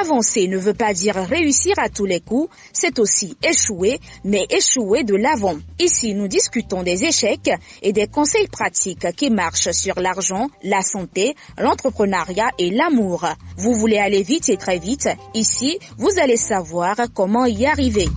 Avancer 0.00 0.48
ne 0.48 0.56
veut 0.56 0.72
pas 0.72 0.94
dire 0.94 1.16
réussir 1.16 1.74
à 1.78 1.90
tous 1.90 2.06
les 2.06 2.20
coups, 2.20 2.48
c'est 2.72 2.98
aussi 2.98 3.36
échouer, 3.42 4.00
mais 4.24 4.46
échouer 4.48 5.04
de 5.04 5.14
l'avant. 5.14 5.58
Ici, 5.78 6.14
nous 6.14 6.26
discutons 6.26 6.82
des 6.82 7.04
échecs 7.04 7.50
et 7.82 7.92
des 7.92 8.06
conseils 8.06 8.48
pratiques 8.48 9.14
qui 9.14 9.28
marchent 9.28 9.72
sur 9.72 10.00
l'argent, 10.00 10.48
la 10.64 10.80
santé, 10.80 11.34
l'entrepreneuriat 11.58 12.48
et 12.58 12.70
l'amour. 12.70 13.26
Vous 13.58 13.74
voulez 13.74 13.98
aller 13.98 14.22
vite 14.22 14.48
et 14.48 14.56
très 14.56 14.78
vite, 14.78 15.10
ici, 15.34 15.78
vous 15.98 16.18
allez 16.18 16.38
savoir 16.38 16.96
comment 17.12 17.44
y 17.44 17.66
arriver. 17.66 18.08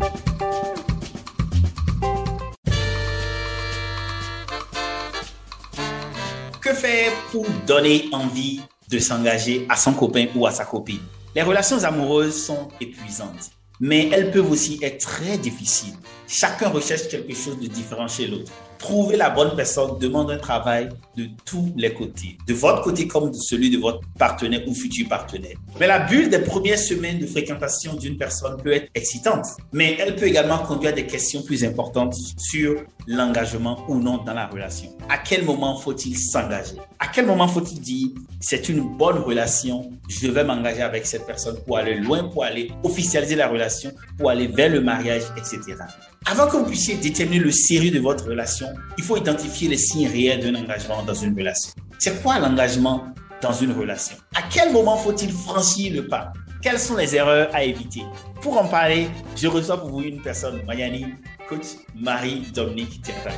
Que 6.61 6.73
faire 6.73 7.11
pour 7.29 7.45
donner 7.67 8.05
envie 8.13 8.61
de 8.89 8.99
s'engager 8.99 9.65
à 9.67 9.75
son 9.75 9.91
copain 9.93 10.27
ou 10.33 10.47
à 10.47 10.51
sa 10.51 10.63
copine? 10.63 11.01
Les 11.35 11.41
relations 11.41 11.83
amoureuses 11.83 12.45
sont 12.45 12.67
épuisantes, 12.79 13.51
mais 13.79 14.09
elles 14.11 14.31
peuvent 14.31 14.51
aussi 14.51 14.79
être 14.83 14.99
très 14.99 15.37
difficiles. 15.37 15.95
Chacun 16.27 16.69
recherche 16.69 17.07
quelque 17.07 17.33
chose 17.33 17.59
de 17.59 17.67
différent 17.67 18.07
chez 18.07 18.27
l'autre. 18.27 18.51
Trouver 18.83 19.15
la 19.15 19.29
bonne 19.29 19.55
personne 19.55 19.97
demande 19.97 20.29
un 20.29 20.37
travail 20.37 20.89
de 21.15 21.27
tous 21.45 21.71
les 21.77 21.93
côtés, 21.93 22.37
de 22.45 22.53
votre 22.53 22.81
côté 22.81 23.07
comme 23.07 23.31
de 23.31 23.37
celui 23.37 23.69
de 23.69 23.77
votre 23.77 24.01
partenaire 24.19 24.59
ou 24.67 24.73
futur 24.75 25.07
partenaire. 25.07 25.55
Mais 25.79 25.87
la 25.87 25.99
bulle 25.99 26.29
des 26.29 26.39
premières 26.39 26.77
semaines 26.77 27.17
de 27.17 27.25
fréquentation 27.25 27.93
d'une 27.93 28.17
personne 28.17 28.61
peut 28.61 28.73
être 28.73 28.89
excitante, 28.93 29.45
mais 29.71 29.95
elle 30.01 30.17
peut 30.17 30.25
également 30.25 30.57
conduire 30.57 30.91
à 30.91 30.95
des 30.95 31.05
questions 31.05 31.43
plus 31.43 31.63
importantes 31.63 32.13
sur 32.37 32.83
l'engagement 33.07 33.85
ou 33.87 33.99
non 33.99 34.17
dans 34.17 34.33
la 34.33 34.47
relation. 34.47 34.89
À 35.07 35.17
quel 35.17 35.45
moment 35.45 35.77
faut-il 35.77 36.17
s'engager? 36.17 36.75
À 36.99 37.07
quel 37.07 37.25
moment 37.25 37.47
faut-il 37.47 37.79
dire 37.79 38.09
c'est 38.41 38.67
une 38.67 38.97
bonne 38.97 39.19
relation, 39.19 39.91
je 40.09 40.27
vais 40.27 40.43
m'engager 40.43 40.81
avec 40.81 41.05
cette 41.05 41.25
personne 41.25 41.55
pour 41.65 41.77
aller 41.77 41.95
loin, 41.95 42.25
pour 42.25 42.43
aller 42.43 42.69
officialiser 42.83 43.35
la 43.35 43.47
relation, 43.47 43.93
pour 44.17 44.29
aller 44.29 44.47
vers 44.47 44.69
le 44.69 44.81
mariage, 44.81 45.23
etc. 45.37 45.77
Avant 46.25 46.47
que 46.47 46.55
vous 46.55 46.65
puissiez 46.65 46.95
déterminer 46.95 47.43
le 47.43 47.51
sérieux 47.51 47.91
de 47.91 47.99
votre 47.99 48.25
relation, 48.25 48.67
il 48.97 49.03
faut 49.03 49.17
identifier 49.17 49.67
les 49.67 49.77
signes 49.77 50.07
réels 50.07 50.39
d'un 50.39 50.55
engagement 50.55 51.03
dans 51.03 51.13
une 51.13 51.37
relation. 51.37 51.73
C'est 51.99 52.23
quoi 52.23 52.39
l'engagement 52.39 53.07
dans 53.41 53.51
une 53.51 53.73
relation? 53.73 54.15
À 54.33 54.41
quel 54.49 54.71
moment 54.71 54.95
faut-il 54.95 55.31
franchir 55.31 55.93
le 55.93 56.07
pas? 56.07 56.31
Quelles 56.61 56.79
sont 56.79 56.95
les 56.95 57.13
erreurs 57.13 57.49
à 57.53 57.63
éviter? 57.63 58.03
Pour 58.41 58.57
en 58.57 58.65
parler, 58.65 59.09
je 59.35 59.47
reçois 59.47 59.77
pour 59.77 59.89
vous 59.89 60.01
une 60.01 60.21
personne, 60.21 60.61
Mayani, 60.65 61.07
coach 61.49 61.75
Marie-Dominique 61.93 63.01
Tierra. 63.01 63.31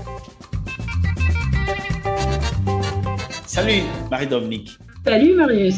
Salut 3.47 3.81
Marie-Dominique. 4.11 4.77
Salut 5.03 5.33
Marius. 5.33 5.75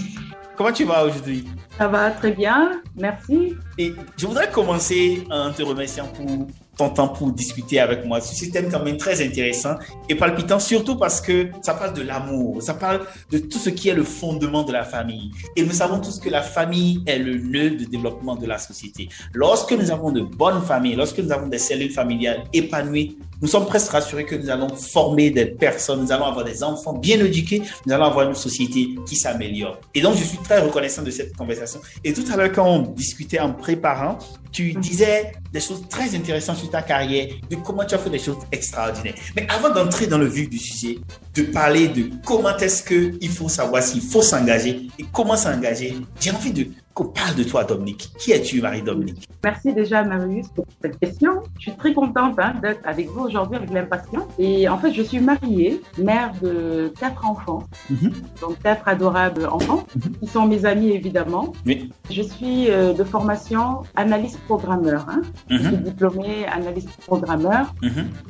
Comment 0.58 0.74
tu 0.74 0.84
vas 0.84 1.06
aujourd'hui? 1.06 1.46
Ça 1.78 1.88
va 1.88 2.12
très 2.12 2.32
bien, 2.32 2.82
merci. 2.96 3.56
Et 3.78 3.94
je 4.18 4.26
voudrais 4.26 4.52
commencer 4.52 5.24
en 5.30 5.54
te 5.54 5.64
remerciant 5.64 6.08
pour 6.08 6.48
ton 6.78 6.89
temps 6.89 7.08
pour 7.09 7.31
discuter 7.31 7.80
avec 7.80 8.06
moi. 8.06 8.22
Ce 8.22 8.36
système 8.36 8.70
quand 8.72 8.83
même 8.83 8.97
très 8.97 9.25
intéressant 9.25 9.75
et 10.08 10.16
palpitant, 10.16 10.59
surtout 10.59 10.95
parce 10.95 11.20
que 11.20 11.47
ça 11.61 11.73
parle 11.73 11.94
de 11.94 12.03
l'amour, 12.03 12.61
ça 12.61 12.73
parle 12.73 13.02
de 13.31 13.39
tout 13.39 13.58
ce 13.58 13.70
qui 13.70 13.89
est 13.89 13.94
le 13.94 14.03
fondement 14.03 14.64
de 14.64 14.72
la 14.72 14.83
famille. 14.83 15.31
Et 15.55 15.64
nous 15.64 15.72
savons 15.73 16.00
tous 16.00 16.20
que 16.20 16.30
la 16.30 16.42
famille 16.42 17.02
est 17.05 17.20
le 17.20 17.38
nœud 17.38 17.72
de 17.72 17.86
développement 17.86 18.36
de 18.36 18.45
la 18.45 18.58
société. 18.58 19.09
Lorsque 19.33 19.72
nous 19.72 19.92
avons 19.92 20.11
de 20.11 20.22
bonnes 20.22 20.61
familles, 20.61 20.95
lorsque 20.95 21.20
nous 21.20 21.31
avons 21.31 21.48
des 21.48 21.58
cellules 21.58 21.92
familiales 21.92 22.44
épanouies, 22.53 23.17
nous 23.42 23.48
sommes 23.48 23.66
presque 23.66 23.92
rassurés 23.92 24.26
que 24.26 24.36
nous 24.36 24.50
allons 24.50 24.70
former 24.70 25.30
des 25.30 25.45
personnes, 25.45 26.02
nous 26.02 26.11
allons 26.11 26.26
avoir 26.26 26.45
des 26.45 26.64
enfants 26.64 26.94
bien 26.94 27.20
éduqués, 27.23 27.61
nous 27.86 27.94
allons 27.94 28.06
avoir 28.06 28.28
une 28.28 28.36
société 28.36 28.89
qui 29.06 29.16
s'améliore. 29.16 29.80
Et 29.94 30.02
donc, 30.02 30.16
je 30.16 30.23
suis 30.23 30.39
très 30.39 30.60
reconnaissant 30.60 31.04
de 31.04 31.11
cette 31.11 31.36
conversation. 31.36 31.80
Et 32.04 32.14
tout 32.14 32.23
à 32.32 32.36
l'heure, 32.36 32.52
quand 32.52 32.67
on 32.67 32.80
discutait 32.80 33.39
en 33.39 33.54
préparant, 33.54 34.17
tu 34.52 34.73
mhm. 34.73 34.82
disais 34.82 35.32
des 35.54 35.60
choses 35.60 35.84
très 35.89 36.16
intéressantes 36.16 36.58
sur 36.58 36.70
ta 36.70 36.82
carrière, 36.82 37.28
de 37.50 37.56
comment 37.58 37.86
tu 37.86 37.95
as 37.95 38.00
fait 38.00 38.10
des 38.10 38.20
choses 38.20 38.38
extraordinaires. 38.52 39.16
Mais 39.36 39.48
avant 39.50 39.73
d'entrer 39.73 40.08
dans 40.08 40.17
le 40.17 40.28
vif 40.28 40.50
du 40.50 40.58
sujet, 40.58 40.98
de 41.36 41.44
parler 41.44 41.88
de 41.90 42.10
comment 42.26 42.58
est-ce 42.58 42.84
qu'il 42.84 43.30
faut 43.30 43.50
savoir 43.50 43.84
s'il 43.84 44.02
faut 44.02 44.22
s'engager 44.22 44.88
et 44.98 45.06
comment 45.14 45.38
s'engager, 45.38 45.95
j'ai 46.20 46.32
envie 46.32 46.52
de 46.52 46.67
parle 47.06 47.36
de 47.36 47.44
toi, 47.44 47.64
Dominique. 47.64 48.10
Qui 48.18 48.32
es-tu, 48.32 48.62
Marie-Dominique 48.62 49.28
Merci 49.44 49.74
déjà, 49.74 50.04
Marius, 50.04 50.48
pour 50.50 50.66
cette 50.82 51.00
question. 51.00 51.44
Je 51.58 51.70
suis 51.70 51.78
très 51.78 51.94
contente 51.94 52.36
hein, 52.40 52.54
d'être 52.62 52.82
avec 52.86 53.08
vous 53.10 53.26
aujourd'hui 53.26 53.58
avec 53.58 53.72
l'impatient. 53.72 54.28
Et 54.40 54.68
en 54.68 54.78
fait, 54.78 54.94
je 54.94 55.02
suis 55.02 55.20
mariée, 55.20 55.82
mère 55.98 56.32
de 56.42 56.92
quatre 57.00 57.26
enfants, 57.26 57.64
mhm. 57.90 58.12
donc 58.42 58.60
quatre 58.64 58.88
adorables 58.88 59.46
enfants, 59.46 59.86
mhm. 59.96 60.18
qui 60.20 60.28
sont 60.28 60.48
mes 60.48 60.66
amis 60.66 60.90
évidemment. 60.90 61.54
Oui. 61.66 61.92
Je 62.10 62.22
suis 62.22 62.72
euh, 62.72 62.94
de 62.94 63.04
formation 63.04 63.84
analyste 63.96 64.40
programmeur. 64.42 65.06
Hein. 65.10 65.22
Je 65.50 65.58
suis 65.58 65.78
mhm. 65.78 65.84
diplômée 65.84 66.46
analyste 66.48 66.90
programmeur. 67.06 67.74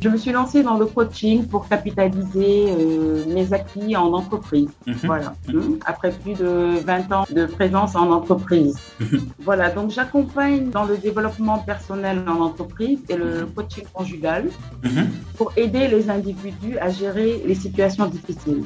Je 0.02 0.10
me 0.10 0.18
suis 0.18 0.32
lancée 0.32 0.64
dans 0.64 0.78
le 0.78 0.86
coaching 0.86 1.46
pour 1.48 1.68
capitaliser 1.70 2.66
euh, 2.70 3.24
mes 3.34 3.54
acquis 3.54 3.96
en 3.96 4.12
entreprise. 4.14 4.70
Voilà. 5.04 5.34
Après 5.86 6.12
plus 6.12 6.34
de 6.34 6.80
20 6.86 7.12
ans 7.12 7.26
de 7.34 7.46
présence 7.46 7.96
en 7.96 8.12
entreprise 8.12 8.56
voilà, 9.40 9.69
donc 9.69 9.91
j'accompagne 9.91 10.69
dans 10.69 10.85
le 10.85 10.97
développement 10.97 11.59
personnel 11.59 12.23
en 12.28 12.41
entreprise 12.41 13.00
et 13.09 13.16
le 13.16 13.45
coaching 13.56 13.84
conjugal 13.94 14.45
mhm. 14.84 15.07
pour 15.35 15.51
aider 15.57 15.88
les 15.88 16.09
individus 16.09 16.78
à 16.79 16.90
gérer 16.90 17.41
les 17.45 17.56
situations 17.56 18.07
difficiles. 18.07 18.63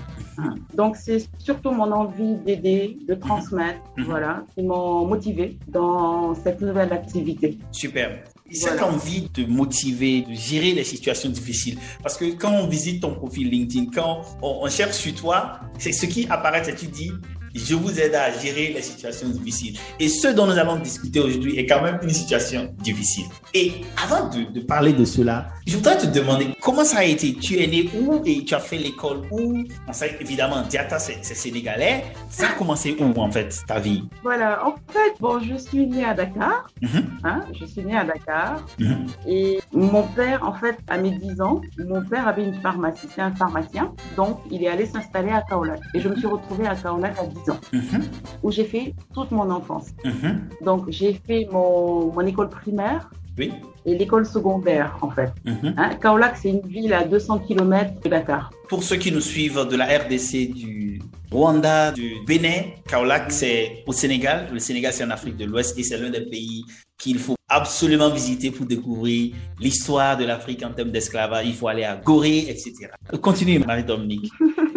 Donc 0.75 0.95
c'est 0.95 1.27
surtout 1.37 1.71
mon 1.71 1.91
envie 1.91 2.35
d'aider, 2.35 2.97
de 3.07 3.13
transmettre, 3.13 3.79
mhm. 3.97 4.05
voilà, 4.05 4.43
qui 4.55 4.63
m'ont 4.63 5.05
motivé 5.05 5.57
dans 5.67 6.33
cette 6.35 6.61
nouvelle 6.61 6.93
activité. 6.93 7.57
Super. 7.71 8.23
Cette 8.53 8.81
envie 8.81 9.29
de 9.33 9.45
motiver, 9.45 10.23
de 10.23 10.33
gérer 10.33 10.73
les 10.73 10.83
situations 10.83 11.29
difficiles. 11.29 11.77
Parce 12.03 12.17
que 12.17 12.25
quand 12.33 12.51
on 12.51 12.67
visite 12.67 13.01
ton 13.01 13.13
profil 13.13 13.49
LinkedIn, 13.49 13.85
quand 13.95 14.23
on, 14.41 14.59
on 14.63 14.69
cherche 14.69 14.97
sur 14.97 15.15
toi, 15.15 15.61
c'est 15.77 15.93
ce 15.93 16.05
qui 16.05 16.27
apparaît 16.29 16.69
et 16.69 16.75
tu 16.75 16.87
dis, 16.87 17.11
je 17.53 17.75
vous 17.75 17.99
aide 17.99 18.15
à 18.15 18.31
gérer 18.31 18.73
les 18.73 18.81
situations 18.81 19.29
difficiles. 19.29 19.77
Et 19.99 20.07
ce 20.07 20.27
dont 20.29 20.45
nous 20.45 20.57
allons 20.57 20.77
discuter 20.77 21.19
aujourd'hui 21.19 21.57
est 21.57 21.65
quand 21.65 21.81
même 21.81 21.99
une 22.03 22.09
situation 22.09 22.73
difficile. 22.79 23.25
Et 23.53 23.73
avant 24.03 24.29
de, 24.29 24.59
parler 24.61 24.93
de 24.93 25.05
cela, 25.05 25.47
je 25.67 25.75
voudrais 25.77 25.97
te 25.97 26.07
demander 26.07 26.47
comment 26.61 26.85
ça 26.85 26.99
a 26.99 27.03
été. 27.03 27.33
Tu 27.33 27.61
es 27.61 27.67
né 27.67 27.89
où 27.99 28.21
et 28.25 28.43
tu 28.45 28.55
as 28.55 28.59
fait 28.59 28.77
l'école 28.77 29.21
où? 29.31 29.63
On 29.87 29.93
sait 29.93 30.17
évidemment, 30.19 30.63
Diata, 30.69 30.99
c'est 30.99 31.23
sénégalais. 31.23 32.03
Ça 32.29 32.49
a 32.49 32.53
commencé 32.53 32.95
où 32.99 33.19
en 33.19 33.31
fait, 33.31 33.59
ta 33.67 33.79
vie? 33.79 34.03
Voilà, 34.23 34.65
en 34.65 34.75
fait, 34.91 35.13
bon, 35.19 35.39
je 35.39 35.55
suis 35.55 35.87
née 35.87 36.05
à 36.05 36.13
Dakar. 36.13 36.67
Mhm. 36.81 37.05
hein, 37.23 37.41
je 37.59 37.65
suis 37.65 37.83
née 37.83 37.95
à 37.95 38.03
Dakar. 38.03 38.65
Mhm. 38.79 39.07
Et 39.27 39.59
mon 39.73 40.03
père, 40.03 40.47
en 40.47 40.53
fait, 40.53 40.77
à 40.87 40.97
mes 40.97 41.11
10 41.11 41.41
ans, 41.41 41.61
mon 41.77 42.03
père 42.03 42.27
avait 42.27 42.43
une 42.43 42.59
pharmacie. 42.61 43.07
C'est 43.13 43.21
un 43.21 43.33
pharmacien. 43.33 43.93
Donc, 44.15 44.39
il 44.49 44.63
est 44.63 44.67
allé 44.67 44.85
s'installer 44.85 45.31
à 45.31 45.41
Kaolack. 45.41 45.81
Et 45.93 45.99
je 45.99 46.09
me 46.09 46.15
suis 46.15 46.27
retrouvée 46.27 46.67
à 46.67 46.75
Kaolack 46.75 47.17
à 47.19 47.25
10 47.25 47.40
Mhm. 47.73 48.03
où 48.43 48.51
j'ai 48.51 48.65
fait 48.65 48.93
toute 49.13 49.31
mon 49.31 49.49
enfance. 49.49 49.87
Mhm. 50.05 50.49
Donc, 50.65 50.85
j'ai 50.89 51.13
fait 51.13 51.47
mon, 51.51 52.11
mon, 52.11 52.21
école 52.21 52.49
primaire 52.49 53.09
oui. 53.37 53.51
et 53.85 53.97
l'école 53.97 54.25
secondaire, 54.25 54.97
en 55.01 55.09
fait. 55.09 55.31
Mhm. 55.45 55.73
Hein, 55.77 55.89
Kaolack, 56.01 56.37
c'est 56.37 56.49
une 56.49 56.67
ville 56.67 56.93
à 56.93 57.03
200 57.03 57.39
km 57.39 58.01
de 58.03 58.09
Dakar. 58.09 58.51
Pour 58.69 58.83
ceux 58.83 58.97
qui 58.97 59.11
nous 59.11 59.21
suivent 59.21 59.67
de 59.69 59.75
la 59.75 59.85
RDC, 59.85 60.53
du 60.53 61.01
Rwanda, 61.31 61.91
du 61.91 62.15
Bénin, 62.27 62.63
Kaolack, 62.87 63.31
c'est 63.31 63.83
au 63.87 63.93
Sénégal. 63.93 64.49
Le 64.51 64.59
Sénégal, 64.59 64.91
c'est 64.93 65.03
en 65.03 65.09
Afrique 65.09 65.37
de 65.37 65.45
l'Ouest 65.45 65.77
et 65.79 65.83
c'est 65.83 65.97
l'un 65.97 66.09
des 66.09 66.25
pays 66.25 66.65
qu'il 66.97 67.17
faut 67.17 67.35
absolument 67.49 68.09
visiter 68.09 68.51
pour 68.51 68.65
découvrir 68.65 69.33
l'histoire 69.59 70.15
de 70.17 70.23
l'Afrique 70.25 70.63
en 70.63 70.71
termes 70.71 70.91
d'esclavage. 70.91 71.45
Il 71.47 71.55
faut 71.55 71.67
aller 71.67 71.83
à 71.83 71.95
Gorée, 71.95 72.49
etc. 72.49 72.73
Continue, 73.21 73.59
Marie-Dominique. 73.59 74.31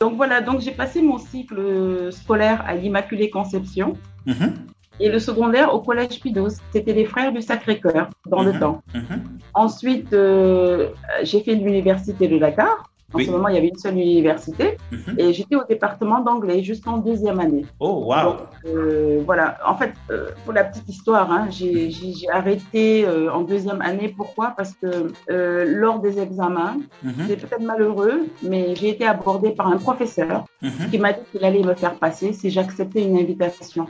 Donc 0.00 0.16
voilà, 0.16 0.40
donc 0.40 0.60
j'ai 0.60 0.72
passé 0.72 1.00
mon 1.02 1.18
cycle 1.18 2.12
scolaire 2.12 2.64
à 2.66 2.74
l'Immaculée 2.74 3.30
Conception. 3.30 3.94
Mhm. 4.26 4.54
Et 4.98 5.10
le 5.10 5.18
secondaire 5.18 5.74
au 5.74 5.80
collège 5.80 6.20
Pidos, 6.20 6.56
c'était 6.72 6.92
les 6.92 7.04
frères 7.04 7.32
du 7.32 7.42
Sacré-Cœur 7.42 8.08
dans 8.26 8.42
le 8.42 8.52
mhm. 8.54 8.60
temps. 8.60 8.82
Mhm. 8.94 9.22
Ensuite, 9.54 10.12
euh, 10.12 10.90
j'ai 11.22 11.40
fait 11.42 11.54
l'université 11.54 12.28
de 12.28 12.38
Dakar. 12.38 12.90
En 13.16 13.24
ce 13.24 13.30
moment, 13.30 13.48
il 13.48 13.54
y 13.54 13.58
avait 13.58 13.68
une 13.68 13.78
seule 13.78 13.94
université 13.94 14.76
mhm. 14.92 15.18
et 15.18 15.32
j'étais 15.32 15.56
au 15.56 15.64
département 15.64 16.20
d'anglais 16.20 16.62
jusqu'en 16.62 16.98
deuxième 16.98 17.40
année. 17.40 17.64
Oh, 17.80 18.04
wow. 18.06 18.36
Euh, 18.66 19.22
voilà. 19.24 19.58
En 19.66 19.76
fait, 19.76 19.92
euh, 20.10 20.30
pour 20.44 20.52
la 20.52 20.64
petite 20.64 20.88
histoire, 20.88 21.30
hein, 21.30 21.48
j'ai 21.50 21.90
arrêté 22.32 23.06
euh, 23.06 23.32
en 23.32 23.42
deuxième 23.42 23.80
année. 23.80 24.12
Pourquoi? 24.16 24.54
Parce 24.56 24.72
que 24.72 25.12
lors 25.28 26.00
des 26.00 26.18
examens, 26.20 26.76
mhm. 27.02 27.12
c'est 27.26 27.36
peut-être 27.36 27.62
malheureux, 27.62 28.26
mais 28.42 28.74
j'ai 28.74 28.90
été 28.90 29.06
abordée 29.06 29.50
par 29.50 29.68
un 29.68 29.78
professeur 29.78 30.44
mhm. 30.62 30.90
qui 30.90 30.98
m'a 30.98 31.12
dit 31.12 31.20
qu'il 31.32 31.44
allait 31.44 31.62
me 31.62 31.74
faire 31.74 31.94
passer 31.94 32.32
si 32.32 32.50
j'acceptais 32.50 33.02
une 33.02 33.16
invitation. 33.16 33.86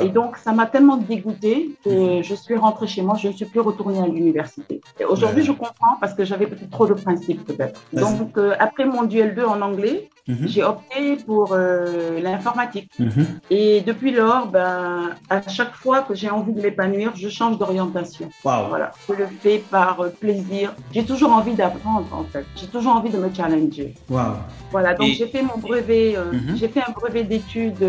Et 0.00 0.08
donc, 0.08 0.36
ça 0.36 0.52
m'a 0.52 0.66
tellement 0.66 0.96
dégoûtée 0.96 1.70
que 1.84 2.22
je 2.22 2.34
suis 2.34 2.56
rentrée 2.56 2.86
chez 2.86 3.02
moi. 3.02 3.16
Je 3.16 3.28
ne 3.28 3.32
suis 3.32 3.44
plus 3.46 3.60
retournée 3.60 4.00
à 4.00 4.06
l'université. 4.06 4.80
Aujourd'hui, 5.08 5.44
je 5.44 5.52
comprends 5.52 5.96
parce 6.00 6.14
que 6.14 6.24
j'avais 6.24 6.46
peut-être 6.46 6.70
trop 6.70 6.86
de 6.86 6.94
principes, 6.94 7.44
peut-être. 7.44 7.80
Donc, 7.92 8.38
après 8.58 8.84
mon 8.84 9.04
duel 9.04 9.34
2 9.34 9.44
en 9.44 9.60
anglais, 9.60 10.08
mhm. 10.28 10.48
j'ai 10.48 10.62
opté 10.62 11.16
pour 11.26 11.52
euh, 11.52 12.20
l'informatique. 12.20 12.90
Mhm. 12.98 13.26
Et 13.50 13.80
depuis 13.80 14.12
lors, 14.12 14.46
ben, 14.46 15.10
à 15.28 15.46
chaque 15.48 15.74
fois 15.74 16.02
que 16.02 16.14
j'ai 16.14 16.30
envie 16.30 16.52
de 16.52 16.60
m'épanouir, 16.60 17.12
je 17.16 17.28
change 17.28 17.58
d'orientation. 17.58 18.28
Voilà, 18.42 18.92
je 19.08 19.14
le 19.14 19.26
fais 19.26 19.58
par 19.58 20.00
euh, 20.00 20.08
plaisir. 20.08 20.74
J'ai 20.92 21.04
toujours 21.04 21.32
envie 21.32 21.54
d'apprendre, 21.54 22.06
en 22.12 22.24
fait. 22.24 22.44
J'ai 22.56 22.66
toujours 22.66 22.96
envie 22.96 23.10
de 23.10 23.18
me 23.18 23.32
challenger. 23.32 23.94
Voilà, 24.08 24.94
donc 24.94 25.08
j'ai 25.08 25.26
fait 25.26 25.42
mon 25.42 25.58
brevet, 25.58 26.16
euh, 26.16 26.32
mhm. 26.32 26.56
j'ai 26.56 26.68
fait 26.68 26.80
un 26.80 26.92
brevet 26.92 27.24
d'études 27.24 27.84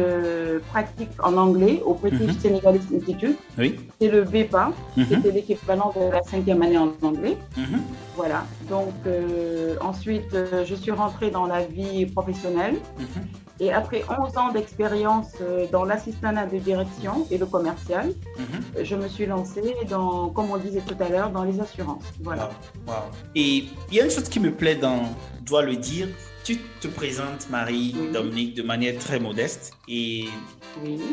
pratiques 0.72 1.12
en 1.24 1.38
anglais 1.38 1.82
au 1.86 1.94
British 1.94 2.38
Senegalese 2.40 2.88
Institute. 2.96 3.38
Oui. 3.58 3.80
C'est 4.00 4.10
le 4.10 4.24
BEPA, 4.24 4.72
c'était 4.98 5.32
l'équivalent 5.32 5.94
de 5.96 6.12
la 6.12 6.24
cinquième 6.24 6.62
année 6.62 6.78
en 6.78 6.92
anglais. 7.04 7.38
Voilà, 8.16 8.46
donc 8.70 8.94
ensuite, 9.82 10.36
je 10.66 10.76
suis 10.76 10.92
rentrée 10.92 11.30
dans 11.30 11.46
la 11.46 11.64
vie 11.64 12.06
professionnelle. 12.06 12.21
Mhm. 12.28 13.28
Et 13.60 13.72
après 13.72 14.04
11 14.10 14.38
ans 14.38 14.52
d'expérience 14.52 15.34
euh, 15.42 15.68
dans 15.72 15.86
l'assistanat 15.86 16.48
de 16.48 16.58
direction 16.58 17.28
et 17.30 17.38
le 17.38 17.46
commercial, 17.46 18.08
mhm. 18.38 18.84
je 18.84 18.96
me 18.96 19.08
suis 19.08 19.26
lancée 19.28 19.76
dans, 19.88 20.30
comme 20.30 20.50
on 20.50 20.58
disait 20.58 20.82
tout 20.82 20.96
à 21.00 21.10
l'heure, 21.10 21.30
dans 21.30 21.44
les 21.44 21.60
assurances. 21.60 22.04
Voilà. 22.22 22.50
Et 23.36 23.66
il 23.92 23.96
y 23.96 24.02
a 24.02 24.06
une 24.06 24.12
chose 24.12 24.30
qui 24.30 24.40
me 24.40 24.52
plaît 24.52 24.76
dans, 24.76 25.02
dois 25.42 25.62
le 25.64 25.76
dire, 25.76 26.08
tu 26.44 26.58
te 26.80 26.88
présentes, 26.88 27.50
Marie, 27.50 27.96
Dominique, 28.14 28.56
de 28.56 28.64
manière 28.64 28.98
très 28.98 29.20
modeste 29.20 29.74
et, 29.88 30.26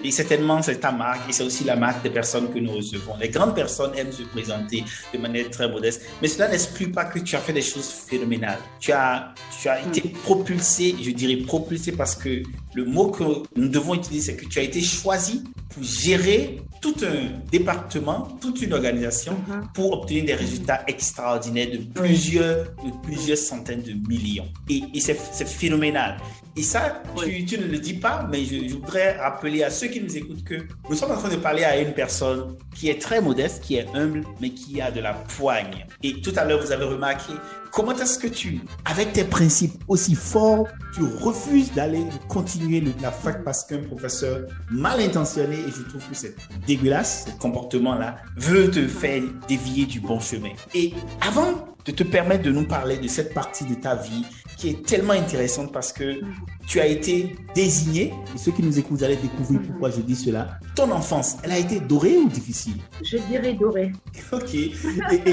et 0.02 0.10
certainement 0.10 0.62
c'est 0.62 0.78
ta 0.78 0.92
marque 0.92 1.28
et 1.28 1.32
c'est 1.32 1.42
aussi 1.42 1.64
la 1.64 1.76
marque 1.76 2.02
des 2.02 2.10
personnes 2.10 2.52
que 2.52 2.58
nous 2.58 2.72
recevons. 2.72 3.16
Les 3.20 3.28
grandes 3.28 3.54
personnes 3.54 3.92
aiment 3.96 4.12
se 4.12 4.22
présenter 4.22 4.84
de 5.12 5.18
manière 5.18 5.50
très 5.50 5.68
modeste, 5.68 6.02
mais 6.22 6.28
cela 6.28 6.48
n'exclut 6.48 6.90
pas 6.90 7.04
que 7.04 7.18
tu 7.18 7.36
as 7.36 7.40
fait 7.40 7.52
des 7.52 7.62
choses 7.62 7.88
phénoménales. 7.88 8.58
Tu 8.80 8.92
as, 8.92 9.34
tu 9.60 9.68
as 9.68 9.80
été 9.82 10.00
propulsé, 10.00 10.94
je 11.00 11.10
dirais 11.10 11.36
propulsé 11.36 11.92
parce 11.92 12.14
que 12.14 12.42
le 12.74 12.84
mot 12.84 13.08
que 13.10 13.24
nous 13.56 13.68
devons 13.68 13.94
utiliser, 13.94 14.32
c'est 14.32 14.36
que 14.36 14.46
tu 14.46 14.58
as 14.58 14.62
été 14.62 14.80
choisi 14.80 15.44
pour 15.70 15.82
gérer 15.82 16.60
tout 16.80 16.94
un 17.02 17.40
département, 17.50 18.28
toute 18.40 18.62
une 18.62 18.72
organisation 18.72 19.32
mm-hmm. 19.32 19.72
pour 19.74 19.92
obtenir 19.92 20.24
des 20.24 20.34
résultats 20.34 20.82
extraordinaires 20.86 21.70
de 21.72 21.78
plusieurs, 21.78 22.64
de 22.84 22.90
plusieurs 23.02 23.38
centaines 23.38 23.82
de 23.82 23.94
millions. 24.08 24.48
Et, 24.68 24.82
et 24.94 25.00
c'est 25.00 25.16
phénoménal. 25.46 26.18
Et 26.58 26.62
ça, 26.62 27.02
tu, 27.16 27.44
tu, 27.44 27.56
ne 27.56 27.66
le 27.66 27.78
dis 27.78 27.94
pas, 27.94 28.26
mais 28.28 28.44
je, 28.44 28.74
voudrais 28.74 29.16
rappeler 29.16 29.62
à 29.62 29.70
ceux 29.70 29.86
qui 29.86 30.00
nous 30.00 30.16
écoutent 30.16 30.42
que 30.42 30.56
nous 30.90 30.96
sommes 30.96 31.12
en 31.12 31.16
train 31.16 31.28
de 31.28 31.36
parler 31.36 31.62
à 31.62 31.80
une 31.80 31.92
personne 31.92 32.56
qui 32.74 32.88
est 32.88 33.00
très 33.00 33.20
modeste, 33.20 33.62
qui 33.62 33.76
est 33.76 33.86
humble, 33.94 34.24
mais 34.40 34.50
qui 34.50 34.80
a 34.80 34.90
de 34.90 35.00
la 35.00 35.14
poigne. 35.14 35.86
Et 36.02 36.20
tout 36.20 36.32
à 36.34 36.44
l'heure, 36.44 36.60
vous 36.60 36.72
avez 36.72 36.84
remarqué 36.84 37.32
comment 37.70 37.92
est-ce 37.92 38.18
que 38.18 38.26
tu, 38.26 38.60
avec 38.84 39.12
tes 39.12 39.22
principes 39.22 39.84
aussi 39.86 40.16
forts, 40.16 40.66
tu 40.94 41.02
refuses 41.02 41.72
d'aller 41.74 42.02
continuer 42.26 42.82
la 43.00 43.12
fac 43.12 43.44
parce 43.44 43.62
qu'un 43.62 43.82
professeur 43.82 44.40
mal 44.68 45.00
intentionné, 45.00 45.54
et 45.54 45.70
je 45.70 45.82
trouve 45.88 46.02
que 46.08 46.14
c'est 46.14 46.34
dégueulasse, 46.68 47.24
ce 47.26 47.40
comportement-là, 47.40 48.16
veut 48.36 48.70
te 48.70 48.86
faire 48.86 49.22
dévier 49.48 49.86
du 49.86 50.00
bon 50.00 50.20
chemin. 50.20 50.52
Et 50.74 50.92
avant 51.26 51.76
de 51.84 51.92
te 51.92 52.02
permettre 52.02 52.42
de 52.44 52.50
nous 52.50 52.66
parler 52.66 52.98
de 52.98 53.08
cette 53.08 53.32
partie 53.32 53.64
de 53.64 53.74
ta 53.74 53.94
vie 53.94 54.24
qui 54.58 54.70
est 54.70 54.84
tellement 54.84 55.12
intéressante 55.12 55.72
parce 55.72 55.92
que 55.92 56.20
tu 56.66 56.80
as 56.80 56.86
été 56.86 57.36
désigné, 57.54 58.12
et 58.34 58.38
ceux 58.38 58.50
qui 58.50 58.62
nous 58.62 58.76
écoutent, 58.78 58.98
vous 58.98 59.04
allez 59.04 59.16
découvrir 59.16 59.60
pourquoi 59.62 59.90
je 59.90 60.00
dis 60.00 60.16
cela. 60.16 60.58
Ton 60.74 60.90
enfance, 60.90 61.36
elle 61.44 61.52
a 61.52 61.58
été 61.58 61.80
dorée 61.80 62.18
ou 62.18 62.28
difficile? 62.28 62.74
Je 63.02 63.18
dirais 63.18 63.54
dorée. 63.54 63.92
Ok. 64.32 64.54
Et, 64.54 64.72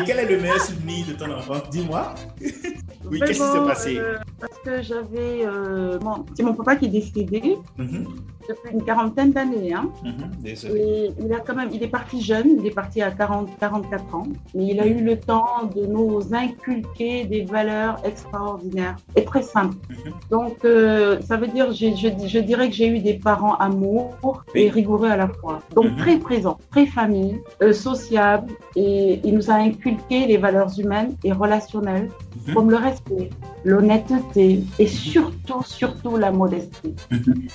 quel 0.05 0.19
est 0.19 0.29
le 0.29 0.39
meilleur 0.41 0.61
souvenir 0.61 1.05
de 1.07 1.13
ton 1.13 1.31
enfance? 1.31 1.69
Dis-moi. 1.71 2.13
oui, 3.11 3.19
qu'est-ce 3.19 3.31
qui 3.31 3.35
s'est 3.51 3.65
passé? 3.67 3.97
euh, 3.97 4.17
Parce 4.39 4.57
que 4.63 4.81
j'avais. 4.81 5.45
Euh, 5.45 5.99
c'est 6.35 6.43
mon 6.43 6.53
papa 6.53 6.75
qui 6.77 6.85
est 6.85 6.89
décédé. 6.89 7.57
Mhm 7.77 8.05
depuis 8.47 8.73
une 8.73 8.83
quarantaine 8.83 9.31
d'années. 9.31 9.73
Hein. 9.73 9.89
Mhm, 10.03 10.31
et 10.75 11.11
il 11.19 11.33
a 11.33 11.39
quand 11.39 11.55
même, 11.55 11.69
il 11.71 11.81
est 11.83 11.87
parti 11.87 12.21
jeune, 12.21 12.57
il 12.59 12.65
est 12.65 12.71
parti 12.73 13.01
à 13.01 13.11
40, 13.11 13.49
44 13.59 14.15
ans, 14.15 14.27
mais 14.53 14.67
il 14.67 14.79
a 14.79 14.87
eu 14.87 15.03
le 15.03 15.19
temps 15.19 15.69
de 15.75 15.85
nous 15.85 16.33
inculquer 16.37 17.25
des 17.25 17.43
valeurs 17.43 17.97
extraordinaires 18.03 18.95
et 19.15 19.23
très 19.23 19.41
simples. 19.41 19.77
Mhm. 19.89 20.13
Donc, 20.29 20.57
euh, 20.65 21.21
ça 21.21 21.37
veut 21.37 21.47
dire, 21.47 21.71
je, 21.71 21.87
je, 21.95 22.39
dirais 22.39 22.69
que 22.69 22.75
j'ai 22.75 22.87
eu 22.87 22.99
des 22.99 23.15
parents 23.15 23.55
amour 23.55 24.43
et 24.53 24.69
rigoureux 24.69 25.09
à 25.09 25.17
la 25.17 25.27
fois. 25.27 25.61
Donc, 25.73 25.91
mhm. 25.91 25.97
très 25.97 26.17
présents, 26.17 26.59
très 26.71 26.85
famille, 26.85 27.39
euh, 27.61 27.73
sociable, 27.73 28.51
et 28.75 29.21
il 29.23 29.35
nous 29.35 29.49
a 29.49 29.55
inculqué 29.55 30.27
les 30.27 30.37
valeurs 30.37 30.77
humaines 30.79 31.15
et 31.23 31.31
relationnelles, 31.31 32.09
comme 32.53 32.69
le 32.69 32.77
respect, 32.77 33.29
l'honnêteté 33.63 34.63
et 34.77 34.87
surtout, 34.87 35.63
surtout 35.63 36.17
la 36.17 36.31
modestie. 36.31 36.95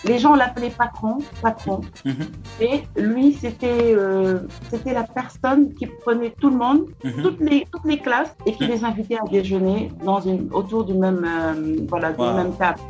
Les 0.04 0.18
gens 0.18 0.34
l'appelaient 0.34 0.70
patron, 0.76 1.18
patron. 1.40 1.80
Mhm. 2.04 2.14
Et 2.60 2.82
lui, 2.96 3.32
c'était 3.32 3.94
euh, 3.94 4.40
c'était 4.70 4.92
la 4.92 5.04
personne 5.04 5.72
qui 5.74 5.86
prenait 5.86 6.34
tout 6.40 6.50
le 6.50 6.56
monde, 6.56 6.86
mhm. 7.04 7.22
toutes 7.22 7.40
les 7.40 7.66
toutes 7.72 7.84
les 7.84 7.98
classes, 7.98 8.34
et 8.46 8.52
qui 8.52 8.64
mhm. 8.64 8.69
Les 8.70 8.84
invitait 8.84 9.16
à 9.16 9.28
déjeuner 9.28 9.90
dans 10.04 10.20
une 10.20 10.48
autour 10.52 10.84
du 10.84 10.94
même 10.94 11.24
euh, 11.26 11.84
voilà 11.88 12.12
du 12.12 12.22
même 12.22 12.54
table. 12.56 12.80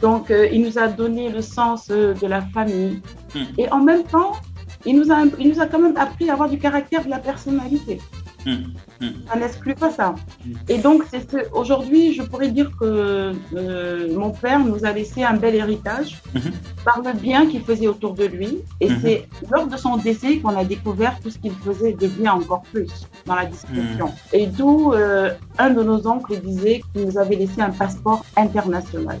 Donc, 0.00 0.30
euh, 0.30 0.48
il 0.52 0.62
nous 0.62 0.78
a 0.78 0.88
donné 0.88 1.30
le 1.30 1.42
sens 1.42 1.88
de 1.88 2.26
la 2.26 2.40
famille. 2.42 3.00
Et 3.58 3.70
en 3.70 3.82
même 3.90 4.04
temps, 4.04 4.32
il 4.84 4.96
nous 4.98 5.10
a 5.12 5.18
il 5.38 5.48
nous 5.50 5.60
a 5.60 5.66
quand 5.66 5.78
même 5.78 5.96
appris 5.96 6.28
à 6.30 6.34
avoir 6.34 6.48
du 6.48 6.58
caractère, 6.58 7.04
de 7.04 7.10
la 7.10 7.18
personnalité. 7.18 8.00
Hum. 8.46 8.72
Ça 9.28 9.38
n'exclut 9.38 9.74
pas 9.74 9.90
ça. 9.90 10.14
Et 10.68 10.78
donc, 10.78 11.04
aujourd'hui, 11.52 12.14
je 12.14 12.22
pourrais 12.22 12.50
dire 12.50 12.70
que 12.78 13.32
euh, 13.54 14.14
mon 14.14 14.30
père 14.30 14.60
nous 14.60 14.84
a 14.84 14.92
laissé 14.92 15.22
un 15.22 15.34
bel 15.34 15.54
héritage 15.54 16.20
mhm. 16.34 16.52
par 16.84 17.00
le 17.00 17.12
bien 17.12 17.46
qu'il 17.46 17.62
faisait 17.62 17.86
autour 17.86 18.14
de 18.14 18.24
lui. 18.24 18.58
Et 18.80 18.90
mhm. 18.90 18.98
c'est 19.02 19.28
lors 19.50 19.66
de 19.66 19.76
son 19.76 19.96
décès 19.96 20.38
qu'on 20.38 20.56
a 20.56 20.64
découvert 20.64 21.18
tout 21.20 21.30
ce 21.30 21.38
qu'il 21.38 21.52
faisait 21.52 21.92
de 21.92 22.06
bien 22.08 22.34
encore 22.34 22.62
plus 22.72 22.90
dans 23.26 23.34
la 23.34 23.46
discussion. 23.46 24.06
Mhm. 24.06 24.12
Et 24.32 24.46
d'où 24.46 24.92
euh, 24.92 25.30
un 25.58 25.70
de 25.70 25.82
nos 25.82 26.06
oncles 26.06 26.38
disait 26.40 26.82
qu'il 26.92 27.06
nous 27.06 27.18
avait 27.18 27.36
laissé 27.36 27.60
un 27.60 27.70
passeport 27.70 28.24
international. 28.36 29.18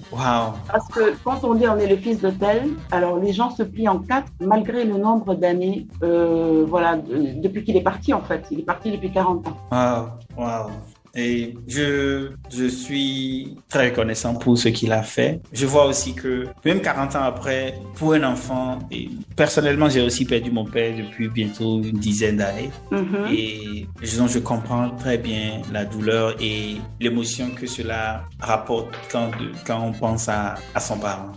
Parce 0.70 0.88
que 0.88 1.14
quand 1.24 1.42
on 1.44 1.54
dit 1.54 1.66
on 1.66 1.78
est 1.78 1.88
le 1.88 1.96
fils 1.96 2.20
de 2.20 2.30
tel, 2.30 2.68
alors 2.90 3.18
les 3.18 3.32
gens 3.32 3.50
se 3.50 3.62
plient 3.62 3.88
en 3.88 3.98
quatre 3.98 4.28
malgré 4.40 4.84
le 4.84 4.98
nombre 4.98 5.34
d'années, 5.34 5.86
euh, 6.02 6.64
voilà, 6.66 6.96
depuis 6.96 7.64
qu'il 7.64 7.76
est 7.76 7.82
parti 7.82 8.12
en 8.12 8.20
fait. 8.20 8.44
Il 8.50 8.60
est 8.60 8.64
parti 8.64 8.90
depuis 8.90 9.10
40 9.10 9.48
ans. 9.48 9.56
Wow, 9.70 10.10
wow. 10.36 10.70
Et 11.14 11.54
je, 11.66 12.30
je 12.52 12.66
suis 12.66 13.56
très 13.68 13.90
reconnaissant 13.90 14.34
pour 14.34 14.56
ce 14.56 14.68
qu'il 14.68 14.92
a 14.92 15.02
fait. 15.02 15.40
Je 15.52 15.66
vois 15.66 15.86
aussi 15.86 16.14
que 16.14 16.46
même 16.64 16.80
40 16.80 17.16
ans 17.16 17.22
après, 17.22 17.74
pour 17.96 18.12
un 18.14 18.22
enfant, 18.22 18.78
et 18.92 19.10
personnellement, 19.34 19.88
j'ai 19.88 20.02
aussi 20.02 20.24
perdu 20.24 20.52
mon 20.52 20.64
père 20.64 20.96
depuis 20.96 21.28
bientôt 21.28 21.82
une 21.82 21.98
dizaine 21.98 22.36
d'années. 22.36 22.70
Mm-hmm. 22.92 23.34
Et 23.34 23.86
disons, 24.00 24.28
je 24.28 24.38
comprends 24.38 24.90
très 24.90 25.18
bien 25.18 25.62
la 25.72 25.84
douleur 25.84 26.36
et 26.40 26.76
l'émotion 27.00 27.50
que 27.50 27.66
cela 27.66 28.24
rapporte 28.38 28.94
quand, 29.10 29.30
quand 29.66 29.82
on 29.82 29.92
pense 29.92 30.28
à, 30.28 30.54
à 30.74 30.80
son 30.80 30.98
parent. 30.98 31.32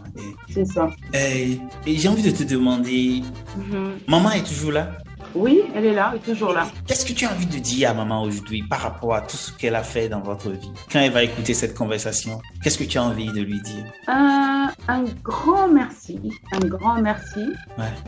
C'est 0.49 0.65
ça. 0.65 0.89
Et, 1.13 1.59
j'ai 1.87 2.07
envie 2.07 2.21
de 2.21 2.29
te 2.29 2.43
demander, 2.43 3.23
mm-hmm. 3.57 4.07
maman 4.07 4.31
est 4.31 4.47
toujours 4.47 4.71
là? 4.71 4.91
Oui, 5.35 5.63
elle 5.75 5.85
est 5.85 5.93
là, 5.93 6.11
elle 6.13 6.19
est 6.19 6.33
toujours 6.33 6.53
là. 6.53 6.67
Qu'est-ce 6.85 7.05
que 7.05 7.13
tu 7.13 7.25
as 7.25 7.31
envie 7.31 7.45
de 7.45 7.57
dire 7.57 7.89
à 7.89 7.93
maman 7.93 8.23
aujourd'hui 8.23 8.63
par 8.69 8.79
rapport 8.79 9.15
à 9.15 9.21
tout 9.21 9.37
ce 9.37 9.51
qu'elle 9.51 9.75
a 9.75 9.83
fait 9.83 10.09
dans 10.09 10.21
votre 10.21 10.49
vie 10.49 10.71
Quand 10.91 10.99
elle 10.99 11.11
va 11.11 11.23
écouter 11.23 11.53
cette 11.53 11.75
conversation, 11.75 12.41
qu'est-ce 12.61 12.77
que 12.77 12.83
tu 12.83 12.97
as 12.97 13.03
envie 13.03 13.31
de 13.31 13.41
lui 13.41 13.61
dire? 13.61 13.85
Un, 14.07 14.69
un 14.87 15.03
grand 15.23 15.67
merci, 15.67 16.19
un 16.51 16.67
grand 16.67 17.01
merci. 17.01 17.45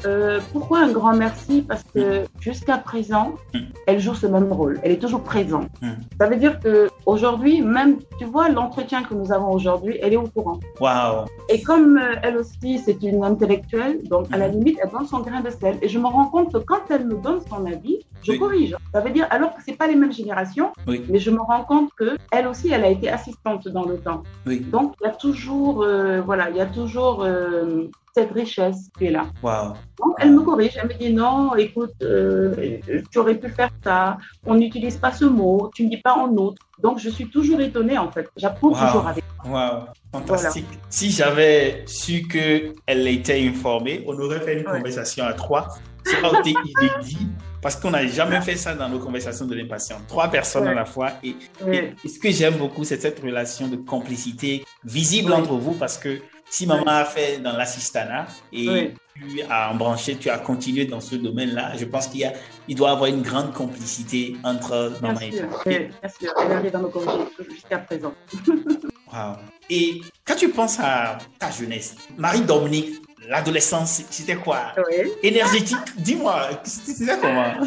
Euh, 0.05 0.39
pourquoi 0.51 0.79
un 0.79 0.91
grand 0.91 1.15
merci? 1.15 1.63
Parce 1.67 1.83
que 1.93 2.23
mm. 2.23 2.27
jusqu'à 2.39 2.77
présent, 2.77 3.35
mm. 3.53 3.59
elle 3.87 3.99
joue 3.99 4.15
ce 4.15 4.27
même 4.27 4.51
rôle. 4.51 4.79
Elle 4.83 4.91
est 4.91 5.01
toujours 5.01 5.23
présente. 5.23 5.69
Mm. 5.81 5.91
Ça 6.19 6.27
veut 6.27 6.37
dire 6.37 6.59
que 6.59 6.89
aujourd'hui, 7.05 7.61
même, 7.61 7.99
tu 8.17 8.25
vois, 8.25 8.49
l'entretien 8.49 9.03
que 9.03 9.13
nous 9.13 9.31
avons 9.31 9.51
aujourd'hui, 9.51 9.97
elle 10.01 10.13
est 10.13 10.17
au 10.17 10.27
courant. 10.27 10.59
Waouh. 10.79 11.25
Et 11.49 11.61
comme 11.61 11.97
euh, 11.97 12.15
elle 12.23 12.37
aussi, 12.37 12.79
c'est 12.79 13.01
une 13.03 13.23
intellectuelle, 13.23 14.01
donc 14.03 14.27
à 14.31 14.37
la 14.37 14.47
mhm. 14.47 14.55
limite, 14.55 14.79
elle 14.81 14.89
donne 14.89 15.07
son 15.07 15.19
grain 15.19 15.41
de 15.41 15.49
sel. 15.49 15.77
Et 15.81 15.87
je 15.87 15.99
me 15.99 16.07
rends 16.07 16.27
compte 16.27 16.51
que 16.51 16.59
quand 16.59 16.81
elle 16.89 17.05
me 17.05 17.15
donne 17.15 17.39
son 17.49 17.65
avis, 17.65 17.99
je 18.23 18.33
corrige. 18.33 18.75
Ça 18.91 19.01
veut 19.01 19.11
dire, 19.11 19.27
alors 19.29 19.53
que 19.53 19.61
c'est 19.63 19.77
pas 19.77 19.87
les 19.87 19.95
mêmes 19.95 20.11
générations, 20.11 20.71
mais 20.87 21.19
je 21.19 21.29
me 21.29 21.41
rends 21.41 21.63
compte 21.63 21.91
que 21.95 22.17
elle 22.31 22.47
aussi, 22.47 22.69
elle 22.71 22.83
a 22.83 22.89
été 22.89 23.09
assistante 23.09 23.67
dans 23.67 23.85
le 23.85 23.97
temps. 23.99 24.23
Donc, 24.45 24.95
il 25.01 25.05
y 25.05 25.07
a 25.07 25.13
toujours, 25.13 25.83
euh, 25.83 26.21
voilà, 26.21 26.49
il 26.49 26.55
y 26.55 26.61
a 26.61 26.65
toujours 26.65 27.23
euh, 27.23 27.87
cette 28.15 28.31
richesse 28.31 28.89
qui 28.97 29.05
est 29.05 29.11
là. 29.11 29.25
Donc, 29.43 30.15
elle 30.19 30.31
me 30.31 30.41
corrige, 30.41 30.77
elle 30.81 30.87
me 30.87 30.93
dit 30.93 31.13
non, 31.13 31.53
écoute, 31.55 31.91
euh, 32.01 32.79
tu 33.11 33.19
aurais 33.19 33.35
pu 33.35 33.49
faire 33.49 33.69
ça, 33.83 34.17
on 34.45 34.55
n'utilise 34.55 34.97
pas 34.97 35.11
ce 35.11 35.25
mot, 35.25 35.69
tu 35.75 35.83
ne 35.83 35.89
dis 35.89 35.97
pas 35.97 36.13
en 36.13 36.33
autre. 36.37 36.61
Donc, 36.81 36.99
je 36.99 37.09
suis 37.09 37.29
toujours 37.29 37.59
étonnée 37.59 37.97
en 37.97 38.09
fait. 38.11 38.29
J'apprends 38.37 38.69
toujours 38.69 39.07
avec. 39.07 39.23
Wow, 39.45 39.85
fantastique. 40.11 40.67
Si 40.89 41.11
j'avais 41.11 41.83
su 41.85 42.27
qu'elle 42.27 43.07
était 43.07 43.47
informée, 43.47 44.03
on 44.07 44.17
aurait 44.17 44.39
fait 44.39 44.57
une 44.59 44.63
conversation 44.63 45.25
à 45.25 45.33
trois. 45.33 45.67
Été 46.07 46.51
inédit 46.51 47.27
parce 47.63 47.77
qu'on 47.77 47.89
n'a 47.89 48.05
jamais 48.05 48.39
fait 48.41 48.57
ça 48.57 48.75
dans 48.75 48.87
nos 48.87 48.99
conversations 48.99 49.47
de 49.47 49.55
l'impatience. 49.55 49.99
Trois 50.07 50.27
personnes 50.27 50.67
à 50.67 50.73
la 50.75 50.85
fois. 50.85 51.13
Et, 51.23 51.35
ce 52.07 52.19
que 52.19 52.29
j'aime 52.29 52.57
beaucoup, 52.57 52.83
c'est 52.83 53.01
cette 53.01 53.19
relation 53.19 53.67
de 53.67 53.75
complicité 53.75 54.63
visible 54.83 55.33
entre 55.33 55.55
vous 55.55 55.73
parce 55.73 55.97
que 55.97 56.19
si 56.55 56.65
maman 56.65 56.87
a 56.87 57.03
fait 57.03 57.39
dans 57.39 57.51
l'assistanat 57.51 58.27
et 58.53 58.93
tu 59.13 59.41
as 59.49 59.71
embranché, 59.71 60.15
tu 60.15 60.29
as 60.29 60.37
continué 60.37 60.85
dans 60.85 61.01
ce 61.01 61.15
domaine-là, 61.15 61.75
je 61.75 61.83
pense 61.83 62.07
qu'il 62.07 62.31
il 62.69 62.75
doit 62.75 62.89
y 62.89 62.93
avoir 62.93 63.09
une 63.09 63.21
grande 63.21 63.51
complicité 63.51 64.37
entre 64.41 64.93
maman 65.01 65.19
et 65.19 65.31
toi. 65.31 65.47
Bien 65.65 65.89
sûr, 66.17 66.33
elle 66.41 66.51
arrive 66.53 66.71
dans 66.71 66.79
nos 66.79 66.91
jusqu'à 67.49 67.79
présent. 67.79 68.13
wow. 69.11 69.35
Et 69.69 69.99
quand 70.25 70.35
tu 70.35 70.47
penses 70.47 70.79
à 70.79 71.17
ta 71.37 71.51
jeunesse, 71.51 71.95
Marie-Dominique, 72.17 73.01
l'adolescence, 73.27 74.03
c'était 74.09 74.37
quoi? 74.37 74.73
Énergétique? 75.23 75.77
Dis-moi, 75.97 76.51
c'était 76.63 77.17
comment? 77.19 77.51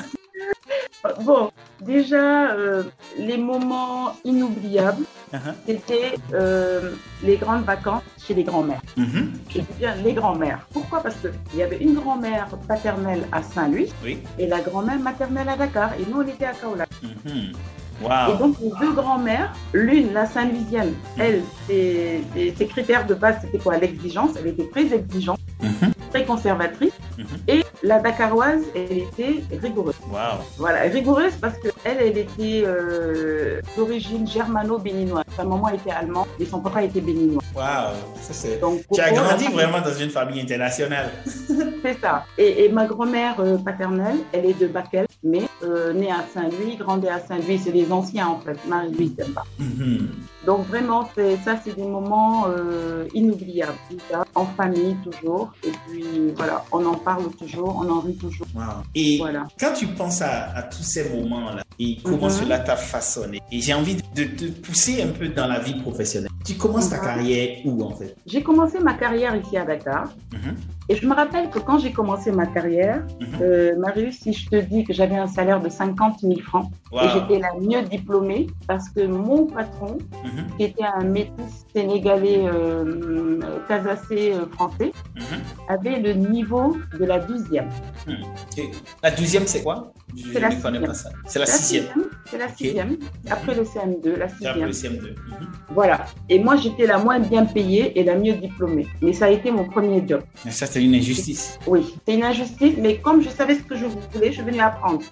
Bon, 1.23 1.51
déjà, 1.81 2.53
euh, 2.53 2.83
les 3.17 3.37
moments 3.37 4.17
inoubliables, 4.25 5.05
uh-huh. 5.33 5.55
c'était 5.67 6.15
euh, 6.35 6.93
les 7.23 7.37
grandes 7.37 7.65
vacances 7.65 8.03
chez 8.25 8.35
les 8.35 8.45
grands-mères. 8.45 8.83
Mm-hmm. 8.97 9.27
Je 9.51 9.59
dis 9.61 9.67
bien 9.79 9.95
les 9.97 10.13
grands-mères. 10.13 10.67
Pourquoi? 10.73 11.03
Parce 11.03 11.17
qu'il 11.17 11.59
y 11.59 11.63
avait 11.63 11.79
une 11.79 11.95
grand-mère 11.95 12.49
paternelle 12.67 13.27
à 13.33 13.43
Saint-Louis 13.43 13.93
et 14.39 14.47
la 14.47 14.61
grand-mère 14.61 14.99
maternelle 14.99 15.49
à 15.49 15.57
Dakar. 15.57 15.93
Et 15.95 16.11
nous, 16.11 16.21
on 16.21 16.27
était 16.27 16.47
à 16.47 16.53
Kaolack. 16.53 16.91
Mm-hmm. 17.03 17.55
Et 18.05 18.39
donc, 18.39 18.57
les 18.61 18.71
deux 18.81 18.93
grands-mères, 18.93 19.53
l'une, 19.73 20.13
la 20.13 20.27
Saint-Louisienne, 20.27 20.95
elle, 21.19 21.43
ses, 21.67 22.23
ses, 22.57 22.67
critères 22.67 23.07
de 23.07 23.15
base, 23.15 23.39
c'était 23.43 23.59
quoi? 23.59 23.77
L'exigence. 23.77 24.31
Elle 24.39 24.49
était 24.49 24.69
très 24.69 24.93
exigeante, 24.95 25.41
mhm. 25.61 25.93
très 26.11 26.25
conservatrice. 26.25 26.93
Mhm. 27.19 27.27
Et 27.49 27.65
la 27.83 27.99
Dakaroise, 27.99 28.63
elle 28.75 28.99
était 28.99 29.43
rigoureuse. 29.61 29.95
Voilà, 30.57 30.83
rigoureuse 30.83 31.35
parce 31.41 31.59
qu'elle, 31.59 31.99
elle 32.01 32.19
était 32.19 32.63
euh, 32.65 33.61
d'origine 33.77 34.27
germano-béninoise. 34.27 35.25
Sa 35.37 35.45
maman 35.45 35.69
était 35.71 35.91
allemande 35.91 36.29
et 36.39 36.47
son 36.47 36.61
papa 36.61 36.85
était 36.85 37.01
béninois. 37.01 37.43
Waouh, 37.57 37.95
tu 38.93 39.01
as 39.01 39.11
grandi 39.11 39.47
vraiment 39.49 39.81
dans 39.81 39.95
une 39.95 40.11
famille 40.11 40.41
internationale. 40.41 41.11
C'est 41.83 42.01
ça. 42.01 42.25
Et, 42.37 42.69
ma 42.69 42.87
grand-mère 42.87 43.41
euh, 43.41 43.59
paternelle, 43.59 44.19
elle 44.33 44.47
est 44.47 44.61
de 44.61 44.69
Bakel, 44.69 45.07
mais 45.25 45.43
euh, 45.65 45.93
née 45.93 46.11
à 46.11 46.25
Saint-Louis, 46.33 46.77
grandie 46.77 47.09
à 47.09 47.19
Saint-Louis. 47.19 47.59
C'est 47.59 47.73
les 47.73 47.91
anciens 47.91 48.29
en 48.29 48.41
fait, 48.41 48.59
Marie-Louise 48.69 49.17
Demba. 49.17 49.45
Mhm. 49.59 50.09
Donc 50.47 50.67
vraiment, 50.69 51.09
ça, 51.45 51.61
c'est 51.63 51.75
des 51.75 51.87
moments 51.87 52.47
euh, 52.49 53.07
inoubliables. 53.15 53.73
En 54.35 54.47
famille 54.47 54.97
toujours. 55.03 55.53
Et 55.65 55.71
puis 55.71 56.33
voilà, 56.37 56.65
on 56.73 56.85
en 56.87 56.95
parle 56.95 57.31
toujours, 57.33 57.77
on 57.85 57.91
en 57.91 58.01
rit 58.01 58.17
toujours. 58.17 58.47
Et 58.95 59.19
voilà. 59.19 59.47
quand 59.59 59.73
tu 59.73 59.87
penses 59.89 60.23
à, 60.23 60.63
tous 60.71 60.83
ces 60.83 61.09
moments-là 61.11 61.63
et 61.79 61.99
comment 62.03 62.27
mhm. 62.27 62.31
cela 62.31 62.59
t'a 62.59 62.77
façonné, 62.77 63.41
et 63.53 63.61
j'ai 63.61 63.75
envie 63.75 63.97
de 64.15 64.25
te 64.25 64.45
pousser 64.47 65.03
un 65.03 65.09
peu 65.09 65.29
dans 65.29 65.47
la 65.47 65.61
vie 65.61 65.81
professionnelle. 65.81 66.31
Tu 66.45 66.55
commences 66.55 66.91
ta 66.91 66.99
mhm. 66.99 67.03
carrière 67.05 67.59
où 67.65 67.83
en 67.83 67.91
fait? 67.95 68.17
J'ai 68.27 68.43
commencé 68.43 68.79
ma 68.79 68.95
carrière 68.95 69.35
ici 69.37 69.57
à 69.57 69.65
Dakar. 69.65 70.09
Et 70.91 70.97
je 70.97 71.07
me 71.07 71.15
rappelle 71.15 71.51
que 71.51 71.59
quand 71.59 71.79
j'ai 71.79 71.93
commencé 71.93 72.33
ma 72.33 72.47
carrière, 72.47 73.07
euh, 73.43 73.77
Marius, 73.79 74.21
si 74.21 74.33
je 74.33 74.49
te 74.49 74.57
dis 74.57 74.85
que 74.85 74.95
j'avais 74.95 75.17
un 75.17 75.27
salaire 75.27 75.61
de 75.61 75.69
50 75.69 76.21
000 76.21 76.41
francs 76.41 76.71
et 76.93 77.09
j'étais 77.13 77.39
la 77.39 77.53
mieux 77.61 77.83
diplômée 77.83 78.47
parce 78.67 78.89
que 78.89 79.07
mon 79.07 79.47
patron 79.47 79.99
Mhm. 80.25 80.57
qui 80.57 80.65
était 80.65 80.85
un 80.85 81.05
métis 81.05 81.67
sénégalais 81.75 82.45
euh, 82.47 83.41
casacé 83.69 84.33
euh, 84.33 84.47
français, 84.53 84.93
mhm. 85.17 85.41
avait 85.69 86.01
le 86.01 86.13
niveau 86.15 86.77
de 86.99 87.05
la 87.05 87.19
douzième. 87.21 87.69
Hmm. 88.07 88.15
La 89.03 89.11
douzième, 89.11 89.47
c'est 89.47 89.63
quoi? 89.63 89.93
C'est 90.33 90.41
la 90.41 90.51
sixième. 90.51 90.93
C'est 91.27 91.39
la 91.39 91.47
sixième. 91.47 91.85
C'est 92.25 92.39
la 92.39 92.49
sixième. 92.49 92.97
Après 93.31 93.55
le 93.55 93.63
CM2, 93.65 94.17
la 94.17 94.29
sixième. 94.29 94.51
Après 94.53 94.67
le 94.67 94.73
CM2. 94.73 95.11
Mhm. 95.11 95.49
Voilà. 95.71 96.07
Et 96.31 96.39
moi, 96.39 96.57
j'étais 96.57 96.87
la 96.87 96.99
moins 96.99 97.19
bien 97.19 97.45
payée 97.47 97.99
et 97.99 98.05
la 98.05 98.17
mieux 98.17 98.35
diplômée. 98.35 98.87
Mais 99.01 99.13
ça 99.13 99.27
a 99.27 99.31
été 99.31 99.51
mon 99.51 99.65
premier 99.65 100.03
job. 100.07 100.23
Mais 100.45 100.51
ça, 100.51 100.67
c'est 100.67 100.85
une 100.85 100.95
injustice. 100.95 101.59
Oui, 101.67 101.95
c'est 102.07 102.15
une 102.15 102.25
injustice. 102.25 102.75
Mais 102.79 102.99
comme 102.99 103.23
je 103.23 103.31
savais 103.31 103.55
ce 103.55 103.63
que 103.63 103.77
je 103.77 103.87
voulais, 103.87 104.33
je 104.33 104.43
venais 104.43 104.61
apprendre. 104.61 105.03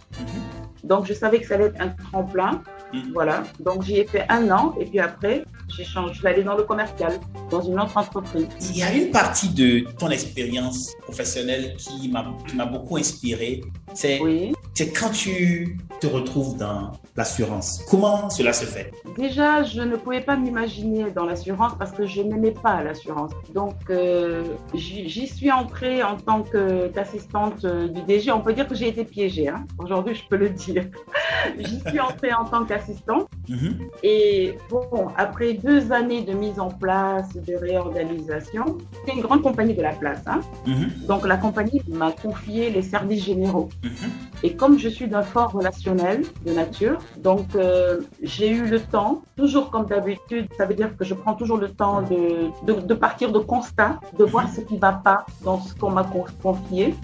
Donc, 0.85 1.06
je 1.06 1.14
savais 1.14 1.40
que 1.40 1.46
ça 1.46 1.54
allait 1.54 1.66
être 1.66 1.80
un 1.80 1.88
tremplin. 1.88 2.62
Mhm. 2.92 3.12
Voilà. 3.14 3.44
Donc, 3.61 3.82
j'y 3.82 3.99
ai 3.99 4.06
fait 4.06 4.26
un 4.28 4.50
an. 4.50 4.75
Et 4.78 4.85
puis 4.85 5.00
après, 5.00 5.44
j'ai 5.75 5.85
changé. 5.85 6.12
Je 6.12 6.18
suis 6.18 6.28
allée 6.28 6.44
dans 6.44 6.56
le 6.56 6.64
commercial, 6.64 7.18
dans 7.50 7.62
une 7.62 7.80
autre 7.80 7.96
entreprise. 7.96 8.46
Il 8.70 8.76
y 8.76 8.82
a 8.82 8.92
une 8.92 9.11
partie 9.11 9.49
de 9.49 9.87
ton 9.99 10.11
expérience 10.11 10.92
professionnelle 11.02 11.76
qui 11.78 12.08
m'a 12.11 12.66
beaucoup 12.66 12.99
inspiré. 12.99 13.62
C'est 13.94 14.20
oui. 14.20 14.52
Quand 14.85 15.11
tu 15.11 15.78
te 16.00 16.06
retrouves 16.06 16.56
dans 16.56 16.92
l'assurance. 17.16 17.83
Comment 17.88 18.28
cela 18.28 18.52
se 18.52 18.66
fait? 18.66 18.92
Déjà, 19.16 19.62
je 19.62 19.80
ne 19.80 19.97
pouvais 19.97 20.21
pas 20.21 20.37
m'imaginer 20.37 21.11
dans 21.11 21.25
l'assurance 21.25 21.73
parce 21.78 21.92
que 21.92 22.06
je 22.06 22.21
n'aimais 22.21 22.50
pas 22.50 22.83
l'assurance. 22.83 23.33
Donc, 23.54 23.76
euh, 23.88 24.45
j'y 24.75 25.26
suis 25.26 25.50
entrée 25.50 26.02
en 26.02 26.16
tant 26.16 26.42
qu'assistante 26.42 27.64
euh, 27.64 27.88
du 27.88 28.02
DG. 28.02 28.30
On 28.30 28.40
peut 28.40 28.52
dire 28.52 28.68
que 28.68 28.75
j'ai 28.75 28.88
été 28.88 29.04
piégée. 29.04 29.49
Hein. 29.49 29.64
Aujourd'hui, 29.78 30.14
je 30.14 30.23
peux 30.28 30.37
le 30.37 30.50
dire. 30.50 30.85
j'y 31.59 31.80
suis 31.88 32.00
entrée 32.00 32.35
en 32.35 32.45
tant 32.45 32.64
qu'assistante. 32.66 33.28
Mhm. 33.49 33.78
Et 34.02 34.59
bon, 34.68 35.09
après 35.16 35.54
deux 35.54 35.92
années 35.92 36.23
de 36.23 36.35
mise 36.35 36.61
en 36.61 36.68
place, 36.68 37.33
de 37.35 37.54
réorganisation, 37.54 38.76
c'est 39.06 39.14
une 39.14 39.23
grande 39.23 39.42
compagnie 39.42 39.75
de 39.75 39.83
la 39.83 39.92
place. 39.92 40.23
Hein. 40.26 40.40
Mhm. 40.66 40.90
Donc, 41.09 41.26
la 41.26 41.38
compagnie 41.38 41.80
m'a 41.88 42.12
confié 42.12 42.71
les 42.71 42.83
services 42.83 43.25
généraux. 43.25 43.71
Mhm. 43.83 44.11
Et 44.42 44.54
comme 44.66 44.80
je 44.80 44.88
suis 44.88 45.06
d'un 45.06 45.23
fort 45.23 45.52
relationnel 45.52 46.25
de 46.44 46.52
nature, 46.52 46.99
donc 47.18 47.54
euh, 47.54 48.00
j'ai 48.20 48.50
eu 48.50 48.66
le 48.66 48.80
temps, 48.80 49.23
toujours 49.37 49.70
comme 49.70 49.87
d'habitude, 49.87 50.49
ça 50.58 50.66
veut 50.66 50.75
dire 50.75 50.96
que 50.96 51.04
je 51.04 51.14
prends 51.14 51.35
toujours 51.35 51.56
le 51.56 51.68
temps 51.68 52.02
de, 52.02 52.50
de, 52.64 52.94
partir 52.94 53.30
de 53.30 53.38
constat, 53.38 54.00
de 54.18 54.25
voir 54.25 54.49
ce 54.52 54.61
qui 54.61 54.75
ne 54.75 54.80
va 54.80 54.94
pas 54.94 55.25
dans 55.44 55.61
ce 55.61 55.73
qu'on 55.73 55.90
m'a 55.90 56.11
confié. 56.42 56.96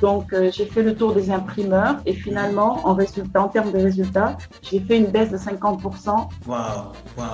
Donc, 0.00 0.32
euh, 0.32 0.52
j'ai 0.52 0.66
fait 0.66 0.84
le 0.84 0.94
tour 0.94 1.14
des 1.14 1.32
imprimeurs 1.32 1.96
et 2.06 2.12
finalement, 2.12 2.78
en 2.84 2.94
résultat, 2.94 3.42
en 3.42 3.48
termes 3.48 3.72
de 3.72 3.78
résultats, 3.78 4.36
j'ai 4.62 4.78
fait 4.78 4.98
une 4.98 5.06
baisse 5.06 5.32
de 5.32 5.36
50%. 5.36 6.28
Waouh, 6.46 6.92
waouh. 7.18 7.26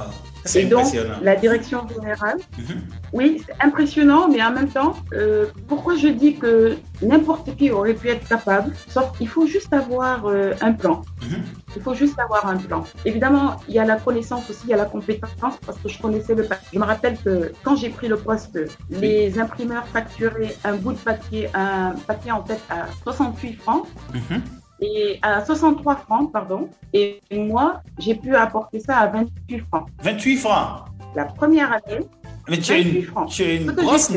C'est 0.44 0.64
impressionnant. 0.64 1.14
Donc, 1.14 1.25
la 1.25 1.37
direction 1.37 1.87
générale, 1.88 2.38
mhm. 2.59 2.82
oui, 3.12 3.42
c'est 3.47 3.64
impressionnant, 3.64 4.28
mais 4.28 4.42
en 4.42 4.52
même 4.52 4.68
temps, 4.68 4.94
euh, 5.12 5.47
pourquoi 5.68 5.97
je 5.97 6.09
dis 6.09 6.37
que 6.37 6.76
n'importe 7.02 7.56
qui 7.56 7.70
aurait 7.70 7.94
pu 7.94 8.09
être 8.09 8.26
capable, 8.26 8.73
sauf 8.88 9.16
qu'il 9.16 9.28
faut 9.28 9.47
juste 9.47 9.73
avoir 9.73 10.26
euh, 10.26 10.52
un 10.61 10.73
plan. 10.73 11.02
Mhm. 11.23 11.42
Il 11.76 11.82
faut 11.82 11.94
juste 11.94 12.18
avoir 12.18 12.47
un 12.47 12.56
plan. 12.56 12.85
Évidemment, 13.04 13.56
il 13.68 13.75
y 13.75 13.78
a 13.78 13.85
la 13.85 13.97
connaissance 13.97 14.49
aussi, 14.50 14.62
il 14.64 14.70
y 14.70 14.75
a 14.75 14.76
la 14.76 14.87
compétence, 14.87 15.59
parce 15.64 15.78
que 15.78 15.88
je 15.88 16.00
connaissais 16.00 16.35
le 16.35 16.44
papier. 16.44 16.68
Je 16.73 16.78
me 16.78 16.85
rappelle 16.85 17.16
que 17.18 17.52
quand 17.62 17.76
j'ai 17.76 17.90
pris 17.90 18.09
le 18.09 18.16
poste, 18.16 18.59
les 18.90 19.38
imprimeurs 19.38 19.87
facturaient 19.88 20.56
un 20.64 20.75
bout 20.76 20.92
de 20.92 20.99
papier, 20.99 21.49
un 21.54 21.92
papier 22.06 22.32
en 22.32 22.44
fait 22.44 22.61
à 22.68 22.87
68 23.04 23.61
francs. 23.61 23.87
Mhm 24.14 24.60
et 24.81 25.19
à 25.23 25.45
63 25.45 25.97
francs, 25.97 26.33
pardon. 26.33 26.69
Et 26.93 27.21
moi, 27.33 27.83
j'ai 27.99 28.15
pu 28.15 28.35
apporter 28.35 28.81
ça 28.81 28.99
à 28.99 29.07
28 29.09 29.59
francs. 29.69 29.87
28 30.03 30.37
francs 30.37 30.85
La 31.15 31.27
première 31.27 31.73
année. 31.73 32.07
Mais 32.49 32.59
tu 32.59 32.73
es 32.73 32.83
une, 32.83 33.07
tu 33.29 33.43
es 33.43 33.57
une, 33.57 33.71
grosse, 33.71 34.13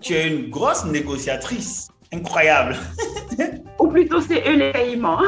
tu 0.00 0.14
es 0.14 0.28
une 0.28 0.50
grosse 0.50 0.84
négociatrice. 0.86 1.88
Incroyable. 2.12 2.76
Ou 3.80 3.88
plutôt, 3.88 4.20
c'est 4.20 4.48
eux 4.48 4.56
les 4.56 4.72
paiements. 4.72 5.20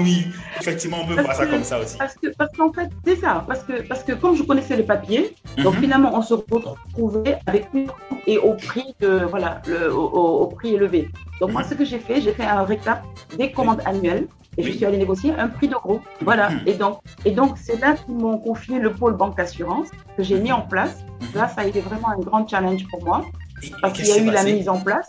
Oui, 0.00 0.26
effectivement, 0.60 0.98
on 1.02 1.06
peut 1.06 1.20
voir 1.20 1.34
ça 1.34 1.46
comme 1.46 1.64
ça 1.64 1.80
aussi. 1.80 1.96
Parce 1.98 2.14
que, 2.14 2.28
parce 2.36 2.56
qu'en 2.56 2.72
fait, 2.72 2.88
c'est 3.04 3.16
ça. 3.16 3.44
Parce 3.46 3.62
que, 3.62 3.82
parce 3.82 4.02
que 4.02 4.12
quand 4.12 4.34
je 4.34 4.42
connaissais 4.42 4.76
les 4.76 4.82
papiers, 4.82 5.34
donc 5.58 5.74
mhm. 5.74 5.80
finalement, 5.80 6.16
on 6.16 6.22
se 6.22 6.34
retrouvait 6.34 7.38
avec 7.46 7.68
une 7.74 7.88
et 8.26 8.38
au 8.38 8.54
prix 8.54 8.94
de, 9.00 9.24
voilà, 9.28 9.60
le, 9.66 9.92
au, 9.94 10.46
prix 10.46 10.74
élevé. 10.74 11.08
Donc 11.40 11.52
moi, 11.52 11.64
ce 11.64 11.74
que 11.74 11.84
j'ai 11.84 11.98
fait, 11.98 12.20
j'ai 12.20 12.32
fait 12.32 12.44
un 12.44 12.62
récap 12.62 13.02
des 13.36 13.50
commandes 13.50 13.82
annuelles 13.84 14.26
et 14.58 14.62
je 14.62 14.70
suis 14.70 14.84
allée 14.84 14.98
négocier 14.98 15.34
un 15.34 15.48
prix 15.48 15.68
de 15.68 15.74
groupe. 15.74 16.02
Voilà. 16.20 16.50
Mhm. 16.50 16.60
Et 16.66 16.74
donc, 16.74 16.98
et 17.24 17.30
donc 17.30 17.56
c'est 17.56 17.80
là 17.80 17.94
qu'ils 17.94 18.14
m'ont 18.14 18.38
confié 18.38 18.78
le 18.78 18.92
pôle 18.92 19.14
banque 19.16 19.38
assurance 19.38 19.88
que 20.16 20.22
j'ai 20.22 20.38
mis 20.38 20.52
en 20.52 20.62
place. 20.62 21.04
Mhm. 21.20 21.28
Là, 21.34 21.48
ça 21.48 21.62
a 21.62 21.66
été 21.66 21.80
vraiment 21.80 22.10
un 22.10 22.18
grand 22.18 22.46
challenge 22.46 22.86
pour 22.88 23.04
moi. 23.04 23.24
Parce 23.80 23.94
qu'il 23.94 24.06
y 24.06 24.12
a 24.12 24.18
eu 24.18 24.30
la 24.30 24.44
mise 24.44 24.68
en 24.68 24.80
place. 24.80 25.08